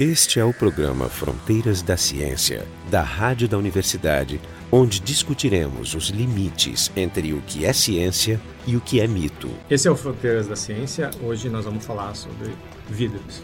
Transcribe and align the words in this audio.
Este 0.00 0.40
é 0.40 0.44
o 0.46 0.54
programa 0.54 1.10
Fronteiras 1.10 1.82
da 1.82 1.94
Ciência, 1.94 2.66
da 2.90 3.02
Rádio 3.02 3.46
da 3.46 3.58
Universidade, 3.58 4.40
onde 4.72 4.98
discutiremos 4.98 5.94
os 5.94 6.08
limites 6.08 6.90
entre 6.96 7.34
o 7.34 7.42
que 7.42 7.66
é 7.66 7.72
ciência 7.74 8.40
e 8.66 8.76
o 8.76 8.80
que 8.80 8.98
é 8.98 9.06
mito. 9.06 9.50
Esse 9.68 9.88
é 9.88 9.90
o 9.90 9.94
Fronteiras 9.94 10.48
da 10.48 10.56
Ciência. 10.56 11.10
Hoje 11.22 11.50
nós 11.50 11.66
vamos 11.66 11.84
falar 11.84 12.14
sobre 12.14 12.50
vidros. 12.88 13.42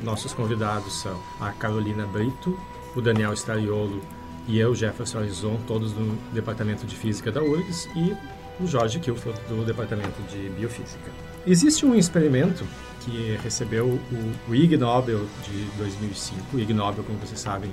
Nossos 0.00 0.32
convidados 0.32 1.02
são 1.02 1.20
a 1.40 1.50
Carolina 1.50 2.06
Brito, 2.06 2.56
o 2.94 3.00
Daniel 3.00 3.32
Stariolo 3.32 4.00
e 4.46 4.56
eu, 4.56 4.76
Jefferson 4.76 5.18
Arizon, 5.18 5.58
todos 5.66 5.90
do 5.90 6.16
Departamento 6.32 6.86
de 6.86 6.94
Física 6.94 7.32
da 7.32 7.42
URGS, 7.42 7.88
e 7.96 8.14
o 8.62 8.68
Jorge 8.68 9.00
Kilfield, 9.00 9.40
do 9.48 9.64
Departamento 9.64 10.22
de 10.30 10.48
Biofísica. 10.50 11.10
Existe 11.44 11.84
um 11.84 11.96
experimento 11.96 12.64
que 13.00 13.36
recebeu 13.42 13.86
o, 13.86 14.50
o 14.50 14.54
Ig 14.54 14.76
Nobel 14.76 15.26
de 15.44 15.64
2005. 15.78 16.56
O 16.56 16.60
Ig 16.60 16.72
Nobel, 16.72 17.04
como 17.04 17.18
vocês 17.18 17.40
sabem, 17.40 17.72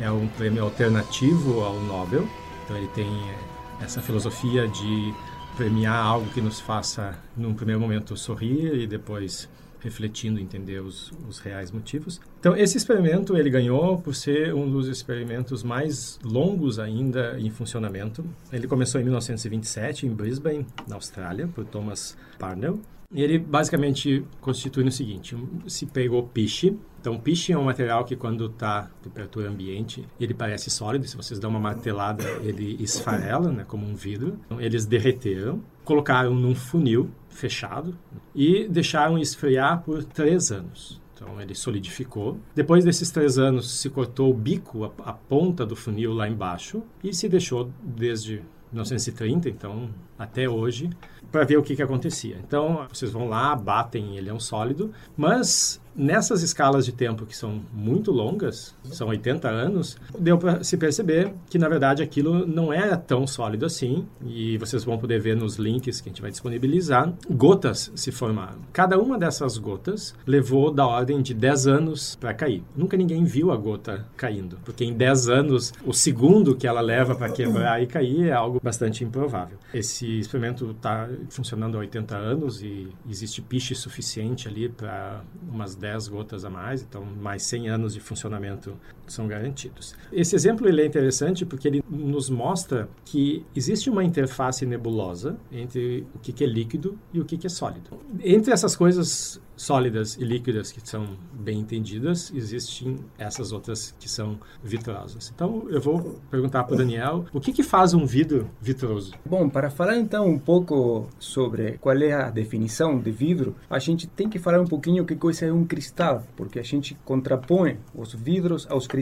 é 0.00 0.10
um 0.10 0.26
prêmio 0.28 0.64
alternativo 0.64 1.60
ao 1.60 1.80
Nobel. 1.80 2.26
Então 2.64 2.76
ele 2.76 2.88
tem 2.88 3.06
eh, 3.06 3.84
essa 3.84 4.00
filosofia 4.00 4.68
de 4.68 5.14
premiar 5.56 6.04
algo 6.04 6.30
que 6.30 6.40
nos 6.40 6.60
faça, 6.60 7.18
num 7.36 7.54
primeiro 7.54 7.80
momento, 7.80 8.16
sorrir 8.16 8.74
e 8.74 8.86
depois 8.86 9.48
refletindo, 9.80 10.38
entender 10.38 10.80
os, 10.80 11.10
os, 11.28 11.38
reais 11.38 11.70
motivos. 11.70 12.20
Então, 12.38 12.56
esse 12.56 12.76
experimento 12.76 13.36
ele 13.36 13.50
ganhou 13.50 13.98
por 13.98 14.14
ser 14.14 14.54
um 14.54 14.70
dos 14.70 14.86
experimentos 14.88 15.62
mais 15.62 16.18
longos 16.22 16.78
ainda 16.78 17.38
em 17.38 17.50
funcionamento. 17.50 18.24
Ele 18.52 18.66
começou 18.66 19.00
em 19.00 19.04
1927 19.04 20.06
em 20.06 20.10
Brisbane, 20.10 20.66
na 20.86 20.96
Austrália, 20.96 21.48
por 21.48 21.64
Thomas 21.64 22.16
Parnell. 22.38 22.78
Ele 23.12 23.38
basicamente 23.38 24.24
constitui 24.40 24.84
o 24.84 24.92
seguinte: 24.92 25.36
se 25.66 25.86
pegou 25.86 26.22
piche, 26.28 26.76
então 27.00 27.18
piche 27.18 27.52
é 27.52 27.58
um 27.58 27.64
material 27.64 28.04
que 28.04 28.14
quando 28.14 28.46
está 28.46 28.88
temperatura 29.02 29.48
ambiente 29.48 30.06
ele 30.20 30.32
parece 30.32 30.70
sólido. 30.70 31.06
Se 31.06 31.16
vocês 31.16 31.40
dão 31.40 31.50
uma 31.50 31.58
martelada 31.58 32.22
ele 32.42 32.76
esfarela, 32.80 33.50
né, 33.50 33.64
como 33.66 33.84
um 33.84 33.94
vidro. 33.94 34.38
Então, 34.46 34.60
eles 34.60 34.86
derreteram, 34.86 35.60
colocaram 35.84 36.34
num 36.34 36.54
funil 36.54 37.10
fechado 37.28 37.98
e 38.34 38.68
deixaram 38.68 39.18
esfriar 39.18 39.82
por 39.82 40.04
três 40.04 40.52
anos. 40.52 41.00
Então 41.14 41.40
ele 41.40 41.54
solidificou. 41.54 42.38
Depois 42.54 42.84
desses 42.84 43.10
três 43.10 43.38
anos 43.38 43.80
se 43.80 43.90
cortou 43.90 44.30
o 44.30 44.34
bico, 44.34 44.84
a, 44.84 45.10
a 45.10 45.12
ponta 45.12 45.66
do 45.66 45.74
funil 45.74 46.14
lá 46.14 46.28
embaixo 46.28 46.82
e 47.02 47.12
se 47.12 47.28
deixou 47.28 47.70
desde 47.82 48.42
1930, 48.72 49.48
então 49.48 49.90
até 50.18 50.48
hoje, 50.48 50.90
para 51.30 51.44
ver 51.44 51.56
o 51.56 51.62
que, 51.62 51.76
que 51.76 51.82
acontecia. 51.82 52.36
Então, 52.46 52.86
vocês 52.92 53.10
vão 53.10 53.28
lá, 53.28 53.54
batem, 53.54 54.16
ele 54.16 54.28
é 54.28 54.34
um 54.34 54.40
sólido, 54.40 54.92
mas 55.16 55.80
nessas 55.94 56.42
escalas 56.42 56.84
de 56.84 56.92
tempo 56.92 57.26
que 57.26 57.36
são 57.36 57.60
muito 57.72 58.10
longas, 58.10 58.74
são 58.84 59.08
80 59.08 59.48
anos, 59.48 59.96
deu 60.18 60.38
para 60.38 60.62
se 60.62 60.76
perceber 60.76 61.32
que 61.48 61.58
na 61.58 61.68
verdade 61.68 62.02
aquilo 62.02 62.46
não 62.46 62.72
era 62.72 62.96
tão 62.96 63.26
sólido 63.26 63.66
assim, 63.66 64.06
e 64.24 64.56
vocês 64.58 64.84
vão 64.84 64.98
poder 64.98 65.20
ver 65.20 65.36
nos 65.36 65.56
links 65.56 66.00
que 66.00 66.08
a 66.08 66.12
gente 66.12 66.22
vai 66.22 66.30
disponibilizar, 66.30 67.12
gotas 67.30 67.92
se 67.94 68.12
formaram. 68.12 68.58
Cada 68.72 68.98
uma 68.98 69.18
dessas 69.18 69.58
gotas 69.58 70.14
levou 70.26 70.70
da 70.70 70.86
ordem 70.86 71.20
de 71.20 71.34
10 71.34 71.66
anos 71.66 72.16
para 72.16 72.34
cair. 72.34 72.62
Nunca 72.76 72.96
ninguém 72.96 73.24
viu 73.24 73.50
a 73.50 73.56
gota 73.56 74.06
caindo, 74.16 74.58
porque 74.64 74.84
em 74.84 74.92
10 74.92 75.28
anos 75.28 75.72
o 75.84 75.92
segundo 75.92 76.56
que 76.56 76.66
ela 76.66 76.80
leva 76.80 77.14
para 77.14 77.30
quebrar 77.30 77.82
e 77.82 77.86
cair 77.86 78.28
é 78.28 78.32
algo 78.32 78.60
bastante 78.62 79.04
improvável. 79.04 79.58
Esse 79.72 80.18
experimento 80.18 80.70
está 80.70 81.08
funcionando 81.28 81.76
há 81.76 81.80
80 81.80 82.16
anos 82.16 82.62
e 82.62 82.88
existe 83.08 83.42
piche 83.42 83.74
suficiente 83.74 84.48
ali 84.48 84.68
para 84.68 85.22
umas 85.50 85.74
10 85.80 86.08
gotas 86.08 86.44
a 86.44 86.50
mais, 86.50 86.82
então 86.82 87.04
mais 87.04 87.42
100 87.44 87.68
anos 87.68 87.94
de 87.94 88.00
funcionamento 88.00 88.76
são 89.12 89.26
garantidos. 89.26 89.94
Esse 90.12 90.34
exemplo 90.34 90.68
ele 90.68 90.82
é 90.82 90.86
interessante 90.86 91.44
porque 91.44 91.68
ele 91.68 91.84
nos 91.88 92.30
mostra 92.30 92.88
que 93.04 93.44
existe 93.54 93.90
uma 93.90 94.04
interface 94.04 94.64
nebulosa 94.64 95.36
entre 95.50 96.06
o 96.14 96.18
que 96.18 96.44
é 96.44 96.46
líquido 96.46 96.98
e 97.12 97.20
o 97.20 97.24
que 97.24 97.46
é 97.46 97.50
sólido. 97.50 97.90
Entre 98.22 98.52
essas 98.52 98.76
coisas 98.76 99.40
sólidas 99.60 100.16
e 100.16 100.24
líquidas 100.24 100.72
que 100.72 100.80
são 100.82 101.18
bem 101.34 101.60
entendidas, 101.60 102.32
existem 102.34 102.96
essas 103.18 103.52
outras 103.52 103.94
que 104.00 104.08
são 104.08 104.40
vitrosas. 104.64 105.30
Então, 105.34 105.66
eu 105.68 105.80
vou 105.82 106.18
perguntar 106.30 106.64
para 106.64 106.74
o 106.74 106.78
Daniel, 106.78 107.26
o 107.30 107.38
que, 107.38 107.52
que 107.52 107.62
faz 107.62 107.92
um 107.92 108.06
vidro 108.06 108.48
vitroso? 108.58 109.12
Bom, 109.24 109.50
para 109.50 109.70
falar 109.70 109.98
então 109.98 110.26
um 110.26 110.38
pouco 110.38 111.06
sobre 111.18 111.76
qual 111.78 111.96
é 111.98 112.12
a 112.12 112.30
definição 112.30 112.98
de 112.98 113.10
vidro, 113.10 113.54
a 113.68 113.78
gente 113.78 114.06
tem 114.06 114.30
que 114.30 114.38
falar 114.38 114.60
um 114.62 114.66
pouquinho 114.66 115.02
o 115.02 115.06
que 115.06 115.14
coisa 115.14 115.44
é 115.44 115.52
um 115.52 115.66
cristal, 115.66 116.24
porque 116.36 116.58
a 116.58 116.62
gente 116.62 116.96
contrapõe 117.04 117.76
os 117.94 118.14
vidros 118.14 118.66
aos 118.70 118.86
cristais. 118.86 118.99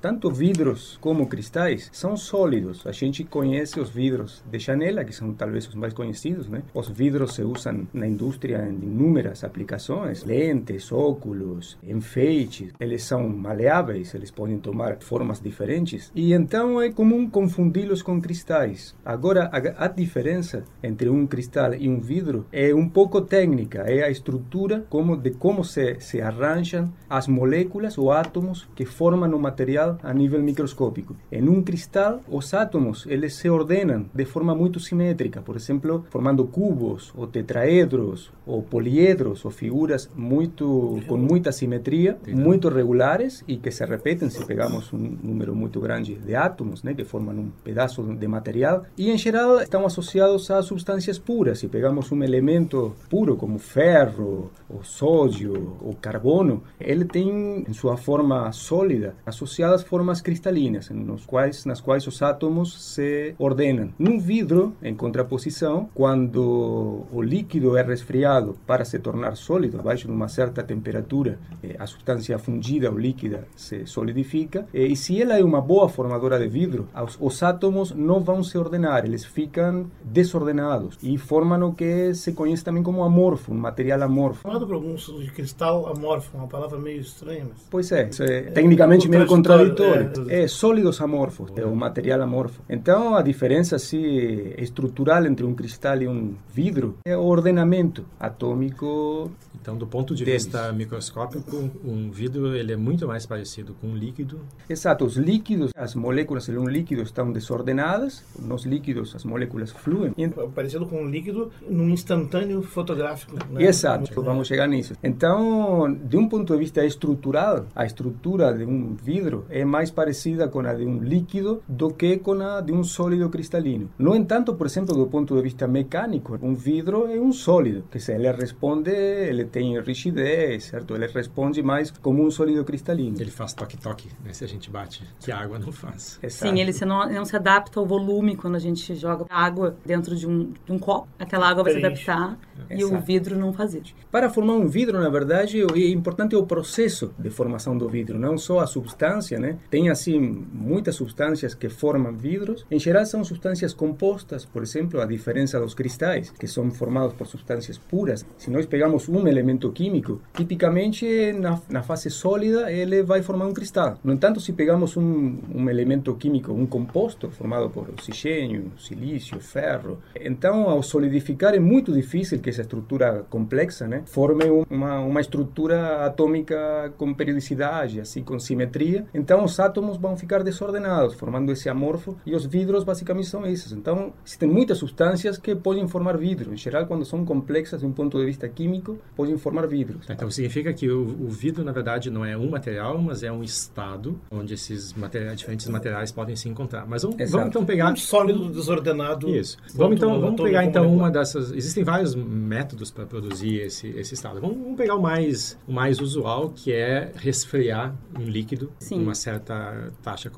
Tanto 0.00 0.30
vidros 0.30 0.98
como 1.00 1.26
cristais 1.26 1.88
são 1.92 2.16
sólidos. 2.16 2.86
A 2.86 2.92
gente 2.92 3.24
conhece 3.24 3.78
os 3.78 3.90
vidros 3.90 4.42
de 4.50 4.58
janela, 4.58 5.04
que 5.04 5.12
são 5.12 5.32
talvez 5.32 5.68
os 5.68 5.74
mais 5.74 5.94
conhecidos, 5.94 6.48
né? 6.48 6.62
Os 6.74 6.88
vidros 6.88 7.34
se 7.34 7.42
usam 7.42 7.86
na 7.92 8.06
indústria 8.06 8.66
em 8.68 8.74
inúmeras 8.74 9.44
aplicações 9.44 10.24
lentes, 10.24 10.90
óculos, 10.92 11.78
enfeites, 11.82 12.72
eles 12.80 13.02
são 13.02 13.28
maleáveis, 13.28 14.14
eles 14.14 14.30
podem 14.30 14.58
tomar 14.58 14.98
formas 15.00 15.40
diferentes 15.40 16.10
e 16.14 16.32
então 16.32 16.80
é 16.80 16.90
comum 16.90 17.28
confundi-los 17.28 18.02
com 18.02 18.20
cristais. 18.20 18.94
Agora, 19.04 19.50
a, 19.52 19.84
a 19.84 19.88
diferença 19.88 20.64
entre 20.82 21.08
um 21.08 21.26
cristal 21.26 21.74
e 21.74 21.88
um 21.88 22.00
vidro 22.00 22.46
é 22.52 22.74
um 22.74 22.88
pouco 22.88 23.20
técnica, 23.20 23.80
é 23.86 24.02
a 24.02 24.10
estrutura 24.10 24.84
como 24.88 25.16
de 25.16 25.30
como 25.30 25.64
se, 25.64 26.00
se 26.00 26.20
arranjam 26.20 26.92
as 27.08 27.26
moléculas 27.28 27.98
ou 27.98 28.10
átomos 28.10 28.68
que 28.74 28.84
formam 28.84 29.35
o 29.36 29.40
material 29.40 29.98
a 30.02 30.12
nível 30.12 30.42
microscópico. 30.42 31.16
Em 31.30 31.48
um 31.48 31.62
cristal, 31.62 32.20
os 32.28 32.52
átomos 32.54 33.06
eles 33.06 33.34
se 33.34 33.48
ordenam 33.48 34.06
de 34.12 34.24
forma 34.24 34.54
muito 34.54 34.80
simétrica, 34.80 35.40
por 35.40 35.56
exemplo, 35.56 36.04
formando 36.10 36.44
cubos 36.46 37.12
ou 37.16 37.26
tetraedros 37.26 38.32
ou 38.46 38.62
poliedros 38.62 39.44
ou 39.44 39.50
figuras 39.50 39.76
figuras 39.76 40.08
muito 40.14 41.00
com 41.06 41.16
muita 41.16 41.52
simetria, 41.52 42.18
muito 42.28 42.68
regulares 42.68 43.44
e 43.46 43.56
que 43.56 43.70
se 43.70 43.84
repetem 43.84 44.30
se 44.30 44.44
pegamos 44.44 44.92
um 44.92 45.16
número 45.22 45.54
muito 45.54 45.80
grande 45.80 46.14
de 46.14 46.34
átomos, 46.34 46.82
né, 46.82 46.94
que 46.94 47.04
formam 47.04 47.34
um 47.34 47.50
pedaço 47.62 48.02
de 48.02 48.28
material. 48.28 48.84
E 48.96 49.10
em 49.10 49.18
geral 49.18 49.60
estão 49.60 49.84
associados 49.84 50.50
a 50.50 50.62
substâncias 50.62 51.18
puras. 51.18 51.58
Se 51.58 51.68
pegamos 51.68 52.10
um 52.10 52.22
elemento 52.22 52.94
puro 53.10 53.36
como 53.36 53.58
ferro, 53.58 54.50
ou 54.68 54.82
sódio, 54.82 55.76
ou 55.80 55.94
carbono, 55.94 56.62
ele 56.80 57.04
tem 57.04 57.64
em 57.68 57.72
sua 57.72 57.96
forma 57.96 58.50
sólida 58.52 59.14
associadas 59.26 59.82
formas 59.82 60.20
cristalinas, 60.20 60.88
nos 60.90 61.26
quais 61.26 61.64
nas 61.64 61.80
quais 61.80 62.06
os 62.06 62.22
átomos 62.22 62.94
se 62.94 63.34
ordenam. 63.38 63.90
Num 63.98 64.18
vidro, 64.18 64.74
em 64.82 64.94
contraposição, 64.94 65.88
quando 65.92 67.04
o 67.12 67.20
líquido 67.20 67.76
é 67.76 67.82
resfriado 67.82 68.56
para 68.66 68.84
se 68.84 68.98
tornar 68.98 69.36
sólido 69.36 69.80
abaixo 69.80 70.06
de 70.06 70.12
uma 70.12 70.28
certa 70.28 70.62
temperatura, 70.62 71.38
eh, 71.62 71.76
a 71.78 71.86
substância 71.86 72.38
fundida 72.38 72.90
ou 72.90 72.98
líquida 72.98 73.46
se 73.56 73.86
solidifica. 73.86 74.66
Eh, 74.72 74.86
e 74.86 74.96
se 74.96 75.20
ela 75.20 75.38
é 75.38 75.44
uma 75.44 75.60
boa 75.60 75.88
formadora 75.88 76.38
de 76.38 76.48
vidro, 76.48 76.88
os, 76.94 77.18
os 77.20 77.42
átomos 77.42 77.92
não 77.92 78.20
vão 78.20 78.42
se 78.42 78.56
ordenar, 78.56 79.04
eles 79.04 79.24
ficam 79.24 79.86
desordenados 80.04 80.98
e 81.02 81.18
formam 81.18 81.68
o 81.68 81.74
que 81.74 82.14
se 82.14 82.32
conhece 82.32 82.64
também 82.64 82.82
como 82.82 83.02
amorfo, 83.02 83.52
um 83.52 83.58
material 83.58 84.02
amorfo. 84.02 84.42
Falado 84.42 84.66
por 84.66 84.74
alguns 84.76 85.06
de 85.06 85.30
cristal 85.30 85.88
amorfo, 85.88 86.36
uma 86.36 86.46
palavra 86.46 86.78
meio 86.78 87.00
estranha. 87.00 87.46
Mas... 87.48 87.66
Pois 87.70 87.92
é, 87.92 88.08
é 88.20 88.40
tecnicamente 88.42 89.08
meio 89.16 89.28
contraditório. 89.28 90.10
É, 90.28 90.42
é, 90.42 90.48
sólidos 90.48 91.00
amorfos, 91.00 91.50
é 91.56 91.64
um 91.66 91.74
material 91.74 92.22
amorfo. 92.22 92.62
Então 92.68 93.14
a 93.14 93.22
diferença 93.22 93.76
assim, 93.76 94.52
estrutural 94.58 95.26
entre 95.26 95.44
um 95.44 95.54
cristal 95.54 96.00
e 96.02 96.08
um 96.08 96.34
vidro 96.52 96.98
é 97.04 97.16
o 97.16 97.22
ordenamento 97.22 98.04
atômico 98.18 99.30
então, 99.66 99.76
do 99.76 99.84
ponto 99.84 100.14
de 100.14 100.24
deles. 100.24 100.44
vista 100.44 100.72
microscópico, 100.72 101.70
um 101.84 102.08
vidro 102.08 102.54
ele 102.54 102.72
é 102.72 102.76
muito 102.76 103.04
mais 103.08 103.26
parecido 103.26 103.74
com 103.80 103.88
um 103.88 103.96
líquido. 103.96 104.38
Exato, 104.70 105.04
os 105.04 105.16
líquidos, 105.16 105.72
as 105.74 105.92
moléculas 105.96 106.46
de 106.46 106.56
um 106.56 106.68
líquido 106.68 107.02
estão 107.02 107.32
desordenadas, 107.32 108.22
nos 108.38 108.64
líquidos 108.64 109.16
as 109.16 109.24
moléculas 109.24 109.72
fluem. 109.72 110.14
Parecido 110.54 110.86
com 110.86 111.02
um 111.02 111.10
líquido 111.10 111.50
num 111.68 111.88
instantâneo 111.88 112.62
fotográfico. 112.62 113.36
Né? 113.50 113.64
Exato, 113.64 114.08
vamos, 114.14 114.24
vamos 114.24 114.46
chegar 114.46 114.68
nisso. 114.68 114.94
Então, 115.02 115.92
de 115.92 116.16
um 116.16 116.28
ponto 116.28 116.52
de 116.52 116.58
vista 116.60 116.84
estrutural, 116.84 117.66
a 117.74 117.84
estrutura 117.84 118.52
de 118.52 118.64
um 118.64 118.94
vidro 119.06 119.46
é 119.48 119.64
mais 119.64 119.88
parecida 119.88 120.48
com 120.48 120.58
a 120.60 120.74
de 120.74 120.84
um 120.84 120.98
líquido 120.98 121.62
do 121.68 121.88
que 121.94 122.18
com 122.18 122.32
a 122.42 122.60
de 122.60 122.72
um 122.72 122.82
sólido 122.82 123.30
cristalino. 123.30 123.88
No 123.96 124.16
entanto, 124.16 124.52
por 124.56 124.66
exemplo, 124.66 124.96
do 124.96 125.06
ponto 125.06 125.36
de 125.36 125.42
vista 125.42 125.68
mecânico, 125.68 126.36
um 126.42 126.54
vidro 126.54 127.06
é 127.06 127.20
um 127.20 127.32
sólido, 127.32 127.84
que 127.88 128.00
se 128.00 128.12
ele 128.12 128.30
responde, 128.32 128.90
ele 128.90 129.44
tem 129.44 129.80
rigidez, 129.80 130.64
certo? 130.64 130.96
Ele 130.96 131.06
responde 131.06 131.62
mais 131.62 131.92
como 131.92 132.26
um 132.26 132.30
sólido 132.32 132.64
cristalino. 132.64 133.16
Ele 133.20 133.30
faz 133.30 133.52
toque-toque, 133.52 134.08
né? 134.24 134.32
Se 134.32 134.44
a 134.44 134.48
gente 134.48 134.68
bate, 134.68 135.04
que 135.20 135.30
a 135.30 135.38
água 135.38 135.58
não 135.58 135.70
faz. 135.70 136.18
Exato. 136.20 136.50
Sim, 136.50 136.60
ele 136.60 136.72
se 136.72 136.84
não, 136.84 137.08
não, 137.08 137.24
se 137.24 137.36
adapta 137.36 137.78
ao 137.78 137.86
volume 137.86 138.36
quando 138.36 138.56
a 138.56 138.58
gente 138.58 138.92
joga 138.96 139.24
água 139.30 139.76
dentro 139.84 140.16
de 140.16 140.26
um, 140.26 140.52
de 140.64 140.72
um 140.72 140.78
copo. 140.78 141.06
Aquela 141.16 141.48
água 141.48 141.62
vai 141.62 141.72
se 141.74 141.78
adaptar 141.78 142.36
é. 142.68 142.74
e 142.74 142.80
Exato. 142.80 142.96
o 142.96 143.00
vidro 143.00 143.38
não 143.38 143.52
faz 143.52 143.74
isso. 143.74 143.94
Para 144.10 144.28
formar 144.28 144.54
um 144.54 144.66
vidro, 144.66 145.00
na 145.00 145.08
verdade, 145.08 145.60
é 145.62 145.88
importante 145.90 146.34
o 146.34 146.44
processo 146.44 147.14
de 147.16 147.30
formação 147.30 147.78
do 147.78 147.88
vidro, 147.88 148.18
não 148.18 148.36
só 148.36 148.60
a 148.60 148.66
substância, 148.66 148.95
né? 149.38 149.58
Tem, 149.70 149.88
assim, 149.88 150.18
muitas 150.52 150.94
substâncias 150.94 151.54
que 151.54 151.68
formam 151.68 152.12
vidros. 152.12 152.64
Em 152.70 152.78
geral, 152.78 153.04
são 153.06 153.22
substâncias 153.24 153.72
compostas, 153.72 154.44
por 154.44 154.62
exemplo, 154.62 155.00
a 155.00 155.06
diferença 155.06 155.60
dos 155.60 155.74
cristais, 155.74 156.30
que 156.30 156.46
são 156.46 156.70
formados 156.70 157.14
por 157.14 157.26
substâncias 157.26 157.78
puras. 157.78 158.24
Se 158.36 158.50
nós 158.50 158.66
pegamos 158.66 159.08
um 159.08 159.26
elemento 159.26 159.70
químico, 159.72 160.20
tipicamente 160.34 161.32
na, 161.32 161.60
na 161.68 161.82
fase 161.82 162.10
sólida 162.10 162.70
ele 162.70 163.02
vai 163.02 163.22
formar 163.22 163.46
um 163.46 163.54
cristal. 163.54 163.98
No 164.02 164.12
entanto, 164.12 164.40
se 164.40 164.52
pegamos 164.52 164.96
um, 164.96 165.38
um 165.54 165.68
elemento 165.68 166.14
químico, 166.14 166.52
um 166.52 166.66
composto 166.66 167.30
formado 167.30 167.68
por 167.70 167.88
oxigênio, 167.90 168.72
silício, 168.78 169.40
ferro, 169.40 169.98
então 170.20 170.68
ao 170.68 170.82
solidificar 170.82 171.54
é 171.54 171.60
muito 171.60 171.92
difícil 171.92 172.38
que 172.38 172.50
essa 172.50 172.62
estrutura 172.62 173.24
complexa 173.28 173.86
né, 173.86 174.02
forme 174.06 174.44
uma, 174.70 175.00
uma 175.00 175.20
estrutura 175.20 176.04
atômica 176.06 176.92
com 176.96 177.12
periodicidade, 177.14 178.00
assim, 178.00 178.22
com 178.22 178.38
simetria. 178.38 178.75
Então 179.14 179.44
os 179.44 179.58
átomos 179.58 179.96
vão 179.96 180.16
ficar 180.16 180.42
desordenados, 180.42 181.14
formando 181.14 181.50
esse 181.52 181.68
amorfo, 181.68 182.16
e 182.24 182.34
os 182.34 182.46
vidros 182.46 182.84
basicamente 182.84 183.28
são 183.28 183.46
esses. 183.46 183.72
Então 183.72 184.12
existem 184.24 184.48
muitas 184.48 184.78
substâncias 184.78 185.38
que 185.38 185.54
podem 185.54 185.86
formar 185.88 186.16
vidro. 186.16 186.52
Em 186.52 186.56
geral, 186.56 186.86
quando 186.86 187.04
são 187.04 187.24
complexas 187.24 187.80
de 187.80 187.86
um 187.86 187.92
ponto 187.92 188.18
de 188.18 188.26
vista 188.26 188.48
químico, 188.48 188.98
podem 189.14 189.36
formar 189.38 189.66
vidros. 189.66 190.06
Então 190.08 190.30
significa 190.30 190.72
que 190.72 190.88
o, 190.88 191.02
o 191.02 191.28
vidro, 191.28 191.64
na 191.64 191.72
verdade, 191.72 192.10
não 192.10 192.24
é 192.24 192.36
um 192.36 192.50
material, 192.50 192.98
mas 192.98 193.22
é 193.22 193.32
um 193.32 193.42
estado 193.42 194.18
onde 194.30 194.54
esses 194.54 194.92
materiais, 194.92 195.38
diferentes 195.38 195.68
materiais 195.68 196.12
podem 196.12 196.36
se 196.36 196.48
encontrar. 196.48 196.86
Mas 196.86 197.02
vamos, 197.02 197.30
vamos 197.30 197.48
então 197.48 197.64
pegar... 197.64 197.92
Um 197.92 197.96
sólido 197.96 198.50
desordenado. 198.50 199.28
Isso. 199.28 199.56
Vamos 199.74 199.96
então 199.96 200.20
vamos 200.20 200.40
pegar 200.40 200.64
então 200.64 200.92
uma 200.92 201.10
dessas... 201.10 201.52
Existem 201.52 201.84
vários 201.84 202.14
métodos 202.14 202.90
para 202.90 203.06
produzir 203.06 203.60
esse, 203.60 203.88
esse 203.88 204.14
estado. 204.14 204.40
Vamos, 204.40 204.58
vamos, 204.58 204.76
pegar 204.76 204.94
o 204.94 205.02
mais, 205.02 205.58
o 205.66 205.72
mais 205.72 206.00
usual, 206.00 206.50
que 206.50 206.72
é 206.72 207.12
resfriar 207.16 207.94
um 208.18 208.24
líquido 208.24 208.65
em 208.90 209.02
uma 209.02 209.14
certa 209.14 209.92
taxa. 210.02 210.30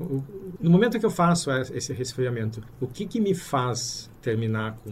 No 0.59 0.69
momento 0.69 0.99
que 0.99 1.05
eu 1.05 1.11
faço 1.11 1.51
esse 1.51 1.93
resfriamento, 1.93 2.61
o 2.79 2.87
que, 2.87 3.05
que 3.05 3.19
me 3.19 3.33
faz 3.33 4.09
terminar 4.21 4.77
com 4.83 4.91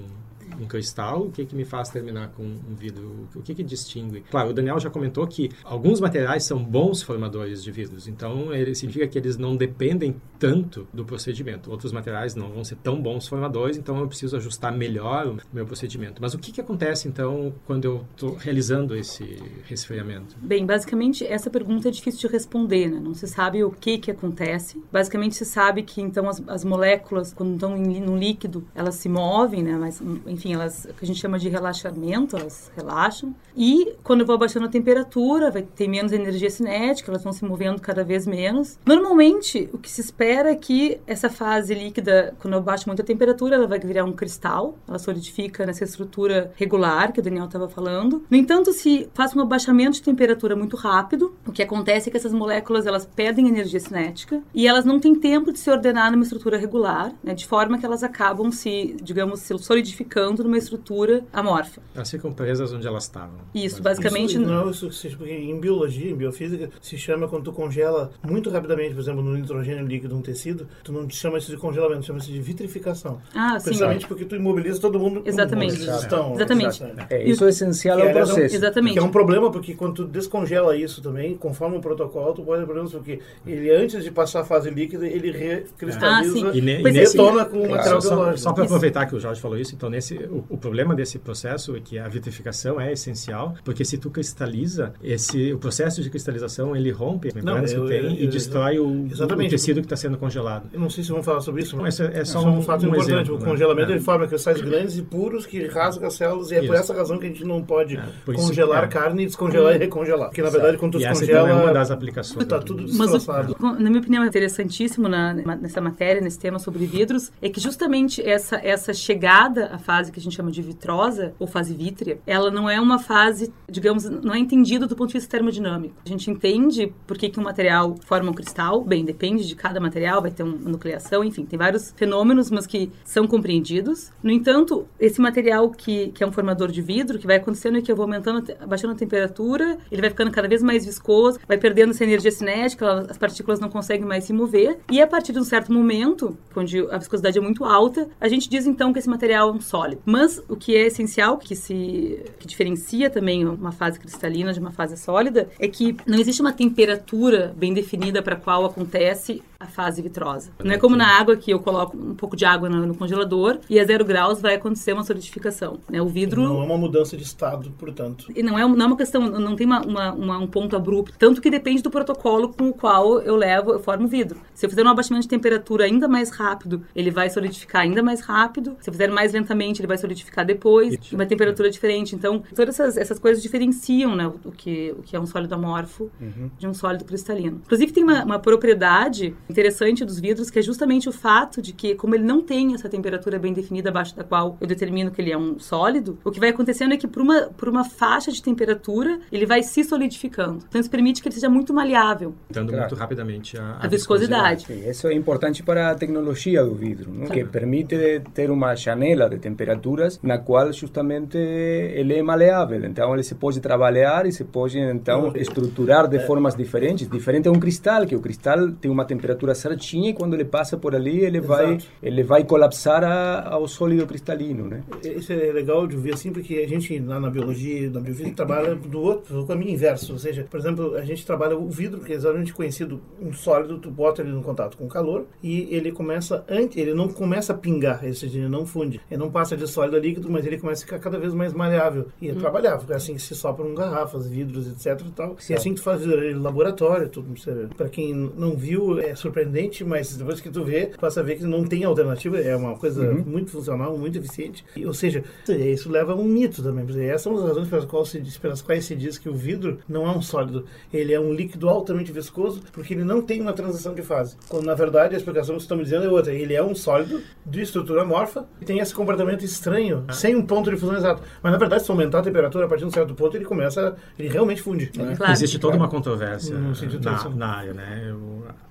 um 0.60 0.66
cristal, 0.66 1.24
o 1.24 1.32
que 1.32 1.46
que 1.46 1.56
me 1.56 1.66
faz 1.66 1.90
terminar 1.90 2.30
com 2.30 2.44
um 2.44 2.76
vidro? 2.76 3.28
O 3.36 3.42
que 3.42 3.54
que 3.54 3.64
distingue? 3.64 4.22
Claro, 4.30 4.50
o 4.50 4.54
Daniel 4.54 4.80
já 4.80 4.90
comentou 4.90 5.26
que 5.28 5.50
alguns 5.64 6.00
materiais 6.00 6.44
são 6.44 6.64
bons 6.64 7.02
formadores 7.02 7.64
de 7.64 7.72
vidros, 7.72 8.08
então 8.08 8.54
ele 8.54 8.74
significa 8.76 9.08
que 9.08 9.18
eles 9.18 9.38
não 9.38 9.56
dependem 9.56 10.16
tanto 10.40 10.88
do 10.94 11.06
procedimento. 11.06 11.70
Outros 11.70 11.92
materiais 11.92 12.36
não 12.36 12.50
vão 12.50 12.64
ser 12.64 12.76
tão 12.76 13.02
bons 13.02 13.28
formadores, 13.28 13.78
então 13.78 14.00
eu 14.00 14.08
preciso 14.08 14.36
ajustar 14.38 14.72
melhor 14.72 15.28
o 15.28 15.38
meu 15.52 15.66
procedimento. 15.66 16.22
Mas 16.22 16.34
o 16.34 16.40
que 16.40 16.52
que 16.52 16.62
acontece 16.62 17.08
então 17.08 17.54
quando 17.66 17.86
eu 17.86 18.06
estou 18.12 18.36
realizando 18.36 18.96
esse 18.96 19.42
resfriamento? 19.66 20.36
Bem, 20.42 20.66
basicamente 20.66 21.26
essa 21.26 21.50
pergunta 21.50 21.88
é 21.88 21.92
difícil 21.92 22.22
de 22.22 22.34
responder, 22.34 22.90
né? 22.90 23.00
Não 23.00 23.14
se 23.14 23.28
sabe 23.28 23.64
o 23.64 23.72
que 23.72 23.98
que 23.98 24.12
acontece. 24.12 24.82
Basicamente 24.92 25.36
se 25.36 25.46
sabe 25.46 25.84
que 25.84 26.02
então 26.02 26.30
as, 26.30 26.42
as 26.48 26.64
moléculas 26.64 27.34
quando 27.34 27.54
estão 27.54 27.78
no 27.78 28.18
líquido 28.18 28.66
elas 28.74 28.96
se 28.96 29.10
movem, 29.10 29.64
né? 29.64 29.78
Mas 29.78 30.02
enfim 30.26 30.37
enfim, 30.38 30.54
elas 30.54 30.88
que 30.98 31.04
a 31.04 31.08
gente 31.08 31.20
chama 31.20 31.40
de 31.40 31.50
relaxamento, 31.50 32.38
elas 32.38 32.72
relaxam. 32.76 33.36
E 33.56 33.94
quando 34.04 34.22
eu 34.22 34.26
vou 34.26 34.36
abaixando 34.36 34.68
a 34.68 34.70
temperatura, 34.70 35.50
vai 35.52 35.64
ter 35.64 35.88
menos 35.88 36.12
energia 36.12 36.50
cinética, 36.50 37.12
elas 37.12 37.24
vão 37.24 37.34
se 37.34 37.44
movendo 37.44 37.82
cada 37.82 38.04
vez 38.04 38.28
menos. 38.28 38.78
Normalmente, 38.86 39.70
o 39.74 39.78
que 39.78 39.90
se 39.90 40.00
espera 40.00 40.52
é 40.52 40.56
que 40.56 41.00
essa 41.08 41.30
fase 41.30 41.74
líquida, 41.74 42.36
quando 42.40 42.54
eu 42.54 42.62
baixo 42.62 42.88
muito 42.88 43.02
a 43.02 43.06
temperatura, 43.06 43.56
ela 43.56 43.68
vai 43.68 43.80
virar 43.80 44.06
um 44.06 44.14
cristal, 44.14 44.78
ela 44.88 45.00
solidifica 45.00 45.66
nessa 45.66 45.84
estrutura 45.84 46.52
regular 46.56 47.12
que 47.12 47.20
o 47.20 47.24
Daniel 47.24 47.46
estava 47.46 47.68
falando. 47.68 48.24
No 48.30 48.38
entanto, 48.38 48.72
se 48.72 49.10
faz 49.14 49.36
um 49.36 49.42
abaixamento 49.42 49.94
de 49.94 50.04
temperatura 50.04 50.56
muito 50.56 50.78
rápido, 50.78 51.36
o 51.46 51.52
que 51.52 51.64
acontece 51.64 52.10
é 52.10 52.12
que 52.12 52.18
essas 52.18 52.34
moléculas 52.34 52.86
elas 52.86 53.06
perdem 53.06 53.48
energia 53.48 53.80
cinética 53.80 54.42
e 54.54 54.68
elas 54.68 54.86
não 54.86 55.00
têm 55.00 55.16
tempo 55.16 55.52
de 55.52 55.60
se 55.60 55.70
ordenar 55.70 56.12
numa 56.12 56.24
estrutura 56.24 56.58
regular, 56.58 57.12
né, 57.24 57.34
de 57.34 57.48
forma 57.48 57.80
que 57.80 57.86
elas 57.86 58.04
acabam 58.04 58.52
se, 58.52 58.96
digamos, 59.02 59.40
se 59.40 59.58
solidificando 59.58 60.27
dentro 60.30 60.44
de 60.44 60.50
uma 60.50 60.58
estrutura 60.58 61.24
amorfa. 61.32 61.82
Elas 61.96 62.10
ficam 62.10 62.32
presas 62.32 62.74
onde 62.74 62.88
elas 62.88 63.04
estavam. 63.04 63.40
Isso, 63.54 63.82
basicamente... 63.82 64.32
Isso, 64.32 64.40
não, 64.40 64.70
isso, 64.70 64.90
porque 65.18 65.34
em 65.34 65.60
biologia, 65.60 66.12
em 66.12 66.16
biofísica, 66.16 66.70
se 66.82 66.98
chama 66.98 67.28
quando 67.28 67.46
tu 67.46 67.54
congela 67.54 68.12
muito 68.24 68.50
rapidamente, 68.50 68.94
por 68.94 69.02
exemplo, 69.02 69.22
no 69.22 69.36
nitrogênio 69.36 69.86
líquido 69.86 70.16
um 70.16 70.22
tecido, 70.22 70.68
tu 70.84 70.92
não 70.92 71.10
chama 71.10 71.38
isso 71.38 71.52
de 71.52 71.58
congelamento, 71.58 72.06
chama 72.06 72.20
isso 72.20 72.32
de 72.32 72.40
vitrificação. 72.40 73.22
Ah, 73.34 73.60
sim. 73.60 73.66
Precisamente 73.66 74.08
porque 74.08 74.26
tu 74.26 74.36
imobiliza 74.36 74.80
todo 74.80 75.00
mundo 75.00 75.22
Exatamente. 75.26 75.76
eles 75.76 76.02
estão. 76.02 76.36
Exatamente. 76.36 76.84
É, 77.10 77.24
isso 77.28 77.46
é 77.46 77.50
essencial 77.50 78.00
ao 78.02 78.12
processo. 78.12 78.40
Um, 78.40 78.58
Exatamente. 78.58 78.94
Que 78.94 79.00
é 79.00 79.04
um 79.04 79.12
problema, 79.12 79.52
porque 79.52 79.74
quando 79.74 79.94
tu 79.96 80.06
descongela 80.06 80.76
isso 80.76 81.02
também, 81.02 81.36
conforme 81.36 81.78
o 81.78 81.82
protocolo, 81.82 82.34
tu 82.34 82.44
pode 82.44 82.62
ter 82.62 82.66
problemas, 82.66 82.92
porque 82.92 83.20
ele, 83.46 83.70
antes 83.72 84.04
de 84.04 84.12
passar 84.12 84.42
a 84.42 84.46
fase 84.46 84.70
líquida, 84.70 85.08
ele 85.08 85.32
recristaliza 85.32 86.50
ah, 86.50 86.58
e, 86.58 86.62
ne, 86.62 86.82
e 86.82 86.92
retona 86.92 87.46
com 87.46 87.60
o 87.60 87.70
material 87.70 88.00
biológico. 88.00 88.38
Só, 88.38 88.50
só 88.50 88.54
para 88.54 88.64
aproveitar 88.64 89.06
que 89.06 89.16
o 89.16 89.20
Jorge 89.20 89.42
falou 89.42 89.58
isso, 89.58 89.76
então 89.76 89.90
nesse 89.90 90.17
o, 90.26 90.46
o, 90.50 90.58
problema 90.58 90.96
desse 90.96 91.20
processo 91.20 91.76
é 91.76 91.80
que 91.80 91.98
a 91.98 92.08
vitrificação 92.08 92.80
é 92.80 92.92
essencial, 92.92 93.56
porque 93.64 93.86
se 93.86 93.98
tu 93.98 94.10
cristaliza, 94.10 94.94
esse, 95.04 95.54
o 95.54 95.58
processo 95.58 96.02
de 96.02 96.10
cristalização 96.10 96.76
ele 96.76 96.92
rompe 96.92 97.30
as 97.30 97.34
membranas 97.34 97.74
que 97.74 97.80
tem 97.88 98.06
eu, 98.06 98.12
e 98.12 98.28
destrói 98.28 98.80
o, 98.80 99.06
o, 99.06 99.50
tecido 99.50 99.82
que 99.82 99.86
está 99.86 99.96
sendo 99.96 100.18
congelado. 100.18 100.70
Eu 100.74 100.80
não 100.80 100.90
sei 100.90 101.04
se 101.04 101.12
vamos 101.12 101.26
falar 101.26 101.42
sobre 101.42 101.62
isso, 101.62 101.78
mas 101.78 102.00
é, 102.00 102.22
é 102.22 102.26
só 102.26 102.42
um, 102.44 102.58
um 102.58 102.62
fato 102.62 102.86
um 102.86 102.90
importante. 102.90 103.12
Exemplo, 103.12 103.36
o 103.36 103.40
né? 103.40 103.46
congelamento 103.46 103.90
né? 103.90 103.96
ele 103.96 104.04
forma 104.04 104.28
cristais 104.28 104.62
grandes 104.62 104.98
e 104.98 105.02
puros 105.02 105.46
que 105.46 105.66
rasga 105.68 106.08
as 106.08 106.16
células 106.16 106.52
e 106.52 106.56
é 106.56 106.60
isso. 106.60 106.68
por 106.68 106.76
essa 106.76 106.94
razão 106.94 107.18
que 107.18 107.26
a 107.26 107.30
gente 107.30 107.44
não 107.44 107.62
pode 107.62 107.98
é, 107.98 108.34
congelar 108.34 108.84
é. 108.84 108.88
carne, 108.88 109.26
descongelar 109.26 109.76
e 109.76 109.78
recongelar. 109.78 110.30
Porque 110.30 110.42
na 110.42 110.50
verdade 110.50 110.78
quando 110.78 110.94
tu 110.94 111.00
descongela... 111.00 111.50
Essa 111.50 111.50
é 111.50 111.64
uma 111.64 111.74
das 111.74 111.92
aplicações. 111.92 112.44
Está 112.44 112.60
tudo 112.60 112.84
destroçado. 112.86 113.56
Mas, 113.60 113.80
na 113.80 113.90
minha 113.90 114.00
opinião, 114.00 114.24
é 114.24 114.28
interessantíssimo 114.28 115.08
na, 115.08 115.34
nessa 115.34 115.82
matéria, 115.82 116.22
nesse 116.22 116.40
tema 116.40 116.60
sobre 116.60 116.86
vidros, 116.86 117.32
é 117.42 117.50
que 117.50 117.60
justamente 117.60 118.22
essa, 118.22 118.58
essa 118.58 118.94
chegada 118.94 119.68
à 119.68 119.78
fase 119.78 120.07
que 120.12 120.20
a 120.20 120.24
gente 120.24 120.36
chama 120.36 120.52
de 120.52 120.62
vitrosa, 120.62 121.34
ou 121.40 121.48
fase 121.48 121.74
vítrea, 121.74 122.20
ela 122.26 122.52
não 122.52 122.70
é 122.70 122.80
uma 122.80 123.00
fase, 123.00 123.54
digamos, 123.70 124.06
não 124.06 124.34
é 124.34 124.40
entendida 124.40 124.88
do 124.88 124.96
ponto 124.96 125.10
de 125.10 125.14
vista 125.16 125.30
termodinâmico. 125.30 125.96
A 126.06 126.10
gente 126.10 126.30
entende 126.30 126.94
por 127.06 127.18
que, 127.18 127.30
que 127.30 127.40
um 127.40 127.44
material 127.44 127.96
forma 128.06 128.30
um 128.30 128.34
cristal, 128.34 128.84
bem, 128.84 129.04
depende 129.04 129.48
de 129.48 129.56
cada 129.56 129.80
material, 129.80 130.22
vai 130.22 130.32
ter 130.32 130.44
uma 130.44 130.58
nucleação, 130.70 131.24
enfim, 131.24 131.46
tem 131.46 131.58
vários 131.58 131.94
fenômenos, 131.96 132.52
mas 132.52 132.68
que 132.68 132.92
são 133.04 133.28
compreendidos. 133.28 134.12
No 134.22 134.32
entanto, 134.32 134.88
esse 135.00 135.22
material 135.22 135.70
que, 135.70 136.10
que 136.10 136.24
é 136.24 136.28
um 136.28 136.32
formador 136.32 136.72
de 136.72 136.82
vidro, 136.82 137.20
que 137.20 137.28
vai 137.28 137.38
acontecendo 137.38 137.78
é 137.78 137.82
que 137.82 137.92
eu 137.92 137.96
vou 137.96 138.04
aumentando, 138.04 138.44
baixando 138.68 138.94
a 138.94 138.98
temperatura, 138.98 139.78
ele 139.92 140.02
vai 140.02 140.10
ficando 140.10 140.32
cada 140.32 140.48
vez 140.48 140.62
mais 140.62 140.86
viscoso, 140.86 141.40
vai 141.48 141.58
perdendo 141.58 141.92
essa 141.92 142.04
energia 142.04 142.32
cinética, 142.32 143.06
as 143.10 143.18
partículas 143.18 143.60
não 143.60 143.70
conseguem 143.70 144.06
mais 144.06 144.24
se 144.24 144.34
mover, 144.34 144.80
e 144.92 145.02
a 145.02 145.08
partir 145.08 145.34
de 145.34 145.40
um 145.40 145.44
certo 145.44 145.72
momento, 145.72 146.38
onde 146.56 146.80
a 146.90 146.98
viscosidade 146.98 147.38
é 147.38 147.42
muito 147.42 147.64
alta, 147.64 148.08
a 148.20 148.28
gente 148.28 148.50
diz 148.50 148.66
então 148.66 148.92
que 148.92 149.00
esse 149.00 149.10
material 149.10 149.50
é 149.50 149.52
um 149.52 149.62
sólido. 149.62 149.87
Mas 150.06 150.42
o 150.50 150.56
que 150.56 150.76
é 150.76 150.88
essencial, 150.88 151.38
que 151.38 151.56
se 151.56 152.24
que 152.40 152.48
diferencia 152.48 153.10
também 153.10 153.46
uma 153.46 153.72
fase 153.72 154.00
cristalina 154.00 154.54
de 154.54 154.60
uma 154.60 154.72
fase 154.72 154.98
sólida, 154.98 155.50
é 155.60 155.68
que 155.68 155.96
não 156.06 156.18
existe 156.18 156.42
uma 156.42 156.54
temperatura 156.54 157.54
bem 157.56 157.74
definida 157.74 158.22
para 158.22 158.36
qual 158.36 158.66
acontece 158.66 159.42
a 159.60 159.66
fase 159.66 160.02
vitrosa. 160.02 160.52
Não 160.64 160.72
é 160.72 160.78
como 160.78 160.96
na 160.96 161.08
água 161.20 161.36
que 161.36 161.52
eu 161.52 161.60
coloco 161.60 161.98
um 161.98 162.16
pouco 162.16 162.36
de 162.36 162.46
água 162.46 162.70
no, 162.70 162.86
no 162.86 162.96
congelador 162.96 163.60
e 163.70 163.80
a 163.80 163.86
zero 163.86 164.06
graus 164.06 164.42
vai 164.42 164.56
acontecer 164.56 164.94
uma 164.94 165.04
solidificação. 165.04 165.80
Né? 165.90 166.02
O 166.02 166.08
vidro 166.08 166.44
não 166.44 166.62
é 166.62 166.66
uma 166.66 166.78
mudança 166.78 167.18
de 167.18 167.24
estado, 167.24 167.72
portanto. 167.78 168.28
E 168.36 168.44
não 168.44 168.58
é, 168.58 168.68
não 168.68 168.86
é 168.86 168.88
uma 168.88 168.98
questão, 168.98 169.22
não 169.22 169.56
tem 169.56 169.66
uma, 169.66 169.82
uma, 169.82 170.14
uma, 170.14 170.38
um 170.38 170.48
ponto 170.48 170.76
abrupto, 170.76 171.18
tanto 171.18 171.42
que 171.42 171.50
depende 171.50 171.82
do 171.82 171.90
protocolo 171.90 172.50
com 172.50 172.70
o 172.70 172.74
qual 172.74 173.20
eu 173.22 173.36
levo, 173.36 173.72
eu 173.72 173.80
formo 173.80 174.06
o 174.06 174.08
vidro. 174.08 174.40
Se 174.54 174.66
eu 174.66 174.70
fizer 174.70 174.84
um 174.84 174.90
abaixamento 174.90 175.24
de 175.24 175.30
temperatura 175.30 175.86
ainda 175.86 176.08
mais 176.08 176.30
rápido, 176.30 176.84
ele 176.96 177.10
vai 177.10 177.30
solidificar 177.30 177.82
ainda 177.82 178.04
mais 178.04 178.22
rápido. 178.22 178.78
Se 178.80 178.90
eu 178.90 178.94
fizer 178.94 179.10
mais 179.10 179.34
lentamente, 179.34 179.77
ele 179.82 179.88
vai 179.88 179.98
solidificar 179.98 180.46
depois, 180.46 180.96
em 181.12 181.16
uma 181.16 181.26
temperatura 181.26 181.70
diferente. 181.70 182.16
Então, 182.16 182.44
todas 182.56 182.80
essas, 182.80 182.98
essas 182.98 183.20
coisas 183.20 183.42
diferenciam 183.42 184.16
né, 184.16 184.28
o, 184.28 184.52
que, 184.52 184.94
o 184.98 185.04
que 185.04 185.16
é 185.16 185.20
um 185.20 185.26
sólido 185.26 185.54
amorfo 185.56 186.10
uhum. 186.20 186.50
de 186.58 186.68
um 186.68 186.74
sólido 186.74 187.06
cristalino. 187.06 187.62
Inclusive, 187.66 187.92
tem 187.92 188.04
uma, 188.04 188.24
uma 188.24 188.40
propriedade 188.40 189.36
interessante 189.50 190.04
dos 190.06 190.20
vidros, 190.20 190.50
que 190.50 190.60
é 190.60 190.62
justamente 190.62 191.10
o 191.10 191.12
fato 191.12 191.62
de 191.62 191.74
que, 191.74 191.96
como 191.96 192.16
ele 192.16 192.24
não 192.24 192.42
tem 192.42 192.74
essa 192.74 192.90
temperatura 192.90 193.40
bem 193.40 193.54
definida 193.54 193.90
abaixo 193.90 194.16
da 194.16 194.24
qual 194.24 194.58
eu 194.60 194.68
determino 194.68 195.12
que 195.12 195.22
ele 195.22 195.32
é 195.32 195.38
um 195.38 195.60
sólido, 195.60 196.18
o 196.24 196.32
que 196.32 196.40
vai 196.40 196.50
acontecendo 196.50 196.94
é 196.94 196.98
que 196.98 197.08
por 197.08 197.22
uma, 197.22 197.44
por 197.44 197.70
uma 197.70 197.84
faixa 197.84 198.32
de 198.32 198.42
temperatura, 198.42 199.20
ele 199.32 199.46
vai 199.46 199.64
se 199.64 199.84
solidificando. 199.84 200.64
Então, 200.68 200.80
isso 200.80 200.90
permite 200.90 201.22
que 201.22 201.28
ele 201.28 201.36
seja 201.36 201.50
muito 201.50 201.74
maleável. 201.74 202.36
Dando 202.50 202.70
claro. 202.70 202.86
muito 202.86 202.96
rapidamente 202.96 203.58
a, 203.58 203.64
a, 203.64 203.86
a 203.86 203.88
viscosidade. 203.88 204.62
viscosidade. 204.62 204.66
Sim, 204.66 204.90
isso 204.90 205.08
é 205.08 205.14
importante 205.14 205.64
para 205.64 205.92
a 205.92 205.96
tecnologia 205.96 206.64
do 206.64 206.74
vidro, 206.74 207.12
claro. 207.12 207.32
que 207.32 207.46
permite 207.46 208.22
ter 208.34 208.50
uma 208.50 208.76
janela 208.76 209.30
de 209.30 209.38
temperaturas 209.68 210.20
na 210.24 210.38
qual 210.38 210.72
justamente 210.72 211.38
ele 211.38 212.16
é 212.16 212.24
maleável. 212.24 212.86
Então, 212.86 213.14
ele 213.14 213.24
se 213.24 213.36
pode 213.36 213.60
trabalhar 213.60 214.26
e 214.26 214.32
se 214.32 214.44
pode, 214.44 214.80
então, 214.80 215.34
estruturar 215.36 216.08
de 216.08 216.20
formas 216.20 216.56
diferentes. 216.56 217.10
Diferente 217.10 217.48
a 217.48 217.52
um 217.52 217.60
cristal, 217.60 218.06
que 218.06 218.16
o 218.16 218.22
cristal 218.22 218.72
tem 218.72 218.90
uma 218.90 219.06
temperatura 219.06 219.54
certinha 219.54 220.12
e 220.12 220.14
quando 220.14 220.34
ele 220.34 220.46
passa 220.46 220.78
por 220.78 220.96
ali, 220.96 221.20
ele 221.20 221.40
Exato. 221.40 221.48
vai 221.48 221.78
ele 222.02 222.24
vai 222.24 222.44
colapsar 222.44 223.04
a, 223.04 223.50
ao 223.50 223.68
sólido 223.68 224.06
cristalino, 224.06 224.68
né? 224.68 224.84
Isso 225.04 225.34
é 225.34 225.52
legal 225.52 225.86
de 225.88 225.98
ver 225.98 226.14
assim, 226.14 226.32
porque 226.32 226.56
a 226.56 226.68
gente, 226.68 226.98
lá 227.00 227.20
na 227.20 227.30
biologia, 227.30 227.90
na 227.90 228.00
biofísica, 228.00 228.36
trabalha 228.36 228.76
do 228.76 229.02
outro, 229.02 229.36
do 229.36 229.46
caminho 229.46 229.72
inverso. 229.72 230.14
Ou 230.14 230.20
seja, 230.20 230.46
por 230.50 230.60
exemplo, 230.60 230.96
a 230.96 231.04
gente 231.04 231.26
trabalha 231.26 231.58
o 231.58 231.70
vidro, 231.70 232.02
que 232.02 232.14
é 232.14 232.16
exatamente 232.16 232.54
conhecido, 232.54 233.02
um 233.22 233.34
sólido, 233.34 233.78
tu 233.80 233.90
bota 233.90 234.22
ele 234.22 234.32
no 234.32 234.42
contato 234.42 234.78
com 234.78 234.86
o 234.86 234.88
calor 234.88 235.26
e 235.44 235.68
ele 235.72 235.92
começa, 235.92 236.46
antes, 236.48 236.78
ele 236.78 236.94
não 236.94 237.08
começa 237.08 237.54
a 237.54 237.58
pingar, 237.58 238.04
ou 238.04 238.14
seja, 238.14 238.38
ele 238.38 238.48
não 238.48 238.66
funde. 238.66 239.02
Ele 239.10 239.20
não 239.20 239.32
passa 239.32 239.57
de 239.58 239.68
sólido 239.68 239.98
a 239.98 240.00
líquido, 240.00 240.30
mas 240.30 240.46
ele 240.46 240.58
começa 240.58 240.84
a 240.84 240.86
ficar 240.86 241.00
cada 241.00 241.18
vez 241.18 241.34
mais 241.34 241.54
maleável. 241.54 242.08
E 242.22 242.30
é 242.30 242.34
hum. 242.34 242.36
trabalhável, 242.36 242.96
assim 242.96 243.18
se 243.18 243.36
sopram 243.36 243.74
garrafas, 243.74 244.28
vidros, 244.28 244.68
etc 244.68 245.06
e 245.06 245.12
tal. 245.12 245.28
Certo. 245.38 245.50
E 245.50 245.54
assim 245.54 245.70
que 245.72 245.76
tu 245.76 245.84
faz 245.84 246.02
laboratório, 246.36 247.10
tudo. 247.10 247.28
Para 247.76 247.90
quem 247.90 248.14
não 248.14 248.56
viu, 248.56 249.00
é 249.00 249.16
surpreendente, 249.16 249.84
mas 249.84 250.16
depois 250.16 250.40
que 250.40 250.50
tu 250.50 250.64
vê, 250.64 250.92
passa 251.00 251.20
a 251.20 251.24
ver 251.24 251.38
que 251.38 251.44
não 251.44 251.64
tem 251.66 251.84
alternativa, 251.84 252.40
é 252.40 252.56
uma 252.56 252.78
coisa 252.78 253.02
uhum. 253.02 253.24
muito 253.26 253.52
funcional, 253.52 253.98
muito 253.98 254.18
eficiente. 254.18 254.64
E, 254.76 254.86
ou 254.86 254.94
seja, 254.94 255.24
isso 255.48 255.90
leva 255.90 256.14
a 256.14 256.16
um 256.16 256.24
mito 256.24 256.64
também. 256.64 256.86
Essas 257.10 257.24
são 257.24 257.36
as 257.36 257.44
razões 257.44 257.68
pelas 257.68 257.86
quais, 257.86 258.10
se 258.10 258.22
diz, 258.22 258.38
pelas 258.38 258.62
quais 258.62 258.86
se 258.86 258.96
diz 258.96 259.18
que 259.18 259.30
o 259.30 259.34
vidro 259.34 259.80
não 259.88 260.06
é 260.06 260.12
um 260.12 260.22
sólido, 260.22 260.66
ele 260.94 261.14
é 261.14 261.20
um 261.20 261.34
líquido 261.34 261.70
altamente 261.70 262.12
viscoso, 262.12 262.62
porque 262.72 262.94
ele 262.94 263.04
não 263.04 263.22
tem 263.22 263.42
uma 263.42 263.54
transição 263.54 263.94
de 263.94 264.02
fase. 264.02 264.36
Quando 264.48 264.66
na 264.66 264.74
verdade 264.74 265.16
a 265.16 265.18
explicação 265.18 265.56
que 265.56 265.62
estamos 265.62 265.86
dizendo 265.86 266.06
é 266.06 266.10
outra. 266.10 266.34
Ele 266.34 266.54
é 266.54 266.64
um 266.64 266.76
sólido 266.76 267.22
de 267.46 267.62
estrutura 267.62 268.02
amorfa 268.02 268.48
e 268.62 268.66
tem 268.66 268.80
esse 268.80 268.94
comportamento 268.94 269.44
estranho, 269.48 270.04
ah. 270.08 270.14
sem 270.14 270.36
um 270.36 270.46
ponto 270.46 270.70
de 270.70 270.78
fusão 270.78 270.96
exato. 270.96 271.22
Mas 271.42 271.52
na 271.52 271.58
verdade, 271.58 271.84
se 271.84 271.92
aumentar 271.92 272.20
a 272.20 272.24
temperatura 272.24 272.66
a 272.66 272.68
partir 272.68 272.82
de 272.82 272.88
um 272.88 272.92
certo 272.92 273.14
ponto, 273.14 273.36
ele 273.36 273.46
começa, 273.46 273.96
ele 274.18 274.30
realmente 274.30 274.62
funde. 274.62 274.92
Né? 274.96 275.16
Claro. 275.16 275.32
Existe 275.32 275.60
toda 275.60 275.78
uma 275.78 275.88
controvérsia 275.88 276.56
na, 276.56 277.30
na, 277.30 277.48
área, 277.48 277.74
né? 277.74 278.16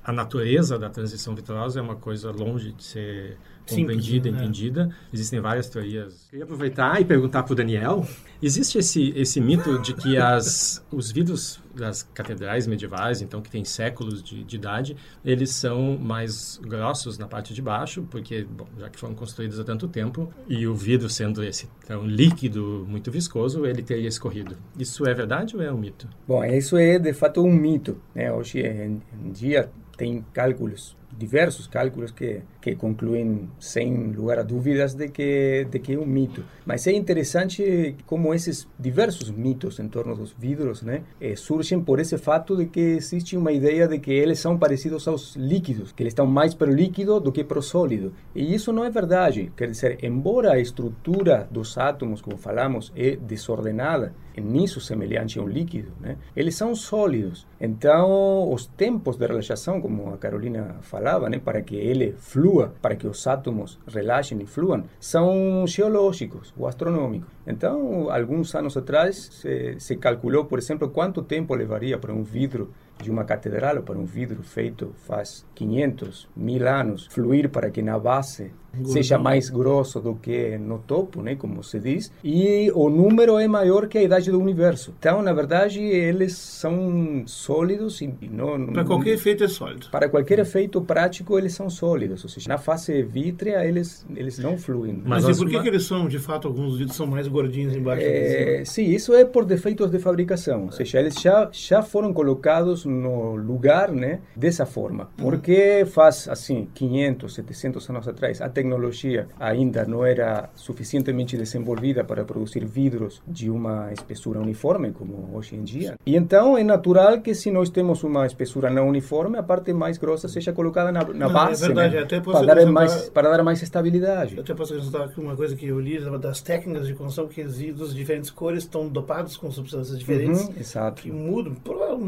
A 0.04 0.12
natureza 0.12 0.78
da 0.78 0.88
transição 0.88 1.34
vitrosa 1.34 1.80
é 1.80 1.82
uma 1.82 1.96
coisa 1.96 2.30
longe 2.30 2.72
de 2.72 2.84
ser 2.84 3.38
compreendida, 3.68 4.28
Simples, 4.28 4.34
né? 4.34 4.40
entendida. 4.42 4.96
Existem 5.12 5.40
várias 5.40 5.68
teorias. 5.68 6.26
Queria 6.30 6.44
aproveitar 6.44 7.00
e 7.00 7.04
perguntar 7.04 7.42
para 7.42 7.52
o 7.52 7.56
Daniel. 7.56 8.06
Existe 8.42 8.78
esse, 8.78 9.12
esse 9.16 9.40
mito 9.40 9.78
de 9.80 9.94
que 9.94 10.16
as, 10.16 10.84
os 10.90 11.10
vidros 11.10 11.60
das 11.74 12.02
catedrais 12.02 12.66
medievais, 12.66 13.20
então 13.20 13.40
que 13.42 13.50
tem 13.50 13.64
séculos 13.64 14.22
de, 14.22 14.42
de, 14.44 14.56
idade, 14.56 14.96
eles 15.24 15.50
são 15.50 15.98
mais 15.98 16.58
grossos 16.62 17.18
na 17.18 17.26
parte 17.26 17.52
de 17.52 17.60
baixo, 17.60 18.06
porque, 18.10 18.44
bom, 18.44 18.66
já 18.78 18.88
que 18.88 18.98
foram 18.98 19.14
construídos 19.14 19.60
há 19.60 19.64
tanto 19.64 19.86
tempo, 19.88 20.32
e 20.48 20.66
o 20.66 20.74
vidro 20.74 21.08
sendo 21.10 21.42
esse 21.44 21.68
tão 21.86 22.06
líquido, 22.06 22.86
muito 22.88 23.10
viscoso, 23.10 23.66
ele 23.66 23.82
teria 23.82 24.08
escorrido. 24.08 24.56
Isso 24.78 25.06
é 25.06 25.12
verdade 25.12 25.56
ou 25.56 25.62
é 25.62 25.72
um 25.72 25.78
mito? 25.78 26.08
Bom, 26.26 26.44
isso 26.44 26.76
é 26.76 26.98
de 26.98 27.12
fato 27.12 27.42
um 27.42 27.52
mito. 27.52 28.00
Né? 28.14 28.32
Hoje 28.32 28.60
em 28.60 29.00
dia 29.32 29.70
tem 29.96 30.24
cálculos 30.32 30.96
diversos 31.18 31.66
cálculos 31.66 32.10
que, 32.10 32.42
que 32.60 32.74
concluem 32.74 33.48
sem 33.58 34.12
lugar 34.12 34.38
a 34.38 34.42
dúvidas 34.42 34.94
de 34.94 35.08
que, 35.08 35.66
de 35.70 35.78
que 35.78 35.94
é 35.94 35.98
um 35.98 36.06
mito. 36.06 36.44
Mas 36.64 36.86
é 36.86 36.92
interessante 36.92 37.96
como 38.06 38.34
esses 38.34 38.68
diversos 38.78 39.30
mitos 39.30 39.78
em 39.78 39.88
torno 39.88 40.14
dos 40.14 40.34
vidros 40.38 40.82
né, 40.82 41.02
eh, 41.20 41.36
surgem 41.36 41.80
por 41.80 42.00
esse 42.00 42.18
fato 42.18 42.56
de 42.56 42.66
que 42.66 42.80
existe 42.80 43.36
uma 43.36 43.52
ideia 43.52 43.88
de 43.88 43.98
que 43.98 44.12
eles 44.12 44.38
são 44.38 44.58
parecidos 44.58 45.06
aos 45.08 45.36
líquidos, 45.36 45.92
que 45.92 46.02
eles 46.02 46.12
estão 46.12 46.26
mais 46.26 46.54
para 46.54 46.70
o 46.70 46.74
líquido 46.74 47.20
do 47.20 47.32
que 47.32 47.44
para 47.44 47.58
o 47.58 47.62
sólido. 47.62 48.12
E 48.34 48.54
isso 48.54 48.72
não 48.72 48.84
é 48.84 48.90
verdade. 48.90 49.52
Quer 49.56 49.70
dizer, 49.70 49.98
embora 50.02 50.52
a 50.52 50.60
estrutura 50.60 51.48
dos 51.50 51.76
átomos, 51.78 52.20
como 52.20 52.36
falamos, 52.36 52.92
é 52.96 53.16
desordenada, 53.16 54.12
nisso 54.40 54.80
semelhante 54.80 55.38
a 55.38 55.42
um 55.42 55.48
líquido, 55.48 55.92
né? 56.00 56.16
eles 56.34 56.54
são 56.54 56.74
sólidos. 56.74 57.46
Então, 57.60 58.52
os 58.52 58.66
tempos 58.66 59.16
de 59.16 59.26
relaxação, 59.26 59.80
como 59.80 60.12
a 60.12 60.18
Carolina 60.18 60.76
falava, 61.06 61.30
né? 61.30 61.38
para 61.38 61.62
que 61.62 61.76
ele 61.76 62.14
flua, 62.18 62.74
para 62.82 62.96
que 62.96 63.06
os 63.06 63.24
átomos 63.26 63.78
relaxem 63.86 64.40
e 64.42 64.46
fluam, 64.46 64.82
são 64.98 65.64
geológicos 65.66 66.52
ou 66.58 66.66
astronômicos. 66.66 67.28
Então, 67.46 68.10
alguns 68.10 68.52
anos 68.56 68.76
atrás, 68.76 69.28
se, 69.30 69.76
se 69.78 69.96
calculou, 69.96 70.46
por 70.46 70.58
exemplo, 70.58 70.88
quanto 70.88 71.22
tempo 71.22 71.54
levaria 71.54 71.96
para 71.96 72.12
um 72.12 72.24
vidro 72.24 72.72
de 73.02 73.10
uma 73.10 73.24
catedral 73.24 73.76
ou 73.76 73.82
para 73.82 73.98
um 73.98 74.04
vidro 74.04 74.42
feito 74.42 74.92
faz 75.06 75.44
500, 75.54 76.28
mil 76.36 76.68
anos 76.68 77.06
fluir 77.06 77.48
para 77.50 77.70
que 77.70 77.82
na 77.82 77.98
base 77.98 78.52
seja 78.84 79.18
mais 79.18 79.48
grosso 79.48 80.00
do 80.00 80.14
que 80.14 80.58
no 80.58 80.78
topo, 80.78 81.22
né, 81.22 81.34
como 81.34 81.62
se 81.62 81.78
diz, 81.80 82.12
e 82.22 82.70
o 82.74 82.90
número 82.90 83.38
é 83.38 83.48
maior 83.48 83.88
que 83.88 83.96
a 83.96 84.02
idade 84.02 84.30
do 84.30 84.38
universo. 84.38 84.94
Então, 84.98 85.22
na 85.22 85.32
verdade, 85.32 85.80
eles 85.80 86.36
são 86.36 87.22
sólidos 87.26 88.00
e 88.00 88.14
não... 88.30 88.66
Para 88.66 88.84
qualquer 88.84 89.14
efeito 89.14 89.44
é 89.44 89.48
sólido. 89.48 89.88
Para 89.90 90.08
qualquer 90.08 90.38
efeito 90.38 90.80
prático, 90.80 91.38
eles 91.38 91.54
são 91.54 91.70
sólidos, 91.70 92.22
ou 92.24 92.30
seja, 92.30 92.48
na 92.48 92.58
fase 92.58 93.02
vítrea 93.02 93.64
eles, 93.64 94.06
eles 94.14 94.38
não 94.38 94.58
fluem. 94.58 95.02
Mas, 95.04 95.24
Mas 95.24 95.36
e 95.36 95.40
por 95.40 95.50
que, 95.50 95.62
que 95.62 95.68
eles 95.68 95.84
são, 95.84 96.08
de 96.08 96.18
fato, 96.18 96.48
alguns 96.48 96.76
vidros 96.76 96.96
são 96.96 97.06
mais 97.06 97.28
gordinhos 97.28 97.74
embaixo? 97.74 98.02
É, 98.04 98.62
sim, 98.64 98.84
isso 98.84 99.14
é 99.14 99.24
por 99.24 99.44
defeitos 99.44 99.90
de 99.90 99.98
fabricação, 99.98 100.66
ou 100.66 100.72
seja, 100.72 101.00
eles 101.00 101.14
já, 101.20 101.48
já 101.52 101.82
foram 101.82 102.12
colocados 102.12 102.84
no 102.86 103.34
lugar 103.34 103.90
né, 103.90 104.20
dessa 104.34 104.64
forma, 104.64 105.08
porque 105.16 105.84
faz, 105.86 106.28
assim, 106.28 106.68
500, 106.74 107.34
700 107.34 107.90
anos 107.90 108.08
atrás, 108.08 108.40
a 108.40 108.48
tecnologia 108.48 109.28
ainda 109.38 109.84
não 109.84 110.04
era 110.04 110.48
suficientemente 110.54 111.36
desenvolvida 111.36 112.04
para 112.04 112.24
produzir 112.24 112.64
vidros 112.64 113.22
de 113.26 113.50
uma 113.50 113.92
espessura 113.92 114.40
uniforme, 114.40 114.92
como 114.92 115.30
hoje 115.36 115.56
em 115.56 115.62
dia. 115.62 115.96
E 116.06 116.16
então 116.16 116.56
é 116.56 116.62
natural 116.62 117.20
que 117.20 117.34
se 117.34 117.50
nós 117.50 117.70
temos 117.70 118.02
uma 118.02 118.26
espessura 118.26 118.70
não 118.70 118.88
uniforme, 118.88 119.38
a 119.38 119.42
parte 119.42 119.72
mais 119.72 119.98
grossa 119.98 120.28
seja 120.28 120.52
colocada 120.52 120.92
na, 120.92 121.04
na 121.04 121.28
base, 121.28 121.64
é 121.64 121.66
verdade, 121.66 121.96
né? 121.96 122.02
até 122.02 122.20
para, 122.20 122.42
dar 122.42 122.66
mais, 122.66 123.08
para 123.08 123.30
dar 123.30 123.42
mais 123.42 123.62
estabilidade. 123.62 124.36
Eu 124.36 124.42
até 124.42 124.54
posso 124.54 124.72
acrescentar 124.72 125.08
uma 125.18 125.36
coisa 125.36 125.56
que 125.56 125.66
eu 125.66 125.80
li 125.80 125.98
das 126.18 126.40
técnicas 126.40 126.86
de 126.86 126.94
construção, 126.94 127.26
que 127.26 127.42
os 127.42 127.56
de 127.56 127.72
diferentes 127.94 128.30
cores 128.30 128.62
estão 128.64 128.88
dopados 128.88 129.36
com 129.36 129.50
substâncias 129.50 129.98
diferentes, 129.98 130.42
uhum, 130.42 130.54
exato. 130.58 131.02
que 131.02 131.10
mudam 131.10 131.56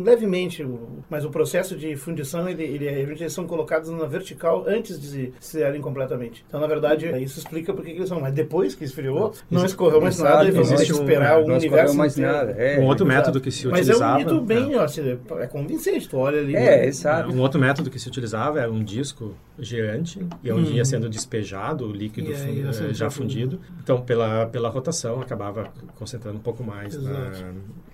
levemente, 0.04 0.62
mas 1.08 1.24
o 1.24 1.30
processo 1.30 1.76
de 1.76 1.96
fundição, 1.96 2.48
ele, 2.48 2.62
ele, 2.62 2.86
eles 2.86 3.32
são 3.32 3.46
colocados 3.46 3.88
na 3.90 4.06
vertical 4.06 4.64
antes 4.66 5.00
de 5.00 5.08
se 5.08 5.32
serem 5.40 5.80
completamente. 5.80 6.44
Então, 6.48 6.60
na 6.60 6.66
verdade, 6.66 7.06
isso 7.22 7.38
explica 7.38 7.72
porque 7.72 7.90
eles 7.90 8.08
são. 8.08 8.20
Mas 8.20 8.32
depois 8.32 8.74
que 8.74 8.84
esfriou, 8.84 9.32
não 9.50 9.64
escorreu 9.64 10.00
mais 10.00 10.18
nada 10.18 10.48
e 10.48 10.50
vamos 10.50 10.70
esperar 10.70 11.40
um, 11.40 11.54
universo 11.54 11.96
mais 11.96 12.16
nada. 12.16 12.52
É, 12.52 12.78
um 12.78 12.84
outro 12.86 13.06
exato. 13.06 13.18
método 13.18 13.40
que 13.40 13.50
se 13.50 13.66
utilizava... 13.66 14.14
Mas 14.14 14.26
é 14.26 14.34
um 14.34 14.44
bem, 14.44 14.74
é. 14.74 14.78
Ó, 14.78 15.38
é 15.38 15.46
convincente, 15.46 16.08
tu 16.08 16.16
olha 16.18 16.40
ali. 16.40 16.56
É, 16.56 16.86
exato. 16.86 17.30
Um 17.30 17.40
outro 17.40 17.60
método 17.60 17.90
que 17.90 17.98
se 17.98 18.08
utilizava 18.08 18.60
era 18.60 18.70
um 18.70 18.82
disco 18.82 19.34
girante 19.58 20.24
e 20.42 20.52
onde 20.52 20.72
hum. 20.72 20.74
ia 20.74 20.84
sendo 20.84 21.08
despejado 21.08 21.86
o 21.86 21.92
líquido 21.92 22.30
aí, 22.32 22.94
já 22.94 23.10
fundido. 23.10 23.60
Então, 23.82 24.00
pela, 24.00 24.46
pela 24.46 24.68
rotação, 24.68 25.20
acabava 25.20 25.72
concentrando 25.96 26.38
um 26.38 26.42
pouco 26.42 26.62
mais 26.62 27.00
na, 27.02 27.30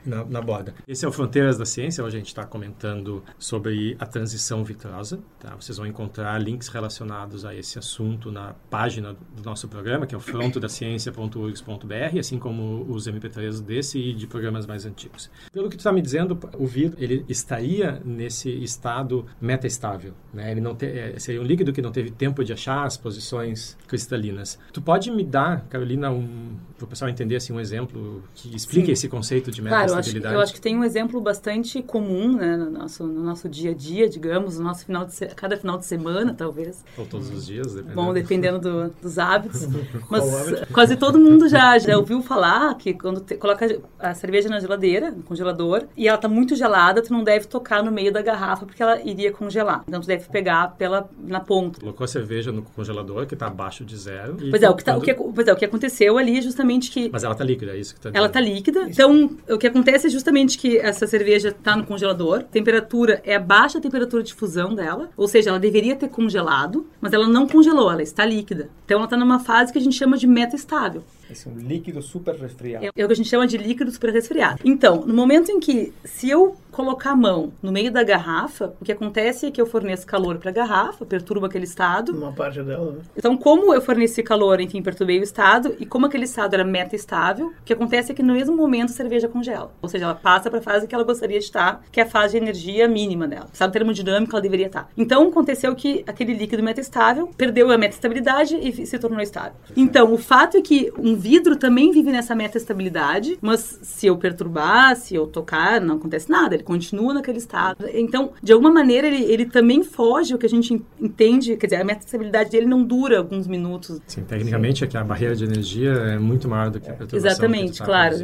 na, 0.04 0.25
na, 0.25 0.40
borda. 0.40 0.75
Esse 0.87 1.04
é 1.04 1.09
o 1.09 1.12
Fronteiras 1.12 1.57
da 1.57 1.64
Ciência, 1.64 2.04
onde 2.04 2.16
a 2.16 2.19
gente 2.19 2.28
está 2.28 2.45
comentando 2.64 3.23
sobre 3.38 3.94
a 3.99 4.06
transição 4.06 4.64
vitrosa. 4.64 5.21
Tá? 5.38 5.54
Vocês 5.54 5.76
vão 5.76 5.87
encontrar 5.87 6.40
links 6.40 6.68
relacionados 6.68 7.44
a 7.44 7.54
esse 7.54 7.78
assunto 7.78 8.33
na 8.33 8.54
página 8.71 9.14
do 9.37 9.42
nosso 9.44 9.68
programa, 9.68 10.06
que 10.06 10.14
é 10.14 10.18
o 10.18 10.21
frontodaciencia.urgs.br, 10.21 12.18
assim 12.18 12.38
como 12.38 12.87
os 12.88 13.06
MP3 13.06 13.61
desse 13.61 13.99
e 13.99 14.14
de 14.14 14.26
programas 14.26 14.66
mais 14.66 14.87
antigos. 14.87 15.30
Pelo 15.52 15.68
que 15.68 15.76
tu 15.76 15.80
está 15.80 15.92
me 15.92 16.00
dizendo, 16.00 16.38
o 16.59 16.66
vidro 16.66 16.97
ele 17.02 17.25
estaria 17.28 18.00
nesse 18.04 18.50
estado 18.50 19.26
metaestável. 19.40 20.14
Né? 20.33 20.50
Ele 20.50 20.61
não 20.61 20.75
te, 20.75 20.87
é, 20.87 21.18
seria 21.18 21.40
um 21.40 21.44
líquido 21.44 21.73
que 21.73 21.83
não 21.83 21.92
teve 21.92 22.11
tempo 22.11 22.42
de 22.42 22.52
achar 22.52 22.85
as 22.85 22.97
posições 22.97 23.76
cristalinas. 23.87 24.59
Tu 24.73 24.80
pode 24.80 25.11
me 25.11 25.25
dar, 25.25 25.66
Carolina, 25.68 26.11
um, 26.11 26.56
para 26.76 26.85
o 26.85 26.88
pessoal 26.88 27.11
entender 27.11 27.37
assim, 27.37 27.52
um 27.52 27.61
exemplo 27.61 28.23
que 28.35 28.54
explique 28.54 28.87
Sim. 28.87 28.92
esse 28.92 29.09
conceito 29.09 29.50
de 29.50 29.61
metaestabilidade? 29.61 30.21
Claro, 30.21 30.37
eu 30.37 30.40
acho, 30.40 30.40
eu 30.40 30.42
acho 30.42 30.54
que 30.54 30.61
tem 30.61 30.76
um 30.76 30.85
exemplo 30.85 31.21
bastante 31.21 31.83
comum 31.83 32.37
né, 32.37 32.53
no, 32.56 32.70
nosso, 32.70 33.06
no 33.06 33.23
nosso 33.23 33.49
dia 33.49 33.70
a 33.70 33.75
dia, 33.75 34.08
digamos, 34.08 34.58
no 34.58 34.64
nosso 34.64 34.84
final 34.84 35.04
de 35.04 35.14
se... 35.14 35.26
cada 35.26 35.56
final 35.56 35.78
de 35.78 35.87
semana, 35.87 36.34
talvez. 36.34 36.84
Ou 36.96 37.06
todos 37.06 37.30
os 37.30 37.46
dias, 37.46 37.75
dependendo. 37.75 37.94
Bom, 37.94 38.12
dependendo 38.12 38.58
do, 38.58 38.94
dos 39.02 39.18
hábitos. 39.18 39.66
Mas 40.11 40.25
quase 40.73 40.96
todo 40.96 41.18
mundo 41.18 41.49
já, 41.49 41.78
já 41.78 41.96
ouviu 41.96 42.23
falar 42.23 42.75
que 42.76 42.94
quando 42.94 43.20
te, 43.20 43.37
coloca 43.37 43.80
a 43.99 44.14
cerveja 44.14 44.49
na 44.49 44.61
geladeira, 44.61 45.11
no 45.11 45.23
congelador, 45.23 45.84
e 45.96 46.08
ela 46.08 46.16
está 46.16 46.28
muito 46.28 46.54
gelada, 46.54 47.02
tu 47.02 47.12
não 47.12 47.25
deve 47.25 47.46
tocar 47.46 47.82
no 47.82 47.90
meio 47.90 48.12
da 48.12 48.23
garrafa 48.23 48.66
porque 48.66 48.82
ela 48.82 49.00
iria 49.02 49.32
congelar. 49.32 49.84
Então 49.87 50.00
tu 50.00 50.06
deve 50.06 50.28
pegar 50.28 50.75
pela, 50.76 51.08
na 51.18 51.40
ponta. 51.40 51.80
Colocou 51.80 52.04
a 52.04 52.08
cerveja 52.08 52.52
no 52.52 52.62
congelador, 52.62 53.26
que 53.26 53.34
está 53.34 53.46
abaixo 53.46 53.84
de 53.84 53.96
zero. 53.96 54.37
Pois 54.50 54.62
é, 54.62 54.70
o 54.70 54.75
que, 54.75 54.84
tá, 54.84 54.96
o, 54.96 55.00
que, 55.00 55.14
pois 55.14 55.46
é, 55.46 55.52
o 55.52 55.56
que 55.56 55.64
aconteceu 55.64 56.18
ali 56.18 56.38
é 56.38 56.42
justamente 56.42 56.90
que... 56.90 57.08
Mas 57.12 57.25
ela 57.25 57.32
está 57.32 57.44
líquida, 57.44 57.73
é 57.73 57.78
isso 57.78 57.94
que 57.94 58.00
está 58.00 58.11
Ela 58.16 58.26
está 58.26 58.40
líquida. 58.40 58.88
Então, 58.88 59.30
o 59.49 59.58
que 59.58 59.66
acontece 59.66 60.06
é 60.06 60.11
justamente 60.11 60.58
que 60.58 60.78
essa 60.78 61.06
cerveja 61.06 61.49
está 61.49 61.76
no 61.76 61.84
congelador, 61.84 62.43
temperatura 62.44 63.20
é 63.24 63.36
abaixo 63.36 63.76
da 63.76 63.80
temperatura 63.80 64.22
de 64.22 64.34
fusão 64.34 64.74
dela, 64.74 65.10
ou 65.16 65.26
seja, 65.26 65.50
ela 65.50 65.58
deveria 65.58 65.96
ter 65.96 66.08
congelado, 66.08 66.86
mas 67.00 67.12
ela 67.12 67.26
não 67.26 67.46
congelou, 67.48 67.90
ela 67.90 68.02
está 68.02 68.24
líquida. 68.24 68.70
Então, 68.84 68.98
ela 68.98 69.04
está 69.04 69.16
numa 69.16 69.40
fase 69.40 69.72
que 69.72 69.78
a 69.78 69.82
gente 69.82 69.96
chama 69.96 70.16
de 70.16 70.26
meta-estável. 70.26 71.02
Esse 71.22 71.24
é 71.35 71.50
um 71.50 71.57
líquido 71.57 72.00
super 72.03 72.35
resfriado. 72.35 72.85
É, 72.85 72.91
é, 72.95 73.05
o 73.05 73.07
que 73.07 73.12
a 73.12 73.17
gente 73.17 73.29
chama 73.29 73.47
de 73.47 73.57
líquido 73.57 73.91
super 73.91 74.12
resfriado. 74.12 74.61
Então, 74.64 75.05
no 75.07 75.14
momento 75.14 75.50
em 75.50 75.61
que, 75.61 75.93
se 76.05 76.31
eu 76.31 76.57
colocar 76.75 77.12
a 77.12 77.17
mão 77.17 77.53
no 77.62 77.71
meio 77.71 77.91
da 77.91 78.03
garrafa, 78.03 78.75
o 78.81 78.85
que 78.85 78.91
acontece 78.91 79.47
é 79.47 79.50
que 79.50 79.61
eu 79.61 79.67
forneço 79.67 80.05
calor 80.05 80.38
para 80.38 80.50
a 80.50 80.53
garrafa, 80.53 81.07
perturbo 81.07 81.47
aquele 81.47 81.64
estado. 81.64 82.12
Uma 82.12 82.33
parte 82.33 82.61
dela, 82.62 82.93
né? 82.93 82.99
Então, 83.17 83.37
como 83.37 83.73
eu 83.73 83.81
forneci 83.81 84.25
calor, 84.25 84.61
enfim, 84.61 84.83
perturbei 84.83 85.21
o 85.21 85.23
estado, 85.23 85.76
e 85.79 85.87
como 85.87 86.07
aquele 86.07 86.25
estado 86.25 86.55
era 86.55 86.64
meta-estável, 86.64 87.47
o 87.47 87.64
que 87.64 87.73
acontece 87.73 88.11
é 88.11 88.14
que 88.14 88.25
no 88.25 88.35
mesmo 88.35 88.57
momento 88.57 88.91
a 88.91 88.93
cerveja 88.93 89.29
congela. 89.29 89.73
Ou 89.81 89.88
seja, 89.88 90.05
ela 90.05 90.17
passa 90.17 90.50
para 90.50 90.59
a 90.59 90.62
fase 90.62 90.88
que 90.88 90.95
ela 90.95 91.05
gostaria 91.05 91.38
de 91.38 91.45
estar, 91.45 91.81
que 91.93 92.00
é 92.00 92.03
a 92.03 92.07
fase 92.07 92.33
de 92.33 92.45
energia 92.45 92.88
mínima 92.88 93.29
dela. 93.29 93.49
Estado 93.53 93.73
termodinâmico 93.73 94.35
ela 94.35 94.43
deveria 94.43 94.67
estar. 94.67 94.88
Então, 94.97 95.29
aconteceu 95.29 95.75
que 95.76 96.03
aquele 96.09 96.35
líquido 96.35 96.62
meta-estável 96.62 97.31
perdeu 97.37 97.71
a 97.71 97.79
meta-estabilidade 97.79 98.57
e 98.57 98.85
se 98.85 98.99
tornou 98.99 99.21
estável. 99.21 99.53
Então, 99.76 100.12
o 100.12 100.19
fato 100.19 100.57
é 100.57 100.61
que 100.61 100.93
um 100.99 101.14
vidro 101.25 101.57
também 101.57 101.90
vive 101.90 102.12
nessa 102.12 102.35
meta-estabilidade, 102.35 103.38
mas 103.40 103.81
se 103.83 104.07
eu 104.07 104.19
perturbar, 104.19 104.95
se 104.95 105.14
eu 105.14 105.26
tocar, 105.26 105.81
não 105.81 105.97
acontece 105.97 106.31
nada, 106.31 106.54
ele 106.54 106.62
continua 106.62 107.14
naquele 107.14 107.38
estado. 107.38 107.87
Então, 107.95 108.33
de 108.43 108.52
alguma 108.52 108.71
maneira, 108.71 109.07
ele, 109.07 109.25
ele 109.25 109.47
também 109.47 109.83
foge 109.83 110.35
o 110.35 110.38
que 110.38 110.45
a 110.45 110.49
gente 110.49 110.85
entende, 111.00 111.57
quer 111.57 111.69
dizer, 111.69 111.81
a 111.81 111.85
meta-estabilidade 111.85 112.50
dele 112.50 112.66
não 112.66 112.85
dura 112.85 113.16
alguns 113.16 113.47
minutos. 113.47 114.02
Sim, 114.07 114.23
tecnicamente 114.23 114.81
Sim. 114.81 114.85
é 114.85 114.88
que 114.88 114.97
a 114.99 115.02
barreira 115.02 115.35
de 115.35 115.45
energia 115.45 115.93
é 115.93 116.19
muito 116.19 116.47
maior 116.47 116.71
do 116.71 116.78
que 116.78 116.90
a 116.90 116.93
perturbação. 116.93 117.31
Exatamente, 117.31 117.78
tá 117.78 117.87
claro. 117.87 118.16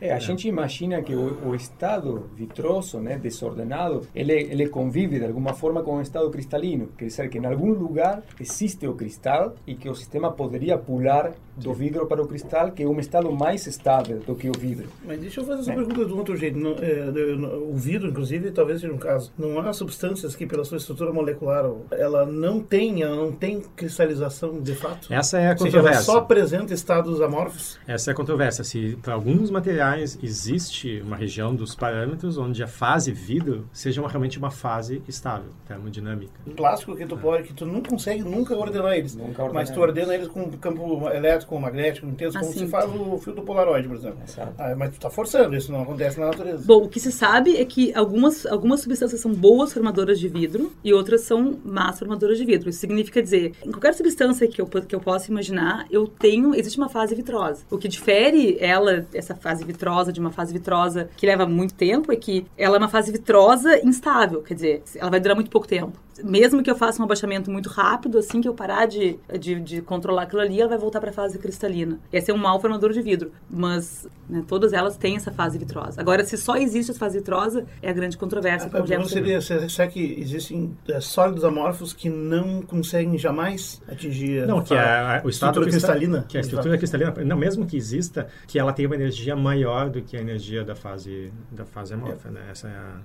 É, 0.00 0.12
a 0.12 0.18
gente 0.18 0.46
imagina 0.46 1.02
que 1.02 1.14
o, 1.14 1.48
o, 1.48 1.54
estado 1.54 2.30
vitroso, 2.34 2.98
né, 3.00 3.18
desordenado, 3.18 4.06
ele, 4.14 4.32
ele 4.32 4.68
convive 4.68 5.18
de 5.18 5.24
alguma 5.24 5.54
forma 5.54 5.82
com 5.82 5.96
o 5.96 6.00
estado 6.00 6.30
cristalino. 6.30 6.88
Quer 6.96 7.06
dizer 7.06 7.28
que 7.28 7.38
em 7.38 7.46
algum 7.46 7.72
lugar 7.72 8.22
existe 8.40 8.86
o 8.86 8.94
cristal 8.94 9.54
e 9.66 9.74
que 9.74 9.88
o 9.88 9.94
sistema 9.94 10.30
poderia 10.32 10.78
pular 10.78 11.32
do 11.56 11.74
vidro 11.74 12.06
para 12.06 12.22
o 12.22 12.26
cristal, 12.28 12.70
que 12.70 12.84
é 12.84 12.86
um 12.86 13.00
estado 13.00 13.32
mais 13.32 13.66
estável 13.66 14.20
do 14.20 14.34
que 14.34 14.48
o 14.48 14.52
vidro. 14.52 14.88
Mas 15.04 15.20
deixa 15.20 15.40
eu 15.40 15.44
fazer 15.44 15.62
essa 15.62 15.72
é. 15.72 15.74
pergunta 15.74 16.04
de 16.04 16.12
um 16.12 16.18
outro 16.18 16.36
jeito. 16.36 16.56
No, 16.56 16.74
é, 16.74 17.04
no, 17.36 17.70
o 17.70 17.74
vidro, 17.74 18.08
inclusive, 18.08 18.52
talvez 18.52 18.80
seja 18.80 18.92
um 18.92 18.98
caso. 18.98 19.32
Não 19.36 19.58
há 19.58 19.72
substâncias 19.72 20.36
que, 20.36 20.46
pela 20.46 20.64
sua 20.64 20.78
estrutura 20.78 21.12
molecular, 21.12 21.68
ela 21.90 22.24
não 22.24 22.60
tem, 22.60 23.02
ela 23.02 23.16
não 23.16 23.32
tem 23.32 23.60
cristalização 23.74 24.60
de 24.60 24.74
fato. 24.74 25.12
Essa 25.12 25.38
é 25.38 25.48
a 25.48 25.56
controvérsia. 25.56 25.82
Seja, 25.82 25.94
ela 25.94 26.02
só 26.02 26.18
apresenta 26.18 26.72
estados 26.72 27.20
amorfos. 27.20 27.78
Essa 27.86 28.10
é 28.10 28.12
a 28.12 28.14
controvérsia. 28.14 28.62
Se 28.62 28.96
para 29.02 29.14
alguns 29.14 29.50
materiais 29.50 29.87
existe 29.96 31.00
uma 31.00 31.16
região 31.16 31.54
dos 31.54 31.74
parâmetros 31.74 32.38
onde 32.38 32.62
a 32.62 32.66
fase 32.66 33.12
vidro 33.12 33.68
seja 33.72 34.00
uma, 34.00 34.08
realmente 34.08 34.38
uma 34.38 34.50
fase 34.50 35.02
estável, 35.08 35.50
termodinâmica. 35.66 36.32
O 36.46 36.50
plástico 36.50 36.96
que 36.96 37.06
tu 37.06 37.16
pode, 37.16 37.44
que 37.44 37.54
tu 37.54 37.64
não 37.64 37.82
consegue 37.82 38.22
nunca 38.22 38.56
ordenar 38.56 38.94
eles, 38.94 39.14
nunca 39.14 39.42
ordenar 39.42 39.54
mas 39.54 39.70
tu 39.70 39.80
ordena 39.80 40.14
eles 40.14 40.28
com 40.28 40.50
campo 40.52 41.08
elétrico 41.10 41.58
magnético, 41.58 42.06
intenso, 42.06 42.38
assim, 42.38 42.46
como 42.46 42.58
se 42.58 42.66
faz 42.68 42.90
o 42.90 43.18
filtro 43.18 43.42
Polaroid, 43.42 43.88
por 43.88 43.96
exemplo. 43.96 44.18
Ah, 44.58 44.74
mas 44.76 44.90
tu 44.90 44.94
está 44.94 45.10
forçando, 45.10 45.56
isso 45.56 45.72
não 45.72 45.82
acontece 45.82 46.18
na 46.18 46.26
natureza. 46.26 46.64
Bom, 46.66 46.84
o 46.84 46.88
que 46.88 47.00
se 47.00 47.12
sabe 47.12 47.56
é 47.56 47.64
que 47.64 47.94
algumas, 47.94 48.46
algumas 48.46 48.80
substâncias 48.80 49.20
são 49.20 49.32
boas 49.32 49.72
formadoras 49.72 50.18
de 50.18 50.28
vidro 50.28 50.72
e 50.82 50.92
outras 50.92 51.22
são 51.22 51.58
más 51.64 51.98
formadoras 51.98 52.38
de 52.38 52.44
vidro. 52.44 52.68
Isso 52.70 52.80
significa 52.80 53.22
dizer, 53.22 53.52
em 53.64 53.70
qualquer 53.70 53.94
substância 53.94 54.46
que 54.48 54.60
eu, 54.60 54.66
que 54.66 54.94
eu 54.94 55.00
possa 55.00 55.30
imaginar, 55.30 55.86
eu 55.90 56.06
tenho, 56.06 56.54
existe 56.54 56.78
uma 56.78 56.88
fase 56.88 57.14
vitrosa. 57.14 57.64
O 57.70 57.78
que 57.78 57.88
difere 57.88 58.56
ela, 58.60 59.06
essa 59.12 59.34
fase 59.34 59.64
vitrosa, 59.64 59.77
de 60.12 60.20
uma 60.20 60.30
fase 60.30 60.52
vitrosa 60.52 61.08
que 61.16 61.26
leva 61.26 61.46
muito 61.46 61.74
tempo, 61.74 62.12
é 62.12 62.16
que 62.16 62.46
ela 62.56 62.76
é 62.76 62.78
uma 62.78 62.88
fase 62.88 63.12
vitrosa 63.12 63.78
instável, 63.86 64.42
quer 64.42 64.54
dizer, 64.54 64.82
ela 64.96 65.10
vai 65.10 65.20
durar 65.20 65.34
muito 65.34 65.50
pouco 65.50 65.66
tempo 65.66 65.98
mesmo 66.24 66.62
que 66.62 66.70
eu 66.70 66.76
faça 66.76 67.00
um 67.00 67.04
abaixamento 67.04 67.50
muito 67.50 67.68
rápido, 67.68 68.18
assim 68.18 68.40
que 68.40 68.48
eu 68.48 68.54
parar 68.54 68.86
de, 68.86 69.18
de, 69.38 69.60
de 69.60 69.82
controlar 69.82 70.22
aquilo 70.22 70.40
ali, 70.40 70.60
ela 70.60 70.68
vai 70.68 70.78
voltar 70.78 71.00
para 71.00 71.10
a 71.10 71.12
fase 71.12 71.38
cristalina. 71.38 71.98
Esse 72.12 72.30
é 72.30 72.34
um 72.34 72.38
mau 72.38 72.60
formador 72.60 72.92
de 72.92 73.00
vidro, 73.02 73.32
mas 73.48 74.06
né, 74.28 74.44
todas 74.46 74.72
elas 74.72 74.96
têm 74.96 75.16
essa 75.16 75.32
fase 75.32 75.58
vitrosa. 75.58 76.00
Agora, 76.00 76.24
se 76.24 76.36
só 76.36 76.56
existe 76.56 76.90
essa 76.90 76.98
fase 76.98 77.18
vitrosa, 77.18 77.64
é 77.82 77.90
a 77.90 77.92
grande 77.92 78.16
controvérsia. 78.16 78.70
Ah, 78.72 78.80
então 78.84 79.04
seria, 79.04 79.40
será 79.40 79.88
que 79.88 80.16
existem 80.18 80.76
é, 80.88 81.00
sólidos 81.00 81.44
amorfos 81.44 81.92
que 81.92 82.08
não 82.08 82.62
conseguem 82.62 83.16
jamais 83.18 83.80
atingir 83.88 84.46
não, 84.46 84.62
que 84.62 84.74
a, 84.74 85.18
a, 85.18 85.24
o 85.24 85.28
estrutura 85.28 85.66
cristalina? 85.66 86.24
Que 86.28 86.36
a 86.36 86.40
estrutura 86.40 86.76
cristalina, 86.76 87.14
não, 87.24 87.36
mesmo 87.36 87.66
que 87.66 87.76
exista, 87.76 88.28
que 88.46 88.58
ela 88.58 88.72
tenha 88.72 88.88
uma 88.88 88.96
energia 88.96 89.34
maior 89.34 89.88
do 89.88 90.02
que 90.02 90.16
a 90.16 90.20
energia 90.20 90.64
da 90.64 90.74
fase, 90.74 91.32
da 91.50 91.64
fase 91.64 91.94
amorfa. 91.94 92.28
É. 92.28 92.32
Né? 92.32 92.40
Essa, 92.50 92.68
é 92.68 92.76
a, 92.76 93.00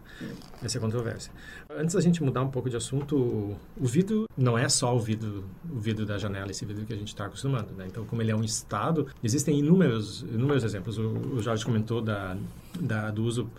essa 0.64 0.78
é 0.78 0.80
a 0.80 0.82
controvérsia. 0.82 1.32
Antes 1.70 1.96
da 1.96 2.02
gente 2.02 2.22
mudar 2.24 2.42
um 2.42 2.50
pouco 2.50 2.70
de 2.70 2.76
o 3.12 3.86
vidro 3.86 4.28
não 4.38 4.58
é 4.58 4.70
só 4.70 4.96
o 4.96 5.00
vidro, 5.00 5.44
o 5.70 5.80
vidro 5.80 6.06
da 6.06 6.18
janela, 6.18 6.52
esse 6.52 6.66
vidro 6.66 6.86
que 6.86 6.94
a 6.94 6.98
gente 6.98 7.10
está 7.10 7.26
acostumado, 7.26 7.74
né? 7.76 7.86
Então, 7.88 8.06
como 8.06 8.22
ele 8.22 8.32
é 8.32 8.36
um 8.36 8.44
estado, 8.44 9.08
existem 9.24 9.60
inúmeros, 9.60 10.22
inúmeros 10.22 10.64
exemplos. 10.64 10.98
O, 10.98 11.10
o 11.36 11.42
Jorge 11.42 11.66
comentou 11.66 12.02
da, 12.02 12.38
da, 12.80 13.12
do 13.12 13.24
uso 13.24 13.50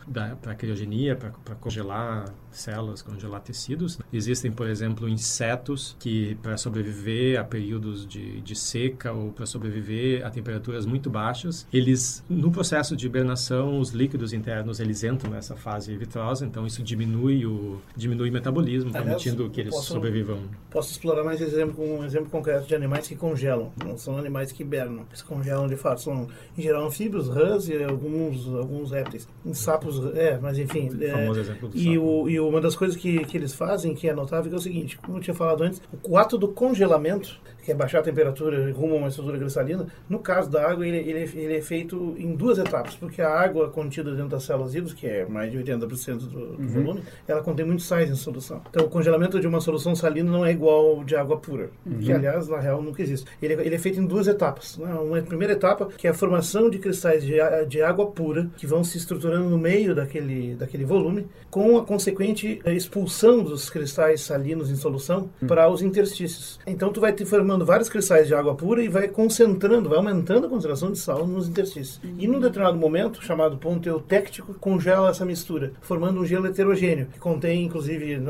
para 0.43 0.55
criogenia, 0.55 1.17
para 1.17 1.55
congelar 1.57 2.33
células, 2.51 3.03
congelar 3.03 3.41
tecidos. 3.41 3.99
Existem, 4.13 4.51
por 4.51 4.69
exemplo, 4.69 5.09
insetos 5.09 5.97
que, 5.99 6.37
para 6.37 6.57
sobreviver 6.57 7.39
a 7.39 7.45
períodos 7.45 8.07
de, 8.07 8.41
de 8.41 8.55
seca 8.55 9.13
ou 9.13 9.33
para 9.33 9.47
sobreviver 9.47 10.25
a 10.25 10.31
temperaturas 10.31 10.87
muito 10.87 11.11
baixas, 11.11 11.67
eles, 11.73 12.25
no 12.29 12.51
processo 12.51 12.97
de 12.97 13.07
hibernação, 13.07 13.79
os 13.79 13.91
líquidos 13.91 14.33
internos, 14.33 14.81
eles 14.81 15.03
entram 15.03 15.31
nessa 15.31 15.57
fase 15.57 15.97
vitrosa, 15.97 16.47
então 16.47 16.67
isso 16.67 16.83
diminui 16.83 17.45
o, 17.45 17.81
diminui 17.97 18.31
o 18.31 18.33
metabolismo, 18.33 18.93
permitindo 18.93 19.49
que 19.51 19.61
eles 19.61 19.75
posso, 19.75 19.93
sobrevivam. 19.93 20.43
Posso 20.71 20.93
explorar 20.93 21.25
mais 21.25 21.41
exemplo 21.41 21.75
com 21.75 21.99
um 21.99 22.05
exemplo 22.05 22.31
concreto 22.31 22.67
de 22.67 22.75
animais 22.75 23.09
que 23.09 23.17
congelam, 23.17 23.73
não 23.85 23.99
são 23.99 24.17
animais 24.17 24.53
que 24.53 24.63
hibernam, 24.63 25.05
eles 25.09 25.23
congelam 25.23 25.67
de 25.67 25.77
fato, 25.77 26.03
são 26.03 26.29
em 26.57 26.63
geral 26.63 26.87
anfíbios, 26.87 27.29
rãs 27.29 27.69
e 27.69 27.83
alguns, 27.83 28.47
alguns 28.47 28.91
répteis. 28.93 29.04
Em 29.45 29.55
sapos, 29.55 30.15
é, 30.17 30.39
mas 30.41 30.59
enfim. 30.59 30.89
O 30.89 31.11
famoso 31.11 31.39
é, 31.39 31.43
exemplo 31.43 31.69
do 31.69 31.77
e 31.77 31.85
sapo. 31.85 32.01
O, 32.01 32.29
e 32.29 32.41
uma 32.41 32.61
das 32.61 32.77
coisas 32.77 32.97
que, 32.97 33.25
que 33.25 33.37
eles 33.37 33.55
fazem, 33.55 33.95
que 33.95 34.09
é 34.09 34.15
notável, 34.15 34.53
é 34.53 34.57
o 34.57 34.61
seguinte: 34.61 34.99
como 34.99 35.19
eu 35.19 35.23
tinha 35.23 35.35
falado 35.35 35.63
antes, 35.63 35.81
o 36.03 36.17
ato 36.17 36.39
do 36.39 36.49
congelamento 36.49 37.41
que 37.65 37.73
é 37.73 37.75
a 37.75 38.03
temperatura 38.03 38.71
rumo 38.73 38.95
a 38.95 38.99
uma 38.99 39.09
estrutura 39.09 39.39
cristalina. 39.39 39.87
No 40.09 40.19
caso 40.19 40.51
da 40.51 40.69
água, 40.71 40.87
ele, 40.87 40.99
ele, 40.99 41.31
ele, 41.35 41.57
é 41.57 41.63
feito 41.63 42.15
em 42.19 42.37
duas 42.37 42.59
etapas, 42.59 42.95
porque 42.95 43.23
a 43.23 43.31
água 43.31 43.71
contida 43.71 44.13
dentro 44.13 44.29
das 44.29 44.45
células 44.45 44.75
vivas, 44.75 44.93
que 44.93 45.07
é 45.07 45.25
mais 45.25 45.51
de 45.51 45.59
80% 45.59 46.19
do, 46.19 46.29
do 46.29 46.63
uhum. 46.63 46.69
volume, 46.69 47.03
ela 47.27 47.43
contém 47.43 47.65
muitos 47.65 47.87
sais 47.87 48.11
em 48.11 48.15
solução. 48.15 48.61
Então, 48.69 48.85
o 48.85 48.89
congelamento 48.89 49.41
de 49.41 49.47
uma 49.47 49.61
solução 49.61 49.95
salina 49.95 50.31
não 50.31 50.45
é 50.45 50.51
igual 50.51 51.03
de 51.05 51.17
água 51.17 51.39
pura, 51.39 51.71
uhum. 51.87 51.99
que, 51.99 52.13
aliás, 52.13 52.49
na 52.49 52.61
real, 52.61 52.83
nunca 52.83 53.03
existe. 53.03 53.27
Ele, 53.41 53.55
ele 53.55 53.75
é 53.75 53.79
feito 53.79 53.99
em 53.99 54.07
duas 54.07 54.29
etapas. 54.29 54.77
Né? 54.77 54.93
Uma 54.95 55.23
primeira 55.23 55.55
etapa, 55.55 55.87
que 55.97 56.07
é 56.07 56.11
a 56.11 56.15
formação 56.15 56.69
de 56.69 56.79
cristais 56.79 57.25
de, 57.25 57.37
de 57.67 57.83
água 57.83 58.07
pura, 58.11 58.51
que 58.57 58.67
vão 58.67 58.85
se 58.85 58.99
estruturando 58.99 59.49
no 59.49 59.59
meio 59.59 59.95
daquele, 59.95 60.55
daquele 60.55 60.85
volume, 60.85 61.27
com 61.51 61.79
a 61.79 61.85
consequente 61.85 62.61
expulsão 62.67 63.43
dos 63.43 63.71
cristais 63.71 64.21
salinos 64.21 64.71
em 64.71 64.77
solução 64.77 65.31
uhum. 65.41 65.49
para 65.49 65.69
os 65.71 65.81
interstícios. 65.81 66.61
Então, 66.67 66.93
tu 66.93 67.01
vai 67.01 67.13
te 67.13 67.25
formando 67.25 67.54
formando 67.55 67.65
vários 67.65 67.89
cristais 67.89 68.27
de 68.27 68.35
água 68.35 68.55
pura 68.55 68.83
e 68.83 68.89
vai 68.89 69.09
concentrando, 69.09 69.89
vai 69.89 69.99
aumentando 69.99 70.47
a 70.47 70.51
concentração 70.51 70.91
de 70.91 70.99
sal 70.99 71.27
nos 71.27 71.49
interstícios. 71.49 72.01
Uhum. 72.03 72.17
E 72.19 72.27
num 72.27 72.41
determinado 72.41 72.77
momento, 72.77 73.23
chamado 73.23 73.57
ponto 73.57 73.89
eutéctico, 73.89 74.55
congela 74.55 75.11
essa 75.11 75.25
mistura, 75.25 75.73
formando 75.81 76.21
um 76.21 76.27
gelo 76.27 76.47
heterogêneo, 76.47 77.07
que 77.13 77.19
contém, 77.19 77.65
inclusive, 77.65 78.21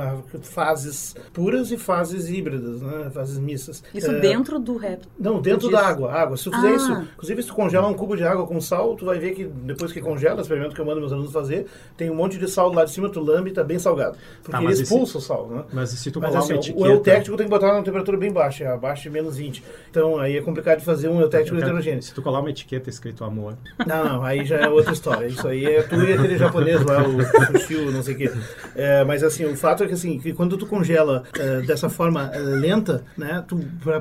fases 0.42 1.14
puras 1.32 1.70
e 1.70 1.78
fases 1.78 2.28
híbridas, 2.28 2.82
né? 2.82 3.10
fases 3.10 3.38
mistas. 3.38 3.82
Isso 3.94 4.10
é... 4.10 4.20
dentro 4.20 4.58
do 4.58 4.76
rap? 4.76 5.02
Não, 5.18 5.40
dentro 5.40 5.70
da 5.70 5.86
água. 5.86 6.12
água. 6.12 6.36
Se 6.36 6.44
tu 6.44 6.52
fizer 6.52 6.68
ah. 6.68 6.76
isso, 6.76 6.92
inclusive, 7.14 7.42
se 7.42 7.48
tu 7.48 7.54
congela 7.54 7.88
um 7.88 7.94
cubo 7.94 8.16
de 8.16 8.24
água 8.24 8.46
com 8.46 8.60
sal, 8.60 8.94
tu 8.94 9.06
vai 9.06 9.18
ver 9.18 9.34
que 9.34 9.44
depois 9.44 9.92
que 9.92 10.00
congela, 10.00 10.40
experimento 10.40 10.74
que 10.74 10.80
eu 10.80 10.84
mando 10.84 11.00
meus 11.00 11.12
alunos 11.12 11.32
fazer, 11.32 11.66
tem 11.96 12.10
um 12.10 12.14
monte 12.14 12.38
de 12.38 12.48
sal 12.48 12.72
lá 12.72 12.84
de 12.84 12.90
cima, 12.90 13.08
tu 13.08 13.20
lambe 13.20 13.50
e 13.50 13.52
tá 13.52 13.64
bem 13.64 13.78
salgado. 13.78 14.18
Porque 14.42 14.52
tá, 14.52 14.62
ele 14.62 14.72
expulsa 14.72 15.18
esse... 15.18 15.18
o 15.18 15.20
sal, 15.20 15.48
né? 15.48 15.64
Mas 15.72 15.90
se 15.90 16.10
tu 16.10 16.20
mas, 16.20 16.34
assim, 16.34 16.52
uma 16.52 16.58
etiqueta... 16.58 16.84
O 16.84 16.86
eutéctico 16.86 17.36
tem 17.36 17.46
que 17.46 17.50
botar 17.50 17.72
numa 17.72 17.82
temperatura 17.82 18.18
bem 18.18 18.32
baixa, 18.32 18.74
abaixo 18.74 19.04
de 19.04 19.10
menos 19.14 19.36
20. 19.36 19.62
Então 19.90 20.18
aí 20.18 20.36
é 20.36 20.42
complicado 20.42 20.80
de 20.80 20.84
fazer 20.84 21.08
um 21.08 21.20
eutético 21.20 21.56
heterogêneo. 21.56 22.02
Se 22.02 22.12
tu 22.12 22.20
colar 22.20 22.40
uma 22.40 22.50
etiqueta 22.50 22.90
escrito 22.90 23.24
amor. 23.24 23.56
Não, 23.86 24.04
não, 24.04 24.24
aí 24.24 24.44
já 24.44 24.56
é 24.56 24.68
outra 24.68 24.92
história. 24.92 25.26
Isso 25.26 25.46
aí 25.46 25.64
é 25.64 25.82
tu 25.82 25.94
e 25.94 26.12
aquele 26.12 26.36
japonês 26.36 26.82
lá, 26.82 27.06
o 27.06 27.22
sushi, 27.58 27.76
não 27.76 28.02
sei 28.02 28.14
o 28.14 28.18
quê. 28.18 28.32
É, 28.74 29.04
mas 29.04 29.22
assim, 29.22 29.44
o 29.44 29.56
fato 29.56 29.84
é 29.84 29.86
que 29.86 29.94
assim, 29.94 30.18
que 30.18 30.32
quando 30.32 30.56
tu 30.56 30.66
congela 30.66 31.22
é, 31.38 31.60
dessa 31.60 31.88
forma 31.88 32.30
é, 32.32 32.38
lenta, 32.38 33.04
né, 33.16 33.44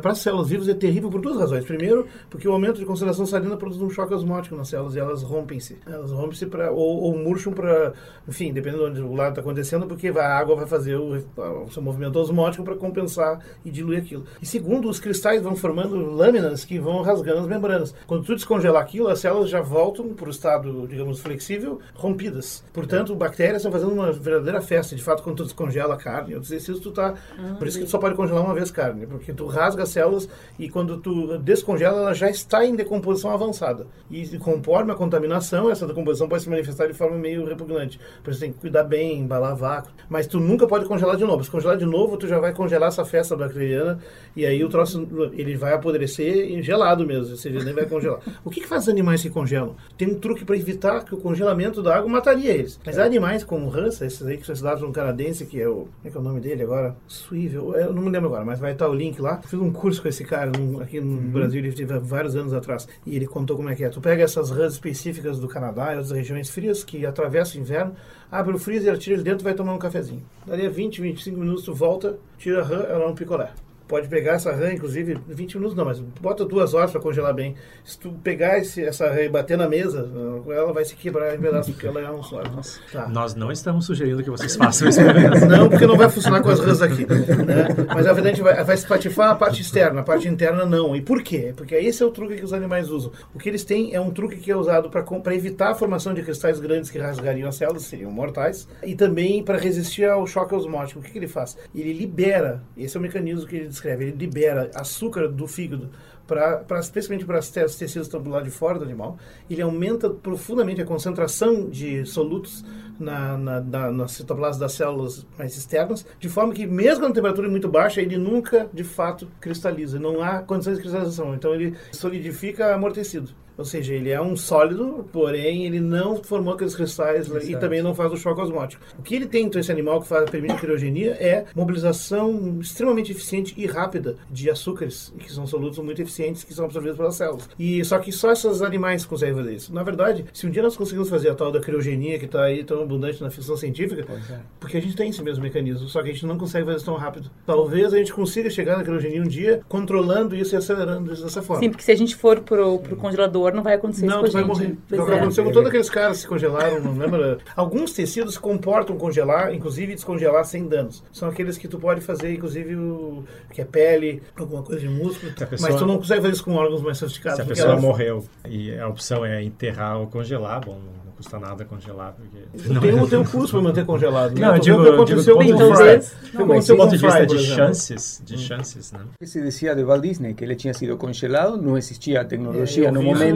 para 0.02 0.12
as 0.12 0.18
células 0.20 0.50
vivas 0.50 0.68
é 0.68 0.74
terrível 0.74 1.10
por 1.10 1.22
duas 1.22 1.38
razões. 1.38 1.64
Primeiro, 1.64 2.08
porque 2.30 2.48
o 2.48 2.52
aumento 2.52 2.80
de 2.80 2.86
concentração 2.86 3.26
salina 3.26 3.56
produz 3.56 3.82
um 3.82 3.90
choque 3.90 4.14
osmótico 4.14 4.56
nas 4.56 4.70
células 4.70 4.96
e 4.96 5.00
elas 5.00 5.22
rompem-se. 5.22 5.78
Elas 5.86 6.12
rompem-se 6.12 6.46
para 6.48 6.72
ou, 6.72 7.02
ou 7.04 7.18
murcham 7.18 7.54
para, 7.54 7.94
enfim, 8.28 8.52
dependendo 8.52 8.92
de 8.92 9.02
onde 9.02 9.02
o 9.02 9.14
lado 9.14 9.30
está 9.30 9.42
acontecendo, 9.42 9.86
porque 9.86 10.08
a 10.08 10.38
água 10.38 10.56
vai 10.56 10.66
fazer 10.66 10.96
o, 10.96 11.24
o 11.38 11.72
seu 11.72 11.82
movimento 11.82 12.18
osmótico 12.20 12.64
para 12.64 12.76
compensar 12.76 13.40
e 13.64 13.70
diluir 13.72 14.00
aquilo. 14.00 14.26
E 14.42 14.46
segundo, 14.46 14.90
os 14.90 15.00
cristais 15.04 15.42
vão 15.42 15.56
formando 15.56 15.98
lâminas 15.98 16.64
que 16.64 16.80
vão 16.80 17.02
rasgando 17.02 17.42
as 17.42 17.48
membranas. 17.48 17.94
Quando 18.08 18.24
tu 18.24 18.34
descongelar 18.34 18.82
aquilo, 18.82 19.10
as 19.10 19.20
células 19.20 19.50
já 19.50 19.62
voltam 19.62 20.10
para 20.14 20.28
o 20.28 20.32
estado, 20.32 20.88
digamos, 20.88 21.20
flexível, 21.20 21.80
rompidas. 21.94 22.64
Portanto, 22.72 23.14
bactérias 23.14 23.58
estão 23.58 23.72
fazendo 23.72 23.92
uma 23.92 24.12
verdadeira 24.14 24.62
festa. 24.62 24.96
De 24.96 25.04
fato, 25.04 25.22
quando 25.22 25.38
tu 25.38 25.44
descongela 25.44 25.96
a 25.96 25.98
carne, 25.98 26.34
outros 26.34 26.52
exercícios, 26.52 26.80
tu 26.80 26.92
tá. 26.92 27.16
Ah, 27.38 27.56
por 27.60 27.68
isso 27.68 27.78
que 27.78 27.86
tu 27.86 27.92
só 27.92 27.98
pode 27.98 28.16
congelar 28.16 28.44
uma 28.44 28.54
vez 28.54 28.72
carne, 28.72 29.06
porque 29.06 29.34
tu 29.34 29.46
rasga 29.46 29.84
as 29.84 29.90
células 29.90 30.30
e 30.58 30.70
quando 30.70 30.98
tu 30.98 31.38
descongela, 31.40 32.00
ela 32.00 32.14
já 32.14 32.30
está 32.30 32.66
em 32.66 32.76
decomposição 32.76 33.32
avançada. 33.32 33.86
E 34.10 34.38
conforme 34.40 34.94
a 34.94 34.96
contaminação, 34.96 35.70
essa 35.70 35.86
decomposição 35.86 36.30
pode 36.30 36.44
se 36.44 36.50
manifestar 36.50 36.88
de 36.88 36.94
forma 36.94 37.18
meio 37.18 37.46
repugnante. 37.46 38.00
Por 38.24 38.32
isso 38.32 38.40
tem 38.40 38.54
que 38.54 38.60
cuidar 38.60 38.84
bem, 38.84 39.20
embalar 39.20 39.56
vácuo. 39.56 39.92
Mas 40.10 40.28
tu 40.28 40.40
nunca 40.40 40.66
pode 40.66 40.86
congelar 40.86 41.18
de 41.18 41.26
novo. 41.26 41.44
Se 41.44 41.52
congelar 41.52 41.78
de 41.78 41.86
novo, 41.86 42.16
tu 42.16 42.28
já 42.28 42.40
vai 42.40 42.54
congelar 42.54 42.88
essa 42.88 43.04
festa 43.04 43.36
bacteriana 43.36 44.00
e 44.36 44.46
aí 44.46 44.64
o 44.64 44.70
troço 44.70 44.93
ele 45.34 45.56
vai 45.56 45.74
apodrecer 45.74 46.62
gelado 46.62 47.06
mesmo, 47.06 47.32
ou 47.32 47.38
seja, 47.38 47.64
nem 47.64 47.74
vai 47.74 47.86
congelar. 47.86 48.20
O 48.44 48.50
que, 48.50 48.62
que 48.62 48.68
faz 48.68 48.88
animais 48.88 49.22
que 49.22 49.30
congelam? 49.30 49.76
Tem 49.98 50.08
um 50.08 50.20
truque 50.20 50.46
para 50.46 50.56
evitar 50.56 51.04
que 51.04 51.14
o 51.14 51.18
congelamento 51.18 51.82
da 51.82 51.98
água 51.98 52.10
mataria 52.10 52.52
eles. 52.52 52.80
Mas 52.86 52.98
há 52.98 53.04
animais 53.04 53.44
como 53.44 53.68
o 53.68 53.74
Hansa, 53.74 54.06
esses 54.06 54.26
aí 54.26 54.38
que 54.38 54.46
são 54.46 54.54
estudados 54.54 54.82
no 54.82 54.92
canadense, 54.92 55.46
que 55.46 55.62
é 55.62 55.68
o. 55.68 55.74
Como 55.74 55.90
é 56.06 56.10
que 56.10 56.18
é 56.18 56.20
o 56.20 56.24
nome 56.24 56.40
dele 56.40 56.64
agora? 56.64 56.96
Swivel. 57.08 57.74
Eu 57.76 57.94
não 57.94 58.02
me 58.02 58.10
lembro 58.10 58.28
agora, 58.28 58.46
mas 58.46 58.60
vai 58.60 58.74
estar 58.74 58.90
o 58.90 58.94
link 58.94 59.22
lá. 59.22 59.40
Eu 59.44 59.50
fiz 59.50 59.60
um 59.60 59.72
curso 59.72 60.02
com 60.02 60.08
esse 60.08 60.24
cara 60.24 60.52
num, 60.58 60.82
aqui 60.82 61.00
no 61.00 61.18
uhum. 61.18 61.32
Brasil, 61.32 61.60
ele 61.60 61.74
teve 61.74 61.98
vários 62.00 62.36
anos 62.36 62.54
atrás. 62.54 62.88
E 63.06 63.16
ele 63.16 63.28
contou 63.28 63.58
como 63.58 63.70
é 63.70 63.76
que 63.76 63.84
é. 63.84 63.90
Tu 63.90 64.02
pega 64.02 64.24
essas 64.24 64.50
rãs 64.50 64.74
específicas 64.74 65.40
do 65.40 65.48
Canadá 65.48 65.94
e 65.94 65.98
outras 65.98 66.12
regiões 66.12 66.50
frias 66.50 66.84
que 66.84 67.06
atravessam 67.06 67.60
o 67.60 67.64
inverno, 67.64 67.96
abre 68.32 68.56
o 68.56 68.60
freezer, 68.60 68.98
tira 68.98 69.16
ele 69.16 69.24
dentro 69.24 69.42
e 69.42 69.46
vai 69.46 69.54
tomar 69.54 69.74
um 69.74 69.80
cafezinho. 69.80 70.24
Daria 70.46 70.70
20, 70.70 71.02
25 71.02 71.40
minutos, 71.40 71.64
tu 71.64 71.74
volta, 71.74 72.18
tira 72.38 72.62
a 72.62 72.64
rã, 72.64 72.84
ela 72.84 73.04
é 73.04 73.08
um 73.08 73.16
picolé 73.16 73.52
pode 73.88 74.08
pegar 74.08 74.34
essa 74.34 74.52
rã, 74.52 74.74
inclusive, 74.74 75.18
20 75.28 75.56
minutos 75.56 75.76
não, 75.76 75.86
mas 75.86 76.00
bota 76.00 76.46
duas 76.46 76.74
horas 76.74 76.92
para 76.92 77.02
congelar 77.02 77.34
bem. 77.34 77.56
Se 77.84 77.98
tu 78.00 78.12
pegar 78.24 78.58
esse, 78.58 78.84
essa 78.84 79.10
rã 79.10 79.22
e 79.22 79.30
bater 79.30 79.58
na 79.58 79.68
mesa, 79.68 80.10
ela 80.48 80.74
vai 80.74 80.86
se 80.86 80.96
quebrar 80.96 81.36
em 81.36 81.40
pedaços, 81.40 81.74
porque 81.74 81.88
ela 81.88 82.02
é 82.02 82.12
um 82.12 82.24
sólido. 82.24 82.60
Tá. 82.92 83.08
Nós 83.08 83.36
não 83.36 83.52
estamos 83.52 83.86
sugerindo 83.86 84.24
que 84.24 84.30
vocês 84.30 84.56
façam 84.56 84.90
isso. 84.90 85.00
Não, 85.48 85.70
porque 85.70 85.86
não 85.86 85.98
vai 85.98 86.10
funcionar 86.10 86.42
com 86.42 86.50
as 86.50 86.60
rãs 86.60 86.82
aqui. 86.82 87.06
Né? 87.06 87.68
Mas 87.94 88.08
a 88.08 88.14
verdade 88.14 88.42
vai, 88.42 88.64
vai 88.64 88.78
se 88.78 88.88
patifar 88.88 89.30
a 89.30 89.36
parte 89.36 89.62
externa, 89.62 90.02
a 90.02 90.04
parte 90.04 90.28
interna 90.28 90.66
não. 90.66 90.96
E 90.96 91.02
por 91.02 91.22
quê? 91.22 91.54
Porque 91.56 91.76
esse 91.76 92.02
é 92.02 92.06
o 92.06 92.12
truque 92.12 92.36
que 92.36 92.44
os 92.44 92.54
animais 92.54 92.90
usam. 92.90 93.12
O 93.34 93.40
que 93.40 93.50
eles 93.50 93.64
têm 93.64 93.94
é 93.94 94.00
um 94.00 94.12
truque 94.12 94.38
que 94.38 94.52
é 94.52 94.56
usado 94.56 94.90
para 94.90 95.36
evitar 95.36 95.72
a 95.72 95.76
formação 95.76 96.14
de 96.14 96.22
cristais 96.22 96.60
grandes 96.60 96.90
que 96.90 96.98
rasgariam 96.98 97.50
as 97.50 97.56
células, 97.56 97.84
seriam 97.84 98.12
mortais, 98.12 98.68
e 98.84 98.96
também 98.96 99.44
para 99.44 99.58
resistir 99.58 100.06
ao 100.06 100.26
choque 100.26 100.56
osmótico. 100.56 101.00
O 101.00 101.04
que, 101.04 101.12
que 101.12 101.18
ele 101.18 101.28
faz? 101.28 101.58
Ele 101.76 101.94
libera, 101.94 102.62
esse 102.78 102.96
é 102.96 103.00
o 103.00 103.04
mecanismo 103.04 103.48
que 103.48 103.56
ele 103.56 103.73
descreve, 103.74 104.06
ele 104.06 104.18
libera 104.18 104.72
açúcar 104.74 105.28
do 105.28 105.48
fígado 105.48 105.90
para 106.26 106.80
especialmente 106.80 107.26
para 107.26 107.40
os 107.40 107.50
tecidos 107.50 108.10
lado 108.12 108.46
de 108.46 108.52
fora 108.52 108.80
do 108.80 108.86
animal, 108.86 109.18
ele 109.50 109.62
aumenta 109.62 110.10
profundamente 110.10 110.82
a 110.82 110.86
concentração 110.86 111.70
de 111.70 112.06
solutos 112.06 112.64
na, 113.00 113.38
na, 113.38 113.62
na, 113.62 113.92
na 113.92 114.08
citoplasma 114.08 114.62
das 114.62 114.74
células 114.74 115.26
mais 115.38 115.56
externas, 115.58 116.06
de 116.20 116.30
forma 116.30 116.54
que 116.54 116.66
mesmo 116.66 117.08
na 117.08 117.14
temperatura 117.14 117.50
muito 117.50 117.68
baixa, 117.68 118.02
ele 118.02 118.18
nunca 118.18 118.70
de 118.74 118.84
fato 118.84 119.28
cristaliza, 119.42 120.00
não 120.00 120.24
há 120.24 120.40
condições 120.40 120.78
de 120.78 120.82
cristalização, 120.82 121.36
então 121.36 121.54
ele 121.54 121.76
solidifica 121.92 122.74
amortecido. 122.74 123.43
Ou 123.58 123.66
seja, 123.66 123.94
ele 123.94 124.10
é 124.10 124.22
um 124.22 124.36
sólido, 124.36 125.08
porém 125.12 125.66
ele 125.66 125.80
não 125.80 126.24
formou 126.24 126.54
aqueles 126.54 126.76
cristais 126.76 127.28
Exato. 127.28 127.46
e 127.50 127.56
também 127.56 127.82
não 127.82 127.94
faz 127.94 128.12
o 128.12 128.18
choque 128.18 128.42
osmótico. 128.42 128.84
O 128.98 129.04
que 129.04 129.16
ele 129.16 129.26
tem, 129.26 129.46
então, 129.46 129.60
esse 129.60 129.72
animal 129.72 130.02
que 130.02 130.08
faz, 130.08 130.30
permite 130.30 130.54
a 130.54 130.60
criogenia 130.60 131.12
é 131.20 131.46
mobilização 131.56 132.60
extremamente 132.60 133.12
eficiente 133.12 133.54
e 133.58 133.66
rápida 133.66 134.16
de 134.30 134.50
açúcares, 134.50 135.14
que 135.20 135.32
são 135.32 135.46
solutos 135.46 135.80
muito 135.80 136.02
eficientes 136.02 136.44
que 136.44 136.54
são 136.54 136.66
absorvidos 136.66 136.98
pelas 136.98 137.16
células. 137.16 137.50
E 137.58 137.84
só 137.86 138.00
que 138.00 138.12
só 138.12 138.32
esses 138.32 138.62
animais 138.62 139.06
conseguem 139.06 139.36
fazer 139.36 139.54
isso. 139.54 139.74
Na 139.74 139.84
verdade, 139.84 140.26
se 140.34 140.48
um 140.48 140.50
dia 140.50 140.64
nós 140.64 140.76
conseguimos 140.76 141.10
fazer 141.10 141.30
a 141.30 141.36
tal 141.36 141.52
da 141.52 141.60
criogenia 141.60 142.18
que 142.18 142.26
está 142.26 142.44
aí 142.44 142.64
tão 142.64 142.82
abundante 142.82 143.22
na 143.22 143.30
ficção 143.30 143.56
científica, 143.56 144.06
é. 144.12 144.40
porque 144.60 144.78
a 144.78 144.82
gente 144.82 144.96
tem 144.96 145.10
esse 145.10 145.22
mesmo 145.22 145.44
mecanismo, 145.44 145.88
só 145.88 146.02
que 146.02 146.10
a 146.10 146.14
gente 146.14 146.26
não 146.26 146.38
consegue 146.38 146.66
fazer 146.66 146.78
isso 146.78 146.86
tão 146.86 146.96
rápido. 146.96 147.30
Talvez 147.46 147.94
a 147.94 147.98
gente 147.98 148.14
consiga 148.14 148.50
chegar 148.50 148.78
na 148.78 148.84
criogenia 148.84 149.22
um 149.22 149.28
dia 149.28 149.62
controlando 149.68 150.36
isso 150.36 150.56
e 150.56 150.58
acelerando 150.58 151.14
isso 151.14 151.24
dessa 151.24 151.42
forma. 151.42 151.62
Sim, 151.62 151.70
porque 151.70 151.84
se 151.84 151.92
a 151.92 151.96
gente 151.96 152.16
for 152.16 152.40
pro, 152.40 152.80
pro 152.80 152.96
congelador 152.96 153.43
calor 153.44 153.54
não 153.54 153.64
vai 153.64 153.74
acontecer 153.74 154.06
não, 154.06 154.24
isso 154.24 154.32
com 154.32 154.38
a 154.38 154.42
vai 154.42 154.56
gente. 154.56 154.78
morrer. 154.90 154.98
Não, 154.98 155.12
é. 155.12 155.18
aconteceu 155.18 155.44
com 155.44 155.52
todos 155.52 155.70
aqueles 155.70 155.90
caras 155.90 156.18
que 156.18 156.22
se 156.22 156.28
congelaram, 156.28 156.80
não 156.80 156.98
lembra? 156.98 157.38
Alguns 157.56 157.92
tecidos 157.92 158.38
comportam 158.38 158.98
congelar, 158.98 159.54
inclusive 159.54 159.94
descongelar 159.94 160.46
sem 160.46 160.68
danos. 160.68 161.04
São 161.12 161.30
aqueles 161.30 161.58
que 161.58 161.68
tu 161.68 161.80
pode 161.80 162.02
fazer, 162.02 162.34
inclusive, 162.34 162.76
o, 162.76 163.24
que 163.52 163.62
é 163.62 163.66
pele, 163.66 164.22
alguma 164.38 164.64
coisa 164.64 164.82
de 164.82 164.90
músculo, 164.90 165.34
pessoa, 165.34 165.70
mas 165.70 165.80
tu 165.80 165.86
não 165.86 165.98
consegue 165.98 166.22
fazer 166.22 166.34
isso 166.34 166.44
com 166.44 166.56
órgãos 166.56 166.82
mais 166.82 166.98
sofisticados. 166.98 167.38
Se 167.38 167.42
a 167.42 167.46
pessoa 167.46 167.72
ela... 167.74 167.82
morreu 167.82 168.26
e 168.48 168.78
a 168.78 168.88
opção 168.88 169.26
é 169.26 169.44
enterrar 169.44 170.00
ou 170.00 170.08
congelar, 170.08 170.62
bom, 170.66 170.80
custa 171.24 171.40
nada 171.40 171.66
congelar. 171.66 172.14
Porque... 172.14 172.70
Não, 172.74 172.82
tem, 172.82 172.94
um, 172.94 173.08
tem 173.08 173.20
um 173.20 173.24
custo 173.24 173.52
para 173.52 173.62
manter 173.62 173.86
congelado. 173.86 174.36
Né? 174.36 174.42
Não, 174.42 174.56
eu 174.56 174.62
digo, 174.62 174.80
o 174.80 174.84
que 174.84 174.90
aconteceu 174.90 175.36
com 175.36 175.44
o 175.44 175.76
Fry. 175.76 176.34
Não, 176.34 176.46
mas 176.46 176.68
do 176.68 176.76
ponto 176.76 176.90
de 176.90 176.98
vista 176.98 177.26
de 177.26 177.38
chances, 177.40 178.22
de 178.24 178.38
chances, 178.38 178.92
né? 178.92 179.00
Se 179.22 179.42
dizia 179.42 179.76
de 179.76 179.84
Walt 179.84 180.02
Disney 180.02 180.34
que 180.34 180.44
ele 180.44 180.56
tinha 180.56 180.74
sido 180.74 180.98
congelado, 180.98 181.62
não 181.62 181.78
existia 181.78 182.22
a 182.22 182.26
tecnologia 182.26 182.90
é, 182.90 182.92
no 182.92 183.02
momento, 183.02 183.33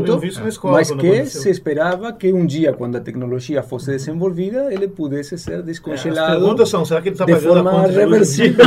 escola, 0.48 0.78
mas 0.78 0.92
que 0.92 1.26
se 1.26 1.50
esperava 1.50 2.12
que 2.14 2.32
um 2.32 2.46
dia, 2.46 2.74
quando 2.74 2.96
a 2.96 3.00
tecnologia 3.00 3.62
fosse 3.64 3.92
desenvolvida, 3.92 4.74
ele 4.74 4.88
pudesse 4.88 5.38
ser 5.38 5.62
descongelado. 5.62 6.20
É, 6.20 6.36
as 6.36 6.40
perguntas 6.40 6.70
são, 6.70 6.86
será 6.86 7.02
que 7.02 7.10
ele 7.10 7.16
está 7.16 7.26
pagando 7.26 7.42
forma 7.42 7.70
a 7.70 7.74
conta 7.74 7.92
reversível? 7.92 8.66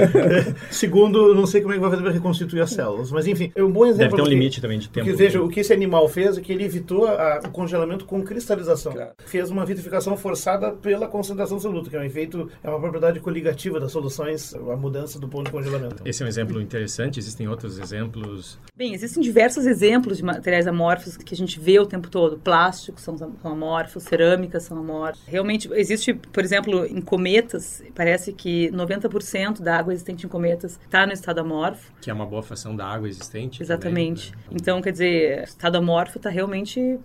Segundo, 0.70 1.34
não 1.34 1.46
sei 1.46 1.60
como 1.60 1.72
é 1.72 1.76
que 1.76 1.80
vai 1.80 1.90
fazer 1.90 2.02
para 2.02 2.12
reconstituir 2.12 2.60
as 2.60 2.70
células, 2.70 3.10
mas 3.10 3.26
enfim, 3.26 3.52
é 3.54 3.62
um 3.62 3.70
bom 3.70 3.86
exemplo. 3.86 4.16
Deve 4.16 4.22
ter 4.22 4.28
um 4.28 4.32
limite 4.32 4.60
também 4.60 4.78
de 4.78 4.88
tempo. 4.88 5.06
Porque 5.06 5.16
veja, 5.16 5.42
o 5.42 5.48
que 5.48 5.60
esse 5.60 5.72
animal 5.72 6.08
fez 6.08 6.36
é 6.36 6.40
que 6.40 6.52
ele 6.52 6.64
evitou 6.64 7.06
a, 7.06 7.40
o 7.44 7.50
congelamento 7.50 8.04
com 8.04 8.22
cristalização. 8.22 8.92
Claro. 8.92 9.12
Fez 9.24 9.50
uma 9.50 9.64
vitrificação 9.64 10.16
forçada 10.16 10.72
pela 10.72 11.06
concentração 11.08 11.56
absoluta, 11.56 11.90
que 11.90 11.96
é 11.96 12.00
um 12.00 12.04
efeito, 12.04 12.48
é 12.62 12.68
uma 12.68 12.80
propriedade 12.80 13.20
coligativa 13.20 13.78
das 13.78 13.92
soluções, 13.92 14.54
a 14.54 14.76
mudança 14.76 15.18
do 15.18 15.28
ponto 15.28 15.46
de 15.46 15.52
congelamento. 15.52 16.02
Esse 16.04 16.22
é 16.22 16.26
um 16.26 16.28
exemplo 16.28 16.60
interessante, 16.60 17.18
existem 17.18 17.48
outros 17.48 17.78
exemplos? 17.78 18.58
Bem, 18.76 18.94
existem 18.94 19.22
diversos 19.22 19.66
exemplos 19.66 20.18
de 20.18 20.24
materiais 20.42 20.66
amorfos 20.66 21.16
que 21.16 21.32
a 21.32 21.36
gente 21.36 21.60
vê 21.60 21.78
o 21.78 21.86
tempo 21.86 22.10
todo. 22.10 22.36
Plásticos 22.36 23.04
são, 23.04 23.16
são 23.16 23.32
amorfos, 23.44 24.02
cerâmicas 24.02 24.64
são 24.64 24.76
amorfos. 24.76 25.22
Realmente, 25.24 25.70
existe, 25.72 26.12
por 26.12 26.42
exemplo, 26.42 26.84
em 26.84 27.00
cometas, 27.00 27.82
parece 27.94 28.32
que 28.32 28.68
90% 28.72 29.62
da 29.62 29.78
água 29.78 29.94
existente 29.94 30.26
em 30.26 30.28
cometas 30.28 30.78
está 30.84 31.06
no 31.06 31.12
estado 31.12 31.38
amorfo. 31.38 31.92
Que 32.00 32.10
é 32.10 32.12
uma 32.12 32.26
boa 32.26 32.42
fração 32.42 32.74
da 32.74 32.84
água 32.86 33.08
existente. 33.08 33.62
Exatamente. 33.62 34.32
Também, 34.32 34.48
né? 34.50 34.56
Então, 34.60 34.82
quer 34.82 34.90
dizer, 34.90 35.44
estado 35.44 35.76
amorfo 35.76 36.18
está 36.18 36.28
realmente 36.28 36.98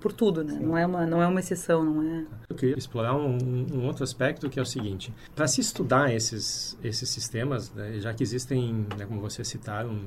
por 0.00 0.12
tudo, 0.12 0.44
né? 0.44 0.58
Não 0.60 0.76
é, 0.76 0.84
uma, 0.84 1.06
não 1.06 1.22
é 1.22 1.26
uma 1.26 1.40
exceção, 1.40 1.82
não 1.82 2.02
é... 2.02 2.24
Eu 2.48 2.56
queria 2.56 2.76
explorar 2.76 3.16
um, 3.16 3.38
um 3.72 3.86
outro 3.86 4.04
aspecto 4.04 4.50
que 4.50 4.58
é 4.58 4.62
o 4.62 4.66
seguinte. 4.66 5.12
Para 5.34 5.46
se 5.46 5.60
estudar 5.60 6.12
esses, 6.12 6.76
esses 6.84 7.08
sistemas, 7.08 7.72
né, 7.72 7.98
já 8.00 8.12
que 8.12 8.22
existem, 8.22 8.86
né, 8.96 9.06
como 9.06 9.20
vocês 9.20 9.48
citaram, 9.48 9.98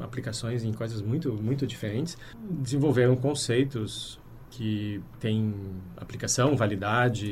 aplicações 0.00 0.64
em 0.64 0.72
coisas 0.72 1.02
muito, 1.02 1.32
muito 1.34 1.66
diferentes, 1.66 2.16
desenvolveram 2.60 3.16
conceitos 3.16 4.20
que 4.52 5.00
têm 5.18 5.54
aplicação, 5.96 6.54
validade 6.54 7.26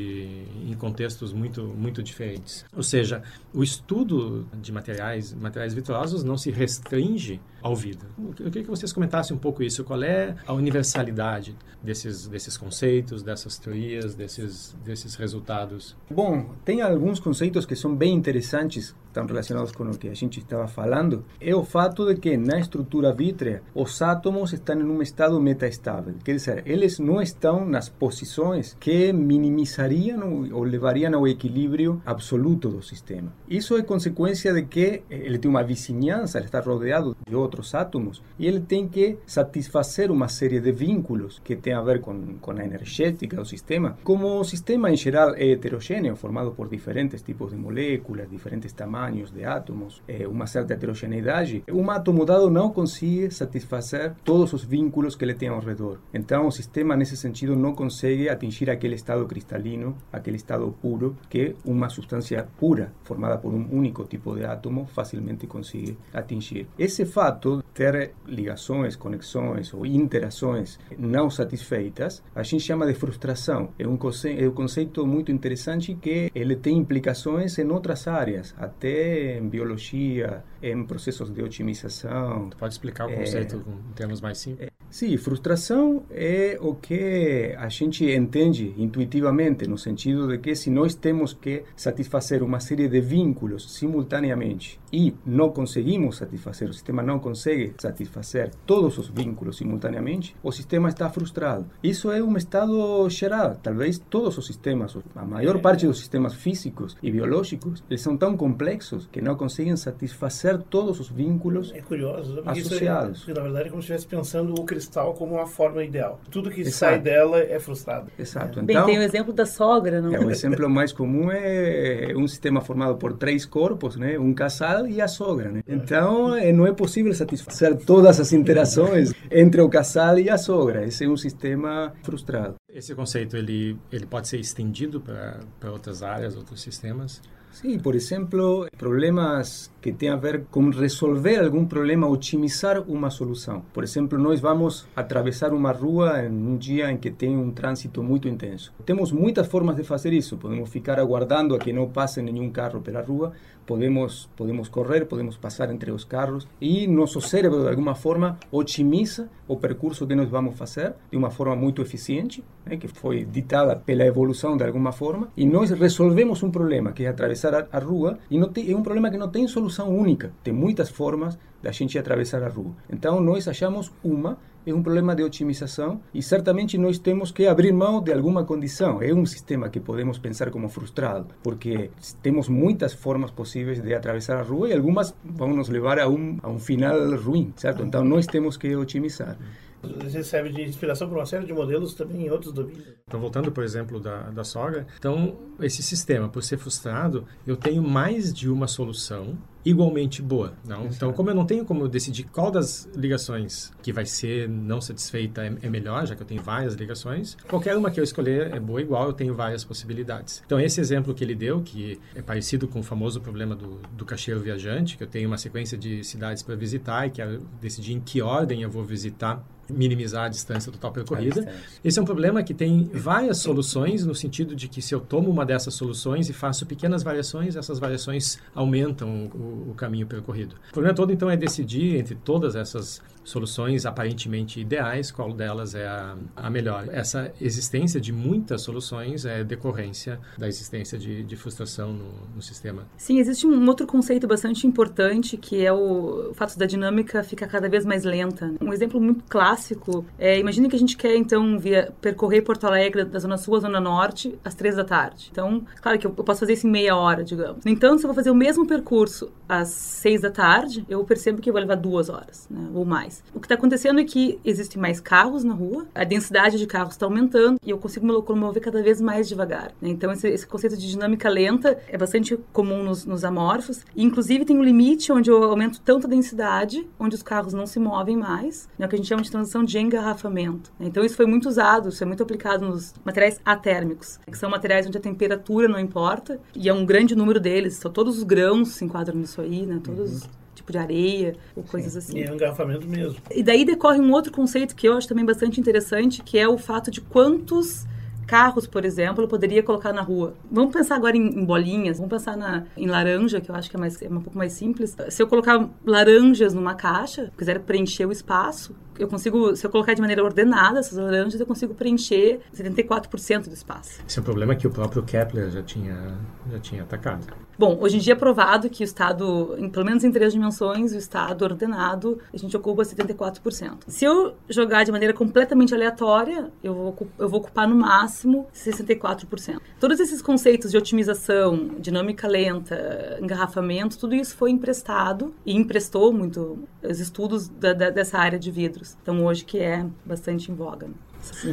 em 0.67 0.73
contextos 0.75 1.33
muito 1.33 1.63
muito 1.65 2.03
diferentes. 2.03 2.65
Ou 2.75 2.83
seja, 2.83 3.23
o 3.53 3.63
estudo 3.63 4.49
de 4.55 4.73
materiais 4.73 5.33
materiais 5.35 5.75
vitrosos 5.75 6.25
não 6.25 6.39
se 6.39 6.51
restringe 6.51 7.41
ao 7.63 7.77
vidro. 7.77 8.09
Eu 8.39 8.47
queria 8.47 8.63
que 8.63 8.71
vocês 8.71 8.91
comentassem 8.91 9.37
um 9.37 9.39
pouco 9.39 9.63
isso. 9.63 9.85
Qual 9.85 10.03
é 10.03 10.35
a 10.47 10.55
universalidade 10.55 11.55
desses 11.83 12.27
desses 12.27 12.57
conceitos, 12.57 13.23
dessas 13.23 13.59
teorias, 13.59 14.15
desses 14.15 14.75
desses 14.83 15.15
resultados? 15.15 15.95
Bom, 16.11 16.55
tem 16.65 16.81
alguns 16.81 17.21
conceitos 17.21 17.67
que 17.67 17.77
são 17.77 17.95
bem 17.95 18.15
interessantes, 18.15 18.97
estão 19.11 19.27
relacionados 19.27 19.73
com 19.73 19.85
o 19.85 19.99
que 19.99 20.09
a 20.09 20.15
gente 20.15 20.39
estava 20.39 20.67
falando. 20.67 21.25
É 21.41 21.55
o 21.55 21.65
fato 21.65 22.07
de 22.07 22.19
que 22.19 22.37
na 22.37 22.59
estrutura 22.59 23.13
vítrea 23.13 23.63
os 23.75 24.01
átomos 24.01 24.53
estão 24.53 24.81
em 24.81 24.85
um 24.85 25.03
estado 25.03 25.39
metaestável. 25.41 26.15
Quer 26.25 26.35
dizer, 26.35 26.63
eles 26.65 26.99
não 26.99 27.21
estão 27.21 27.65
nas 27.65 27.89
posições 27.89 28.77
que 28.79 29.13
minimizariam 29.13 30.49
ou 30.53 30.63
levariam 30.63 31.15
ao 31.15 31.27
equilíbrio 31.27 32.01
absoluto 32.07 32.69
do 32.69 32.83
sistema. 32.83 33.33
Isso 33.49 33.77
é 33.77 33.83
consequência 33.83 34.53
de 34.53 34.63
que 34.63 35.03
ele 35.11 35.39
tem 35.39 35.51
uma 35.51 35.65
vizinhança, 35.65 36.39
ele 36.39 36.47
está 36.47 36.61
rodeado 36.61 37.17
de 37.27 37.35
outros 37.35 37.75
átomos 37.75 38.23
e 38.39 38.47
ele 38.47 38.61
tem 38.61 38.89
que 38.89 39.19
satisfazer 39.27 40.11
uma 40.11 40.29
série 40.29 40.61
de 40.61 40.73
vínculos 40.73 41.41
que 41.43 41.57
tem 41.57 41.73
a 41.73 41.83
ver 41.83 42.01
com, 42.01 42.39
com 42.41 42.53
a 42.53 42.65
energética 42.65 43.37
do 43.37 43.45
sistema. 43.45 43.99
Como 44.05 44.39
o 44.39 44.45
sistema 44.45 44.91
em 44.91 44.97
geral 44.97 45.35
é 45.35 45.51
heterogêneo, 45.51 46.15
formado 46.15 46.53
por 46.53 46.69
diferentes 46.69 47.23
tipos 47.23 47.51
de 47.51 47.57
moléculas, 47.57 48.31
diferentes 48.31 48.73
tamanhos 48.73 49.00
de 49.33 49.45
átomos, 49.45 50.03
é, 50.09 50.27
uma 50.27 50.47
certa 50.47 50.75
heterogeneidade, 50.75 51.63
um 51.71 51.91
átomo 51.91 52.25
dado 52.25 52.51
não 52.51 52.71
consegue 52.71 53.31
satisfazer 53.31 54.15
todos 54.25 54.53
os 54.53 54.65
vínculos 54.65 55.15
que 55.15 55.25
ele 55.25 55.35
tem 55.35 55.49
ao 55.49 55.61
redor. 55.61 55.99
Então 56.13 56.47
o 56.47 56.51
sistema 56.51 56.97
nesse 56.97 57.17
sentido 57.17 57.55
não 57.55 57.75
consegue 57.75 58.29
atingir 58.29 58.71
aquele 58.71 58.95
estado 58.95 59.25
cristalino, 59.27 59.97
aquele 60.13 60.37
estado 60.37 60.75
puro 60.81 61.17
que 61.29 61.55
uma 61.65 61.89
substância 61.89 62.47
pura 62.59 62.93
formada 63.05 63.39
por 63.39 63.53
um 63.53 63.69
único 63.71 64.05
tipo 64.05 64.35
de 64.35 64.45
átomo 64.45 64.87
facilmente 64.87 65.47
consegue 65.47 65.97
atingir. 66.13 66.67
Esse 66.79 67.05
fato 67.05 67.63
ter 67.75 68.13
ligações, 68.27 68.97
conexões 68.97 69.73
ou 69.73 69.87
interações 69.87 70.79
não 70.99 71.31
satisfeitas, 71.31 72.23
a 72.35 72.43
gente 72.43 72.65
chama 72.65 72.87
de 72.87 72.95
frustração. 72.95 73.71
É 73.79 73.85
é 73.85 74.49
um 74.49 74.53
conceito 74.53 75.07
muito 75.07 75.33
interessante 75.33 75.95
que 75.95 76.31
ele 76.35 76.57
tem 76.57 76.77
implicações 76.77 77.59
em 77.59 77.69
outras 77.71 78.07
áreas, 78.07 78.55
até 78.59 78.90
em 78.91 79.49
biologia, 79.49 80.45
em 80.63 80.85
processos 80.85 81.31
de 81.31 81.43
otimização. 81.43 82.51
Tu 82.51 82.57
pode 82.57 82.75
explicar 82.75 83.07
o 83.07 83.15
conceito 83.15 83.57
é, 83.57 83.91
em 83.91 83.93
termos 83.95 84.21
mais 84.21 84.39
simples? 84.39 84.69
É, 84.69 84.73
sim, 84.91 85.17
frustração 85.17 86.05
é 86.11 86.59
o 86.61 86.75
que 86.75 87.55
a 87.57 87.69
gente 87.69 88.05
entende 88.05 88.75
intuitivamente, 88.77 89.67
no 89.69 89.79
sentido 89.79 90.29
de 90.29 90.39
que 90.39 90.55
se 90.55 90.71
nós 90.71 90.95
temos 90.95 91.33
que 91.33 91.65
satisfazer 91.77 92.43
uma 92.43 92.61
série 92.61 92.89
de 92.89 93.01
vínculos 93.01 93.75
simultaneamente 93.75 94.81
e 94.93 95.15
não 95.25 95.51
conseguimos 95.51 96.17
satisfazer, 96.17 96.69
o 96.69 96.73
sistema 96.73 97.03
não 97.03 97.19
consegue 97.19 97.75
satisfazer 97.79 98.51
todos 98.67 98.99
os 98.99 99.09
vínculos 99.09 99.57
simultaneamente, 99.57 100.37
o 100.43 100.53
sistema 100.53 100.89
está 100.89 101.09
frustrado. 101.09 101.67
Isso 101.83 102.11
é 102.11 102.23
um 102.23 102.37
estado 102.37 103.09
geral. 103.09 103.57
Talvez 103.63 103.99
todos 103.99 104.37
os 104.39 104.47
sistemas, 104.47 104.97
a 105.15 105.25
maior 105.25 105.61
parte 105.61 105.87
dos 105.87 105.99
sistemas 105.99 106.35
físicos 106.35 106.97
e 107.03 107.11
biológicos, 107.11 107.83
eles 107.89 108.01
são 108.01 108.17
tão 108.17 108.37
complexos 108.37 109.09
que 109.11 109.21
não 109.21 109.37
conseguem 109.37 109.77
satisfazer 109.77 110.50
todos 110.59 111.01
os 111.01 111.09
vínculos 111.09 111.73
é 111.75 111.81
curioso, 111.81 112.43
associados. 112.45 113.21
Isso 113.21 113.31
é, 113.31 113.35
na 113.35 113.43
verdade, 113.43 113.69
é 113.69 113.71
como 113.71 113.83
se 113.83 113.93
estivesse 113.93 114.07
pensando 114.07 114.55
o 114.55 114.65
cristal 114.65 115.15
como 115.15 115.35
uma 115.35 115.47
forma 115.47 115.85
ideal. 115.85 116.21
Tudo 116.31 116.51
que 116.51 116.61
Exato. 116.61 116.77
sai 116.77 116.99
dela 116.99 117.39
é 117.39 117.59
frustrado. 117.59 118.11
Exato. 118.19 118.61
É. 118.61 118.63
Então, 118.63 118.65
Bem, 118.65 118.85
tem 118.85 118.99
o 118.99 119.03
exemplo 119.03 119.33
da 119.33 119.47
sogra, 119.47 120.01
não? 120.01 120.15
É, 120.15 120.19
o 120.19 120.31
exemplo 120.31 120.69
mais 120.69 120.93
comum 120.93 121.31
é 121.31 122.13
um 122.17 122.27
sistema 122.27 122.61
formado 122.61 122.97
por 122.97 123.13
três 123.15 123.45
corpos, 123.45 123.97
né? 123.97 124.19
Um 124.19 124.33
casal 124.35 124.87
e 124.87 125.01
a 125.01 125.09
sogra, 125.09 125.51
né? 125.51 125.63
Então, 125.67 126.37
eh, 126.37 126.53
não 126.53 126.67
é 126.67 126.73
possível 126.73 127.13
satisfazer 127.15 127.77
todas 127.85 128.21
as 128.21 128.33
interações 128.33 129.13
entre 129.31 129.61
o 129.61 129.69
casal 129.69 130.19
e 130.19 130.29
a 130.29 130.39
sogra. 130.39 130.87
Esse 130.87 131.05
é 131.05 131.09
um 131.09 131.17
sistema 131.17 131.93
frustrado. 132.03 132.55
Esse 132.73 132.95
conceito 132.95 133.37
ele 133.37 133.77
ele 133.93 134.07
pode 134.07 134.29
ser 134.29 134.39
estendido 134.39 135.01
para 135.01 135.71
outras 135.71 136.03
áreas, 136.03 136.37
outros 136.37 136.61
sistemas? 136.61 137.21
Sim, 137.53 137.79
por 137.79 137.95
exemplo, 137.95 138.69
problemas 138.79 139.71
que 139.83 139.93
têm 139.93 140.11
a 140.11 140.17
ver 140.17 140.45
com 140.51 140.71
resolver 140.71 141.39
algum 141.39 141.67
problema, 141.67 142.09
otimizar 142.09 142.81
uma 142.89 143.11
solução. 143.11 143.63
Por 143.73 143.83
exemplo, 143.83 144.19
nós 144.19 144.41
vamos 144.41 144.87
atravessar 144.95 145.53
uma 145.53 145.73
rua 145.73 146.25
em 146.25 146.31
um 146.31 146.57
dia 146.57 146.91
em 146.91 146.97
que 146.97 147.11
tem 147.11 147.37
um 147.37 147.51
trânsito 147.51 148.03
muito 148.03 148.29
intenso. 148.29 148.73
Temos 148.87 149.11
muitas 149.11 149.47
formas 149.49 149.77
de 149.77 149.83
fazer 149.83 150.13
isso. 150.13 150.37
Podemos 150.37 150.71
ficar 150.71 150.99
aguardando 150.99 151.55
a 151.55 151.59
que 151.59 151.73
não 151.73 151.89
passe 151.89 152.23
nenhum 152.23 152.51
carro 152.51 152.81
pela 152.81 153.03
rua, 153.03 153.33
podemos 153.67 154.29
podemos 154.37 154.69
correr, 154.69 155.05
podemos 155.07 155.37
passar 155.37 155.71
entre 155.71 155.91
os 155.91 156.05
carros 156.05 156.47
e 156.61 156.87
nosso 156.87 157.21
cérebro 157.21 157.63
de 157.63 157.69
alguma 157.69 157.95
forma 157.95 158.39
otimiza 158.51 159.29
o 159.47 159.57
percurso 159.57 160.07
que 160.07 160.15
nós 160.15 160.29
vamos 160.29 160.57
fazer 160.57 160.95
de 161.11 161.17
uma 161.17 161.31
forma 161.31 161.57
muito 161.57 161.83
eficiente, 161.83 162.45
né, 162.65 162.77
que 162.77 162.89
foi 162.89 163.25
ditada 163.25 163.77
pela 163.77 164.05
evolução 164.05 164.57
de 164.57 164.65
alguma 164.65 164.93
forma, 164.93 165.29
e 165.37 165.45
nós 165.45 165.71
resolvemos 165.71 166.43
um 166.43 166.51
problema 166.51 166.93
que 166.93 167.05
é 167.05 167.09
atravessar 167.09 167.69
a, 167.71 167.79
rua 167.79 168.19
e 168.31 168.39
não 168.39 168.49
tem, 168.49 168.71
é 168.71 168.77
um 168.77 168.83
problema 168.83 169.11
que 169.11 169.17
não 169.17 169.29
tem 169.29 169.47
solução 169.49 169.89
única, 169.89 170.33
tem 170.43 170.53
muitas 170.53 170.89
formas 170.89 171.39
da 171.63 171.71
gente 171.71 171.99
atravessar 171.99 172.43
a 172.43 172.49
rua. 172.49 172.73
Então 172.89 173.21
nós 173.21 173.47
achamos 173.47 173.93
uma 174.03 174.39
é 174.67 174.75
um 174.75 174.83
problema 174.83 175.15
de 175.15 175.23
otimização 175.23 176.01
e 176.13 176.23
certamente 176.23 176.77
nós 176.77 176.99
temos 176.99 177.31
que 177.31 177.47
abrir 177.47 177.73
mão 177.73 178.03
de 178.03 178.13
alguma 178.13 178.45
condição. 178.45 179.03
É 179.03 179.13
um 179.13 179.25
sistema 179.25 179.69
que 179.69 179.81
podemos 179.81 180.19
pensar 180.19 180.51
como 180.51 180.69
frustrado, 180.69 181.29
porque 181.43 181.91
temos 182.23 182.49
muitas 182.49 182.93
formas 182.93 183.31
possíveis 183.31 183.81
de 183.81 183.95
atravessar 183.95 184.39
a 184.39 184.43
rua 184.43 184.69
e 184.69 184.73
algumas 184.73 185.15
vão 185.25 185.55
nos 185.55 185.69
levar 185.69 185.99
a 185.99 186.09
um, 186.09 186.39
a 186.43 186.51
um 186.51 186.59
final 186.59 187.17
ruim, 187.17 187.53
certo? 187.57 187.83
Então 187.83 188.05
nós 188.05 188.27
temos 188.27 188.57
que 188.57 188.75
otimizar 188.77 189.37
vezes 189.83 190.27
serve 190.27 190.51
de 190.51 190.63
inspiração 190.63 191.09
para 191.09 191.19
uma 191.19 191.27
série 191.27 191.47
de 191.47 191.53
modelos 191.53 191.95
também 191.95 192.27
em 192.27 192.31
outros 192.31 192.53
domínios. 192.53 192.95
Então, 193.07 193.21
voltando, 193.21 193.51
por 193.51 193.65
exemplo, 193.65 194.01
da, 194.01 194.31
da 194.31 194.45
sogra, 194.45 194.87
então, 194.99 195.39
esse 195.61 195.83
sistema, 195.83 196.29
por 196.29 196.43
ser 196.43 196.59
frustrado, 196.59 197.27
eu 197.47 197.57
tenho 197.57 197.83
mais 197.83 198.33
de 198.33 198.49
uma 198.49 198.67
solução 198.67 199.39
igualmente 199.65 200.23
boa. 200.23 200.55
Não? 200.67 200.87
Então, 200.87 201.13
como 201.13 201.31
eu 201.31 201.35
não 201.35 201.45
tenho 201.45 201.65
como 201.65 201.87
decidir 201.89 202.25
qual 202.25 202.51
das 202.51 202.89
ligações 202.95 203.71
que 203.83 203.93
vai 203.93 204.07
ser 204.07 204.49
não 204.49 204.81
satisfeita 204.81 205.45
é, 205.45 205.55
é, 205.63 205.69
melhor, 205.69 206.07
já 206.07 206.15
que 206.17 206.23
eu 206.23 206.27
tenho 206.27 206.43
várias 206.43 206.75
ligações, 206.75 207.37
qualquer 207.49 207.77
uma 207.77 207.91
que 207.91 208.01
eu 208.01 208.05
escolher 208.05 208.55
é 208.55 208.61
boa 208.61 208.81
igual, 208.81 209.07
eu 209.07 209.13
tenho 209.13 209.35
várias 209.35 209.65
possibilidades. 209.65 210.43
Então, 210.47 210.59
esse 210.59 210.81
exemplo 210.81 211.15
que 211.15 211.23
ele 211.23 211.35
deu, 211.35 211.61
que 211.61 212.01
é 212.15 212.23
parecido 212.23 212.67
com 212.67 212.81
o 212.81 212.83
famoso 212.83 213.21
problema 213.21 213.55
do, 213.55 213.81
do 213.93 214.05
caixeiro 214.05 214.41
viajante, 214.41 214.97
que 214.97 215.03
eu 215.03 215.09
tenho 215.09 215.29
uma 215.29 215.39
sequência 215.39 215.77
de 215.77 216.03
cidades 216.05 216.43
para 216.43 216.55
visitar 216.55 217.07
e 217.07 217.11
quero 217.11 217.43
decidir 217.61 217.93
em 217.93 218.01
que 218.01 218.23
ordem 218.23 218.63
eu 218.63 218.71
vou 218.71 218.85
visitar 218.85 219.45
minimizar 219.71 220.25
a 220.25 220.29
distância 220.29 220.71
total 220.71 220.93
percorrida. 220.93 221.53
Esse 221.85 221.99
é 221.99 222.03
um 222.03 222.05
problema 222.05 222.43
que 222.43 222.55
tem 222.55 222.91
várias 222.93 223.39
soluções, 223.39 224.05
no 224.05 224.15
sentido 224.15 224.55
de 224.55 224.69
que 224.69 224.83
se 224.83 224.95
eu 224.95 225.01
tomo 225.01 225.31
uma 225.31 225.45
dessas 225.47 225.75
soluções 225.75 226.29
e 226.29 226.33
faço 226.33 226.67
pequenas 226.67 227.03
variações, 227.03 227.57
essas 227.57 227.79
variações 227.79 228.39
aumentam 228.55 229.31
o, 229.35 229.71
o 229.71 229.75
caminho 229.75 230.07
percorrido. 230.07 230.57
O 230.71 230.73
problema 230.73 230.95
todo, 230.95 231.13
então, 231.13 231.31
é 231.31 231.37
decidir 231.37 231.97
entre 231.97 232.15
todas 232.15 232.55
essas 232.55 233.01
soluções 233.31 233.87
aparentemente 233.87 234.61
ideais, 234.61 235.11
qual 235.11 235.33
delas 235.33 235.75
é 235.75 235.87
a, 235.87 236.17
a 236.37 236.51
melhor. 236.51 236.89
Essa 236.91 237.33
existência 237.41 238.01
de 238.01 238.13
muitas 238.13 238.63
soluções 238.63 239.25
é 239.25 239.45
decorrência 239.45 240.21
da 240.37 240.49
existência 240.49 240.99
de, 240.99 241.23
de 241.23 241.37
frustração 241.37 241.93
no, 241.93 242.09
no, 242.35 242.43
sistema. 242.43 242.87
Sim, 242.97 243.19
existe 243.19 243.47
um 243.47 243.67
outro 243.67 243.87
conceito 243.87 244.27
bastante 244.27 244.67
importante 244.67 245.37
que 245.37 245.65
é 245.65 245.73
o, 245.73 246.33
fato 246.35 246.59
da 246.59 246.67
dinâmica 246.67 247.23
ficar 247.23 247.47
cada 247.47 247.69
vez 247.69 247.85
mais 247.85 248.05
lenta. 248.05 248.53
Um 248.61 248.73
exemplo 248.73 249.01
muito 249.01 249.25
clássico 249.29 250.05
é, 250.19 250.39
imagine 250.39 250.69
que 250.69 250.77
a 250.77 250.79
gente 250.79 250.97
quer 250.97 251.17
então 251.17 251.59
via, 251.59 251.93
percorrer 252.01 252.43
Porto 252.43 252.65
Alegre 252.65 253.05
da 253.05 253.19
Zona 253.19 253.37
Sul 253.37 253.57
à 253.57 253.61
Zona 253.61 253.81
Norte 253.81 254.39
às 254.45 254.55
três 254.55 254.77
da 254.77 254.85
tarde. 254.85 255.29
Então, 255.31 255.65
claro 255.81 255.99
que 255.99 256.07
eu, 256.07 256.15
eu 256.17 256.25
posso 256.25 256.41
fazer 256.41 256.55
isso 256.55 256.67
em 256.67 256.71
meia 256.71 256.97
hora, 256.97 257.23
digamos. 257.23 257.65
No 257.65 257.71
entanto, 257.71 258.01
se 258.01 258.05
eu 258.05 258.09
vou 258.09 258.15
fazer 258.15 258.31
o 258.31 258.35
mesmo 258.35 258.67
percurso 258.67 259.31
às 259.49 259.69
seis 259.69 260.21
da 260.21 260.31
tarde, 260.31 260.85
eu 260.89 261.05
percebo 261.05 261.41
que 261.41 261.53
vai 261.53 261.63
levar 261.63 261.77
duas 261.77 262.09
horas, 262.09 262.47
né, 262.51 262.69
ou 262.75 262.85
mais. 262.85 263.20
O 263.35 263.39
que 263.41 263.47
está 263.47 263.55
acontecendo 263.55 264.01
é 264.01 264.05
que 264.05 264.39
existem 264.45 264.81
mais 264.81 265.01
carros 265.01 265.45
na 265.45 265.55
rua, 265.55 265.87
a 265.95 266.05
densidade 266.05 266.59
de 266.59 266.67
carros 266.67 266.95
está 266.95 267.07
aumentando 267.07 267.59
e 267.65 267.71
eu 267.71 267.79
consigo 267.79 268.07
me 268.07 268.13
locomover 268.13 268.63
cada 268.63 268.83
vez 268.83 269.01
mais 269.01 269.29
devagar. 269.29 269.73
Né? 269.81 269.91
Então, 269.91 270.11
esse, 270.13 270.29
esse, 270.29 270.47
conceito 270.47 270.77
de 270.77 270.89
dinâmica 270.89 271.29
lenta 271.29 271.79
é 271.89 271.97
bastante 271.97 272.37
comum 272.53 272.83
nos, 272.83 273.05
nos 273.05 273.25
amorfos. 273.25 273.85
E, 273.95 274.03
inclusive, 274.03 274.45
tem 274.45 274.59
um 274.59 274.63
limite 274.63 275.13
onde 275.13 275.31
eu 275.31 275.43
aumento 275.45 275.81
tanto 275.81 276.07
a 276.07 276.11
densidade, 276.11 276.87
onde 276.99 277.15
os 277.15 277.23
carros 277.23 277.53
não 277.53 277.67
se 277.67 277.79
movem 277.79 278.17
mais, 278.17 278.69
né? 278.79 278.87
o 278.87 278.89
que 278.89 278.97
a 278.97 278.99
gente 278.99 279.09
chama 279.09 279.23
de 279.23 279.31
transição 279.31 279.65
de 279.65 279.79
engarrafamento. 279.79 280.73
Então, 280.81 281.05
isso 281.05 281.17
foi 281.17 281.27
muito 281.27 281.49
usado, 281.49 281.89
isso 281.89 282.03
é 282.03 282.07
muito 282.07 282.23
aplicado 282.23 282.67
nos 282.67 282.93
materiais 283.05 283.41
atérmicos, 283.45 284.19
que 284.31 284.37
são 284.37 284.51
materiais 284.51 284.87
onde 284.87 284.99
a 284.99 285.01
temperatura 285.01 285.69
não 285.69 285.79
importa, 285.79 286.41
e 286.55 286.69
é 286.69 286.75
um 286.75 286.85
grande 286.85 287.15
número 287.15 287.39
deles, 287.39 287.75
são 287.75 287.91
todos 287.91 288.19
os 288.19 288.25
grãos 288.25 288.71
se 288.71 288.85
enquadram 288.85 289.19
nisso 289.19 289.41
aí, 289.41 289.65
né? 289.65 289.81
Todos 289.83 290.23
uhum 290.23 290.40
de 290.71 290.79
areia 290.79 291.35
ou 291.55 291.63
coisas 291.63 291.97
assim. 291.97 292.19
E 292.19 292.23
é 292.23 292.33
engarrafamento 292.33 292.87
mesmo. 292.87 293.17
E 293.31 293.43
daí 293.43 293.65
decorre 293.65 294.01
um 294.01 294.13
outro 294.13 294.33
conceito 294.33 294.75
que 294.75 294.89
eu 294.89 294.95
acho 294.95 295.09
também 295.09 295.25
bastante 295.25 295.61
interessante, 295.61 296.23
que 296.23 296.39
é 296.39 296.49
o 296.49 296.59
fato 296.59 296.91
de 296.91 297.01
quantos 297.01 297.87
carros, 298.31 298.65
por 298.65 298.85
exemplo, 298.85 299.25
eu 299.25 299.29
poderia 299.29 299.61
colocar 299.61 299.93
na 299.93 300.03
rua. 300.03 300.35
Vamos 300.49 300.73
pensar 300.73 300.95
agora 300.95 301.17
em, 301.17 301.41
em 301.41 301.45
bolinhas, 301.45 301.97
vamos 301.97 302.11
pensar 302.11 302.37
na, 302.37 302.65
em 302.77 302.87
laranja, 302.87 303.41
que 303.41 303.51
eu 303.51 303.55
acho 303.57 303.69
que 303.69 303.75
é, 303.75 303.81
mais, 303.81 304.01
é 304.01 304.09
um 304.09 304.21
pouco 304.21 304.39
mais 304.39 304.53
simples. 304.53 304.97
Se 305.09 305.21
eu 305.21 305.27
colocar 305.27 305.69
laranjas 305.85 306.55
numa 306.55 306.77
caixa, 306.77 307.33
quiser 307.37 307.59
preencher 307.59 308.07
o 308.07 308.13
espaço, 308.13 308.73
eu 309.01 309.09
consigo, 309.09 309.57
se 309.57 309.67
eu 309.67 309.71
colocar 309.71 309.95
de 309.95 310.01
maneira 310.01 310.23
ordenada 310.23 310.79
essas 310.79 310.99
laranjas, 310.99 311.41
eu 311.41 311.47
consigo 311.47 311.75
preencher 311.75 312.41
74% 312.55 313.49
do 313.49 313.55
espaço. 313.55 314.03
Esse 314.07 314.19
é 314.19 314.23
um 314.23 314.25
problema 314.25 314.55
que 314.55 314.67
o 314.67 314.71
próprio 314.71 315.03
Kepler 315.03 315.51
já 315.51 315.63
tinha, 315.63 316.19
já 316.51 316.59
tinha 316.59 316.83
atacado. 316.83 317.27
Bom, 317.59 317.77
hoje 317.79 317.97
em 317.97 318.01
dia 318.01 318.15
é 318.15 318.17
provado 318.17 318.71
que 318.71 318.83
o 318.83 318.85
estado, 318.85 319.55
em, 319.59 319.69
pelo 319.69 319.85
menos 319.85 320.03
em 320.03 320.11
três 320.11 320.33
dimensões, 320.33 320.95
o 320.95 320.97
estado 320.97 321.43
ordenado, 321.43 322.19
a 322.33 322.37
gente 322.39 322.57
ocupa 322.57 322.83
74%. 322.83 323.81
Se 323.87 324.05
eu 324.05 324.35
jogar 324.49 324.85
de 324.85 324.91
maneira 324.91 325.13
completamente 325.13 325.75
aleatória, 325.75 326.51
eu 326.65 326.73
vou, 326.73 327.09
eu 327.19 327.29
vou 327.29 327.41
ocupar 327.41 327.69
no 327.69 327.75
máximo 327.75 328.47
64%. 328.55 329.61
Todos 329.79 330.01
esses 330.01 330.23
conceitos 330.23 330.71
de 330.71 330.79
otimização, 330.79 331.73
dinâmica 331.79 332.27
lenta, 332.27 333.19
engarrafamento, 333.21 333.99
tudo 333.99 334.15
isso 334.15 334.35
foi 334.37 334.51
emprestado 334.51 335.35
e 335.45 335.55
emprestou 335.55 336.13
muito 336.15 336.67
os 336.83 336.99
estudos 336.99 337.49
da, 337.49 337.75
da, 337.75 337.91
dessa 337.91 338.17
área 338.19 338.39
de 338.39 338.51
vidros. 338.51 338.90
Então, 339.03 339.25
hoje 339.25 339.45
que 339.45 339.59
é 339.59 339.87
bastante 340.05 340.51
em 340.51 340.55
voga. 340.55 340.89
Né? 340.89 340.95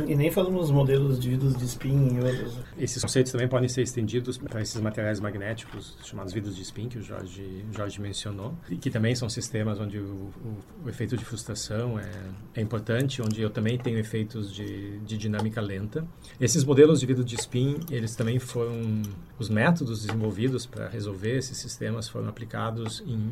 E 0.08 0.15
nem 0.15 0.32
falamos 0.32 0.62
nos 0.62 0.71
modelos 0.71 1.19
de 1.19 1.30
vidros 1.30 1.56
de 1.58 1.65
spin 1.65 2.15
e 2.15 2.19
outros. 2.19 2.58
Esses 2.78 3.02
conceitos 3.02 3.32
também 3.32 3.47
podem 3.47 3.67
ser 3.67 3.82
estendidos 3.82 4.38
para 4.38 4.62
esses 4.62 4.80
materiais 4.80 5.19
magnéticos 5.19 5.97
chamados 6.04 6.34
vidros 6.34 6.56
de 6.56 6.62
spin 6.62 6.88
que 6.88 6.97
o 6.97 7.02
Jorge, 7.02 7.65
Jorge 7.71 8.02
mencionou, 8.02 8.56
e 8.69 8.78
que 8.78 8.89
também 8.89 9.13
são 9.13 9.30
sistemas 9.30 9.80
onde 9.80 10.00
o, 10.00 10.04
o, 10.04 10.58
o 10.86 10.89
efeito 10.89 11.17
de 11.17 11.26
frustração 11.26 12.00
é, 12.00 12.10
é, 12.56 12.62
importante, 12.62 13.21
onde 13.21 13.41
eu 13.41 13.50
também 13.50 13.78
tenho 13.78 13.97
efeitos 14.00 14.54
de, 14.54 15.00
de 15.00 15.17
dinâmica 15.17 15.60
lenta. 15.60 16.08
Esses 16.39 16.63
modelos 16.63 17.00
de 17.00 17.06
vidro 17.06 17.23
de 17.23 17.36
spin, 17.36 17.78
eles 17.91 18.15
também 18.15 18.39
foram 18.39 19.02
os 19.38 19.50
métodos 19.50 20.06
desenvolvidos 20.06 20.65
para 20.65 20.88
resolver 20.88 21.38
esses 21.38 21.58
sistemas 21.58 22.08
foram 22.08 22.30
aplicados 22.30 23.04
em 23.06 23.32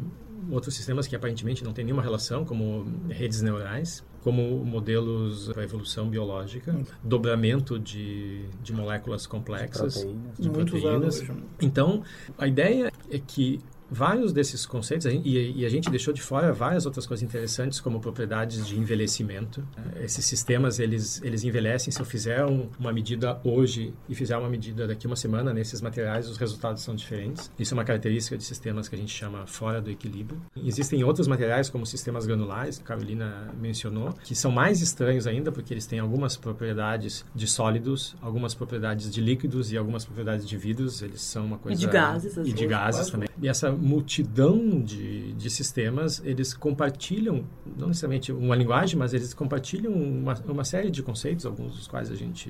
outros 0.51 0.75
sistemas 0.75 1.07
que 1.07 1.15
aparentemente 1.15 1.63
não 1.63 1.73
têm 1.73 1.85
nenhuma 1.85 2.01
relação, 2.01 2.45
como 2.45 2.85
redes 3.09 3.41
neurais 3.41 4.03
como 4.25 4.65
modelos 4.65 5.49
para 5.53 5.63
evolução 5.63 6.09
biológica, 6.09 6.75
dobramento 7.03 7.77
de, 7.77 8.49
de 8.63 8.73
moléculas 8.73 9.27
complexas, 9.27 10.03
de 10.39 10.49
proteínas. 10.49 11.19
De 11.19 11.25
proteínas. 11.27 11.41
Então, 11.61 12.01
a 12.35 12.47
ideia 12.47 12.91
é 13.11 13.19
que 13.19 13.61
vários 13.89 14.33
desses 14.33 14.65
conceitos, 14.65 15.05
e, 15.05 15.65
a 15.65 15.69
gente 15.69 15.89
deixou 15.89 16.13
de 16.13 16.21
fora 16.21 16.51
várias 16.51 16.85
outras 16.85 17.05
coisas 17.05 17.23
interessantes, 17.23 17.79
como 17.79 17.99
propriedades 17.99 18.65
de 18.65 18.77
envelhecimento. 18.77 19.65
Esses 20.01 20.25
sistemas, 20.25 20.79
eles, 20.79 21.21
eles 21.23 21.43
envelhecem. 21.43 21.91
Se 21.91 21.99
eu 21.99 22.05
fizer 22.05 22.45
um, 22.45 22.69
uma 22.79 22.91
medida 22.91 23.39
hoje 23.43 23.93
e 24.09 24.15
fizer 24.15 24.37
uma 24.37 24.49
medida 24.49 24.87
daqui 24.87 25.07
uma 25.07 25.15
semana 25.15 25.53
nesses 25.53 25.81
materiais, 25.81 26.27
os 26.27 26.37
resultados 26.37 26.83
são 26.83 26.95
diferentes. 26.95 27.51
Isso 27.57 27.73
é 27.73 27.77
uma 27.77 27.83
característica 27.83 28.37
de 28.37 28.43
sistemas 28.43 28.87
que 28.87 28.95
a 28.95 28.97
gente 28.97 29.13
chama 29.13 29.45
fora 29.45 29.81
do 29.81 29.89
equilíbrio. 29.89 30.41
Existem 30.55 31.03
outros 31.03 31.27
materiais, 31.27 31.69
como 31.69 31.85
sistemas 31.85 32.25
granulares, 32.25 32.77
que 32.77 32.83
a 32.83 32.87
Carolina 32.87 33.53
mencionou, 33.59 34.13
que 34.23 34.35
são 34.35 34.51
mais 34.51 34.81
estranhos 34.81 35.27
ainda, 35.27 35.51
porque 35.51 35.73
eles 35.73 35.85
têm 35.85 35.99
algumas 35.99 36.35
propriedades 36.37 37.25
de 37.33 37.47
sólidos, 37.47 38.15
algumas 38.21 38.53
propriedades 38.53 39.11
de 39.11 39.21
líquidos 39.21 39.71
e 39.71 39.77
algumas 39.77 40.05
propriedades 40.05 40.47
de 40.47 40.57
vidros. 40.57 41.01
Eles 41.01 41.21
são 41.21 41.45
uma 41.45 41.57
coisa... 41.57 41.77
E 41.81 41.85
de 41.85 41.91
gases. 41.91 42.37
E 42.37 42.53
de 42.53 42.67
gases 42.67 43.09
também. 43.09 43.29
E 43.41 43.47
essa 43.47 43.74
multidão 43.75 44.81
de, 44.81 45.33
de 45.33 45.49
sistemas, 45.49 46.21
eles 46.23 46.53
compartilham, 46.53 47.45
não 47.77 47.87
necessariamente 47.87 48.31
uma 48.31 48.55
linguagem, 48.55 48.97
mas 48.97 49.13
eles 49.13 49.33
compartilham 49.33 49.93
uma, 49.93 50.33
uma 50.47 50.63
série 50.63 50.89
de 50.89 51.03
conceitos, 51.03 51.45
alguns 51.45 51.75
dos 51.75 51.87
quais 51.87 52.11
a 52.11 52.15
gente 52.15 52.49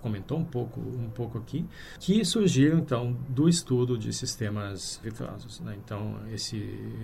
comentou 0.00 0.38
um 0.38 0.44
pouco, 0.44 0.80
um 0.80 1.10
pouco 1.10 1.38
aqui, 1.38 1.66
que 1.98 2.24
surgiram, 2.24 2.78
então, 2.78 3.16
do 3.28 3.48
estudo 3.48 3.98
de 3.98 4.12
sistemas 4.12 5.00
virtuosos. 5.02 5.60
Né? 5.60 5.76
Então, 5.84 6.16
esse, 6.32 6.56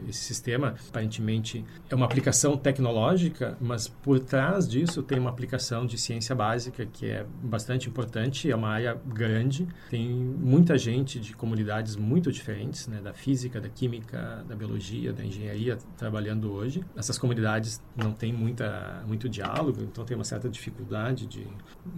esse 0.08 0.20
sistema, 0.24 0.74
aparentemente, 0.88 1.64
é 1.88 1.94
uma 1.94 2.06
aplicação 2.06 2.56
tecnológica, 2.56 3.56
mas 3.60 3.88
por 3.88 4.20
trás 4.20 4.68
disso 4.68 5.02
tem 5.02 5.18
uma 5.18 5.30
aplicação 5.30 5.86
de 5.86 5.98
ciência 5.98 6.34
básica 6.34 6.86
que 6.86 7.06
é 7.06 7.26
bastante 7.42 7.88
importante, 7.88 8.50
é 8.50 8.56
uma 8.56 8.68
área 8.68 8.98
grande, 9.06 9.66
tem 9.90 10.08
muita 10.08 10.78
gente 10.78 11.18
de 11.18 11.34
comunidades 11.34 11.96
muito 11.96 12.30
diferentes, 12.30 12.86
né? 12.86 13.00
da 13.00 13.12
física, 13.12 13.43
física, 13.44 13.60
da 13.60 13.68
química, 13.68 14.44
da 14.48 14.54
biologia, 14.54 15.12
da 15.12 15.24
engenharia 15.24 15.76
trabalhando 15.96 16.52
hoje. 16.52 16.82
Essas 16.96 17.18
comunidades 17.18 17.80
não 17.96 18.12
têm 18.12 18.32
muita, 18.32 19.02
muito 19.06 19.28
diálogo, 19.28 19.82
então 19.82 20.04
tem 20.04 20.16
uma 20.16 20.24
certa 20.24 20.48
dificuldade 20.48 21.26
de, 21.26 21.46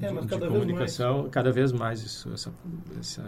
é, 0.00 0.12
de, 0.12 0.26
de 0.26 0.48
comunicação. 0.48 1.22
Vez 1.22 1.32
cada 1.32 1.52
vez 1.52 1.72
mais 1.72 2.02
isso, 2.02 2.32
essa, 2.32 2.52
essa 2.98 3.24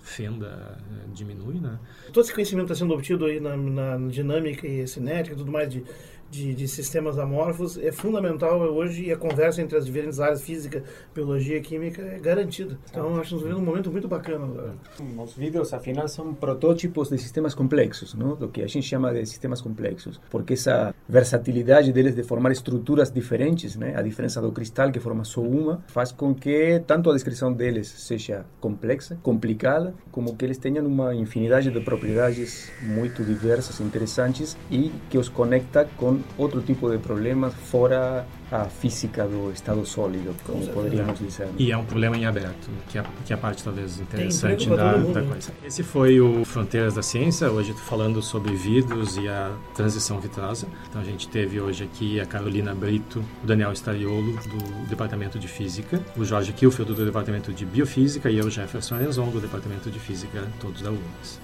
fenda 0.00 0.78
eh, 0.78 1.06
diminui, 1.14 1.58
né? 1.58 1.78
Todo 2.12 2.24
esse 2.24 2.34
conhecimento 2.34 2.70
está 2.70 2.74
sendo 2.74 2.92
obtido 2.92 3.24
aí 3.24 3.40
na, 3.40 3.56
na 3.56 3.96
dinâmica 4.08 4.66
e 4.66 4.86
cinética 4.86 5.34
e 5.34 5.38
tudo 5.38 5.50
mais 5.50 5.70
de 5.70 5.82
de, 6.30 6.54
de, 6.54 6.68
sistemas 6.68 7.18
amorfos 7.18 7.78
é 7.78 7.92
fundamental 7.92 8.60
hoje 8.60 9.04
e 9.04 9.12
a 9.12 9.16
conversa 9.16 9.62
entre 9.62 9.76
as 9.76 9.86
diferentes 9.86 10.20
áreas 10.20 10.42
física, 10.42 10.82
biologia 11.14 11.58
e 11.58 11.60
química 11.60 12.02
é 12.02 12.18
garantida. 12.18 12.78
Então, 12.90 13.08
acho 13.10 13.16
que 13.16 13.22
estamos 13.22 13.44
vivendo 13.44 13.58
um 13.58 13.64
momento 13.64 13.90
muito 13.90 14.08
bacana. 14.08 14.74
Os 15.22 15.34
vidros, 15.34 15.72
afinal, 15.72 16.08
são 16.08 16.34
protótipos 16.34 17.08
de 17.08 17.18
sistemas 17.18 17.54
complexos, 17.54 18.14
não? 18.14 18.34
do 18.34 18.48
que 18.48 18.62
a 18.62 18.66
gente 18.66 18.86
chama 18.86 19.12
de 19.12 19.24
sistemas 19.26 19.60
complexos, 19.60 20.20
porque 20.30 20.54
essa 20.54 20.94
versatilidade 21.08 21.92
deles 21.92 22.14
de 22.14 22.22
formar 22.22 22.50
estruturas 22.50 23.10
diferentes, 23.10 23.76
né? 23.76 23.94
a 23.96 24.02
diferença 24.02 24.40
do 24.40 24.50
cristal, 24.50 24.90
que 24.90 25.00
forma 25.00 25.24
só 25.24 25.40
uma, 25.40 25.82
faz 25.86 26.10
com 26.10 26.34
que 26.34 26.82
tanto 26.86 27.10
a 27.10 27.12
descrição 27.12 27.52
deles 27.52 27.88
seja 27.88 28.44
complexa, 28.60 29.18
complicada, 29.22 29.94
como 30.10 30.34
que 30.36 30.44
eles 30.44 30.58
tenham 30.58 30.86
uma 30.86 31.14
infinidade 31.14 31.70
de 31.70 31.80
propriedades 31.80 32.70
muito 32.82 33.22
diversas, 33.22 33.80
interessantes 33.80 34.56
e 34.70 34.92
que 35.08 35.18
os 35.18 35.28
conecta 35.28 35.88
com 35.96 36.18
outro 36.36 36.60
tipo 36.60 36.90
de 36.90 36.98
problemas 36.98 37.54
fora 37.54 38.26
a 38.50 38.66
física 38.66 39.26
do 39.26 39.50
estado 39.50 39.84
sólido, 39.84 40.34
como 40.46 40.64
poderíamos 40.68 41.18
dizer. 41.18 41.48
E 41.58 41.72
é 41.72 41.76
um 41.76 41.84
problema 41.84 42.16
em 42.16 42.24
aberto, 42.24 42.70
que 42.88 42.98
é, 42.98 43.04
que 43.24 43.32
é 43.32 43.36
a 43.36 43.38
parte 43.38 43.64
talvez 43.64 43.98
interessante 43.98 44.68
da, 44.68 44.92
da 44.92 45.22
coisa. 45.22 45.52
Esse 45.64 45.82
foi 45.82 46.20
o 46.20 46.44
Fronteiras 46.44 46.94
da 46.94 47.02
Ciência, 47.02 47.50
hoje 47.50 47.70
estou 47.70 47.84
falando 47.84 48.22
sobre 48.22 48.54
vidros 48.54 49.16
e 49.16 49.28
a 49.28 49.52
transição 49.74 50.20
vitrosa. 50.20 50.68
Então 50.88 51.00
a 51.00 51.04
gente 51.04 51.28
teve 51.28 51.60
hoje 51.60 51.84
aqui 51.84 52.20
a 52.20 52.26
Carolina 52.26 52.74
Brito, 52.74 53.24
o 53.42 53.46
Daniel 53.46 53.72
Stariolo, 53.72 54.32
do 54.34 54.88
Departamento 54.88 55.38
de 55.38 55.48
Física, 55.48 56.00
o 56.16 56.24
Jorge 56.24 56.52
Kilfield, 56.52 56.94
do 56.94 57.04
Departamento 57.04 57.52
de 57.52 57.66
Biofísica, 57.66 58.30
e 58.30 58.38
eu, 58.38 58.48
Jefferson 58.48 59.00
Enzon, 59.00 59.30
do 59.30 59.40
Departamento 59.40 59.90
de 59.90 59.98
Física, 59.98 60.46
todos 60.60 60.82
da 60.82 60.90
URGS. 60.90 61.43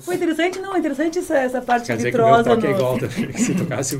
Foi 0.00 0.14
interessante, 0.14 0.58
não? 0.58 0.76
Interessante 0.76 1.18
essa, 1.18 1.36
essa 1.36 1.60
parte 1.60 1.86
Quer 1.86 1.96
vitrosa. 1.96 2.54
Dizer 2.54 2.60
que 2.60 2.66
meu 2.68 2.78
toque 2.78 2.98
no... 2.98 3.06
é 3.06 3.16
igual, 3.16 3.34
se 3.38 3.54
tocasse... 3.54 3.98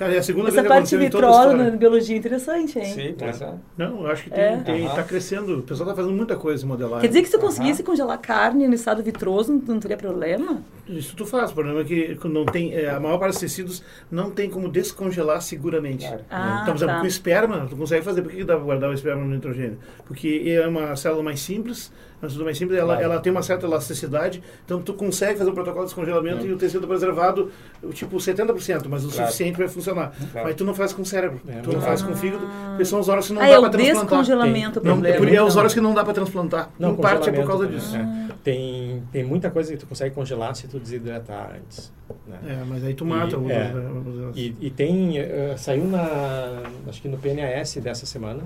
Cara, 0.00 0.14
é 0.14 0.18
a 0.18 0.22
segunda 0.22 0.48
essa 0.48 0.62
vez 0.62 0.68
parte 0.68 0.96
vitrosa 0.96 1.52
na 1.52 1.70
biologia 1.72 2.16
é 2.16 2.18
interessante, 2.18 2.78
hein? 2.78 2.86
Sim, 2.86 3.12
tá. 3.12 3.54
Não, 3.76 4.00
eu 4.00 4.10
acho 4.10 4.22
que 4.22 4.30
está 4.30 4.40
é. 4.40 4.88
Tá 4.94 5.02
crescendo. 5.02 5.58
O 5.58 5.62
pessoal 5.62 5.90
está 5.90 6.02
fazendo 6.02 6.16
muita 6.16 6.36
coisa 6.36 6.64
em 6.64 6.66
modelagem. 6.66 7.02
Quer 7.02 7.08
dizer 7.08 7.22
que 7.22 7.28
se 7.28 7.36
eu 7.36 7.40
conseguisse 7.40 7.82
congelar 7.82 8.16
carne 8.16 8.66
no 8.66 8.72
estado 8.72 9.02
vitroso, 9.02 9.52
não, 9.52 9.74
não 9.74 9.78
teria 9.78 9.98
problema? 9.98 10.62
Isso 10.88 11.14
tu 11.14 11.26
faz. 11.26 11.50
O 11.50 11.54
problema 11.54 11.80
é 11.82 11.84
que 11.84 12.18
não 12.24 12.46
tem, 12.46 12.72
é, 12.74 12.88
a 12.88 12.98
maior 12.98 13.18
parte 13.18 13.32
dos 13.32 13.40
tecidos 13.40 13.82
não 14.10 14.30
tem 14.30 14.48
como 14.48 14.70
descongelar 14.70 15.42
seguramente. 15.42 16.06
Claro. 16.06 16.24
Ah, 16.30 16.60
então, 16.62 16.72
por 16.72 16.78
exemplo, 16.78 16.94
tá. 16.94 17.00
com 17.02 17.06
esperma, 17.06 17.66
tu 17.68 17.76
consegue 17.76 18.02
fazer. 18.02 18.22
Por 18.22 18.32
que 18.32 18.42
dá 18.42 18.54
para 18.56 18.64
guardar 18.64 18.88
o 18.88 18.94
esperma 18.94 19.22
no 19.22 19.34
nitrogênio? 19.34 19.76
Porque 20.06 20.44
é 20.46 20.66
uma 20.66 20.96
célula 20.96 21.22
mais 21.22 21.40
simples, 21.40 21.92
mas 22.20 22.32
tudo 22.32 22.44
mais 22.44 22.58
simples, 22.58 22.78
ela, 22.78 22.94
claro. 22.94 23.12
ela 23.12 23.20
tem 23.20 23.30
uma 23.30 23.42
certa 23.42 23.66
elasticidade, 23.66 24.42
então 24.64 24.80
tu 24.80 24.94
consegue 24.94 25.38
fazer 25.38 25.50
o 25.50 25.54
protocolo 25.54 25.84
de 25.84 25.92
descongelamento 25.92 26.46
e 26.46 26.52
o 26.52 26.56
tecido 26.56 26.86
preservado, 26.86 27.50
tipo 27.92 28.16
70%, 28.16 28.86
mas 28.88 29.04
o 29.04 29.08
claro. 29.08 29.26
suficiente 29.26 29.56
para 29.56 29.68
funcionar. 29.68 30.12
Claro. 30.32 30.48
Mas 30.48 30.56
tu 30.56 30.64
não 30.64 30.74
faz 30.74 30.92
com 30.92 31.02
o 31.02 31.06
cérebro, 31.06 31.40
é, 31.48 31.60
tu 31.60 31.72
não 31.72 31.80
faz 31.80 32.02
com 32.02 32.12
o 32.12 32.16
fígado, 32.16 32.46
porque 32.68 32.84
são 32.84 33.00
os 33.00 33.08
órgãos 33.08 33.26
que 33.26 33.32
não 33.32 33.42
ah, 33.42 33.46
dá 33.46 33.50
é 33.50 33.60
para 33.60 33.70
transplantar. 33.70 34.00
descongelamento 34.00 34.80
tem. 34.80 34.90
o 34.90 34.94
problema. 34.94 35.18
Não, 35.18 35.28
é, 35.28 35.34
é 35.34 35.42
os 35.42 35.56
órgãos 35.56 35.74
que 35.74 35.80
não 35.80 35.94
dá 35.94 36.04
para 36.04 36.14
transplantar. 36.14 36.70
Não, 36.78 36.92
em 36.92 36.96
parte 36.96 37.28
é 37.28 37.32
por 37.32 37.46
causa 37.46 37.66
disso. 37.66 37.96
É. 37.96 38.30
Tem, 38.42 39.02
tem 39.12 39.24
muita 39.24 39.50
coisa 39.50 39.72
que 39.72 39.78
tu 39.78 39.86
consegue 39.86 40.14
congelar 40.14 40.54
se 40.54 40.66
tu 40.66 40.78
desidratar 40.78 41.52
antes. 41.56 41.92
Né? 42.26 42.38
É, 42.46 42.64
mas 42.66 42.84
aí 42.84 42.94
tu 42.94 43.04
mata. 43.04 43.36
E, 43.36 43.52
é, 43.52 43.72
e, 44.34 44.56
e, 44.60 44.70
tem, 44.70 45.20
uh, 45.20 45.56
saiu 45.56 45.84
na, 45.84 46.62
acho 46.88 47.02
que 47.02 47.08
no 47.08 47.18
PNAS 47.18 47.74
dessa 47.76 48.06
semana, 48.06 48.42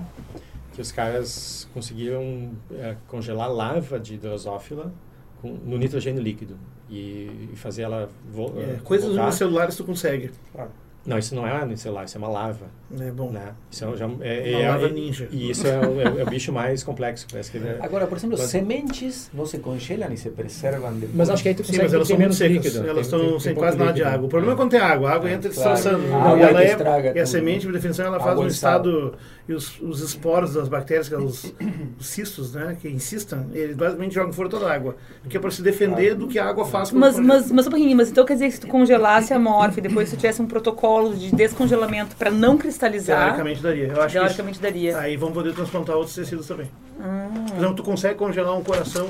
que 0.75 0.81
os 0.81 0.91
caras 0.91 1.67
conseguiram 1.73 2.51
é, 2.71 2.97
congelar 3.07 3.49
larva 3.51 3.97
de 3.97 4.17
drosófila 4.17 4.93
com, 5.41 5.53
no 5.53 5.77
nitrogênio 5.77 6.21
líquido 6.21 6.57
e, 6.89 7.49
e 7.53 7.55
fazer 7.55 7.83
ela 7.83 8.09
vo, 8.29 8.53
é, 8.59 8.77
coisas 8.83 9.07
voltar. 9.07 9.31
celulares 9.31 9.75
tu 9.77 9.85
consegue. 9.85 10.31
Ah, 10.53 10.67
Não, 11.05 11.17
isso 11.19 11.35
não 11.35 11.47
é 11.47 11.63
um 11.63 11.77
celular, 11.77 12.05
isso 12.05 12.17
é 12.17 12.19
uma 12.19 12.27
larva. 12.29 12.65
É 12.99 13.11
bom. 13.11 13.29
Né? 13.29 13.53
Isso 13.71 13.85
é, 13.85 13.95
já, 13.97 14.05
é, 14.05 14.07
Uma 14.09 14.25
é- 14.25 14.69
larva 14.69 14.87
é- 14.87 14.91
ninja. 14.91 15.27
E 15.31 15.51
isso 15.51 15.67
é, 15.67 15.79
o- 15.79 16.01
é 16.01 16.09
o- 16.09 16.19
é 16.19 16.23
o 16.23 16.25
bicho 16.27 16.51
mais 16.51 16.83
complexo. 16.83 17.27
Parece 17.29 17.51
que 17.51 17.57
ele 17.57 17.67
é- 17.67 17.77
Agora, 17.83 18.07
por 18.07 18.17
exemplo, 18.17 18.37
Mas- 18.39 18.49
sementes 18.49 19.29
não 19.33 19.45
se 19.45 19.57
congelam 19.59 20.11
e 20.11 20.17
se 20.17 20.29
preservam 20.29 20.91
depois. 20.93 21.11
Mas 21.15 21.29
acho 21.29 21.43
que 21.43 21.49
aí 21.49 21.55
tu 21.55 21.63
Sim, 21.63 21.77
mas 21.77 21.93
elas 21.93 22.07
são 22.07 22.17
menos 22.17 22.37
secas. 22.37 22.55
líquido. 22.65 22.77
Elas 22.87 22.93
tem- 22.93 23.01
estão 23.01 23.19
tem- 23.19 23.39
sem 23.39 23.53
tem 23.53 23.55
quase 23.61 23.77
nada 23.77 23.93
de 23.93 24.03
água. 24.03 24.25
O 24.25 24.29
problema 24.29 24.53
é 24.53 24.55
quando 24.55 24.71
tem 24.71 24.79
água. 24.79 25.09
A 25.09 25.13
água 25.13 25.31
entra 25.31 25.49
Claro. 25.51 25.73
destroçando. 25.73 26.13
A 26.13 26.17
água 26.17 26.37
e 26.37 26.41
ela 26.41 26.63
é, 26.63 26.71
estraga 26.71 27.13
e 27.15 27.19
a 27.19 27.25
semente, 27.25 27.65
por 27.65 27.73
definição, 27.73 28.05
ela 28.05 28.19
faz 28.19 28.39
um 28.39 28.47
estado... 28.47 29.13
E 29.47 29.53
os, 29.53 29.79
os 29.79 30.01
esporos 30.01 30.55
das 30.55 30.67
bactérias, 30.67 31.07
que 31.07 31.13
é 31.13 31.19
os, 31.19 31.53
os 31.99 32.07
cistos, 32.07 32.55
né, 32.55 32.75
que 32.81 32.89
insistam, 32.89 33.45
eles 33.53 33.75
basicamente 33.75 34.15
jogam 34.15 34.33
fora 34.33 34.49
toda 34.49 34.65
a 34.67 34.73
água. 34.73 34.95
Porque 35.21 35.37
é 35.37 35.39
para 35.39 35.51
se 35.51 35.61
defender 35.61 36.15
do 36.15 36.27
que 36.27 36.39
a 36.39 36.45
água 36.49 36.65
faz. 36.65 36.91
Mas, 36.91 37.19
mas, 37.19 37.51
mas 37.51 37.67
um 37.67 37.69
pouquinho, 37.69 37.95
mas 37.95 38.09
então 38.09 38.25
quer 38.25 38.33
dizer 38.33 38.47
que 38.47 38.53
se 38.55 38.61
tu 38.61 38.67
congelasse 38.67 39.35
a 39.35 39.37
morfe, 39.39 39.81
depois 39.81 40.09
se 40.09 40.15
tu 40.15 40.19
tivesse 40.21 40.41
um 40.41 40.47
protocolo 40.47 40.94
de 41.03 41.35
descongelamento 41.35 42.15
para 42.15 42.31
não 42.31 42.57
cristalizar, 42.57 43.19
Teoricamente 43.23 43.61
daria. 43.61 43.87
Eu 43.87 44.01
acho 44.01 44.13
teoricamente 44.13 44.57
que 44.59 44.63
daria. 44.63 44.89
isso, 44.91 44.99
aí 44.99 45.17
vão 45.17 45.31
poder 45.31 45.53
transplantar 45.53 45.95
outros 45.95 46.15
tecidos 46.15 46.47
também. 46.47 46.69
Ah. 46.99 47.29
Por 47.49 47.57
exemplo, 47.57 47.75
tu 47.75 47.83
consegue 47.83 48.17
congelar 48.17 48.55
um 48.57 48.63
coração 48.63 49.09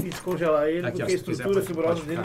e 0.00 0.04
descongelar 0.04 0.66
ele, 0.68 0.86
Aqui, 0.86 0.98
porque 0.98 1.02
a 1.02 1.06
quiser, 1.06 1.16
estrutura 1.18 1.54
pode- 1.54 1.66
fibrosa 1.66 2.02
dele... 2.04 2.22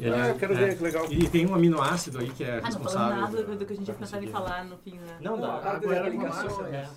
Ele 0.00 0.14
Ah, 0.14 0.28
é- 0.28 0.30
eu 0.30 0.34
quero 0.36 0.52
é. 0.54 0.56
ver, 0.56 0.76
que 0.76 0.82
legal. 0.82 1.04
E 1.10 1.28
tem 1.28 1.46
um 1.46 1.54
aminoácido 1.54 2.20
aí 2.20 2.30
que 2.30 2.42
é 2.44 2.52
Ah, 2.52 2.52
não 2.54 2.60
falando 2.60 2.74
responsável. 2.84 3.20
nada 3.20 3.42
do 3.56 3.66
que 3.66 3.72
a 3.72 3.76
gente 3.76 3.88
ia 3.88 3.94
pensar 3.94 4.22
em 4.22 4.28
falar 4.28 4.64
no 4.64 4.76
fim, 4.78 4.92
né? 4.94 5.16
Não 5.20 5.38
dá. 5.38 5.48
Água 5.56 5.94
era 5.94 6.04
uma 6.04 6.10
Ligação, 6.10 6.44
massa, 6.44 6.62
é. 6.62 6.70
né? 6.70 6.88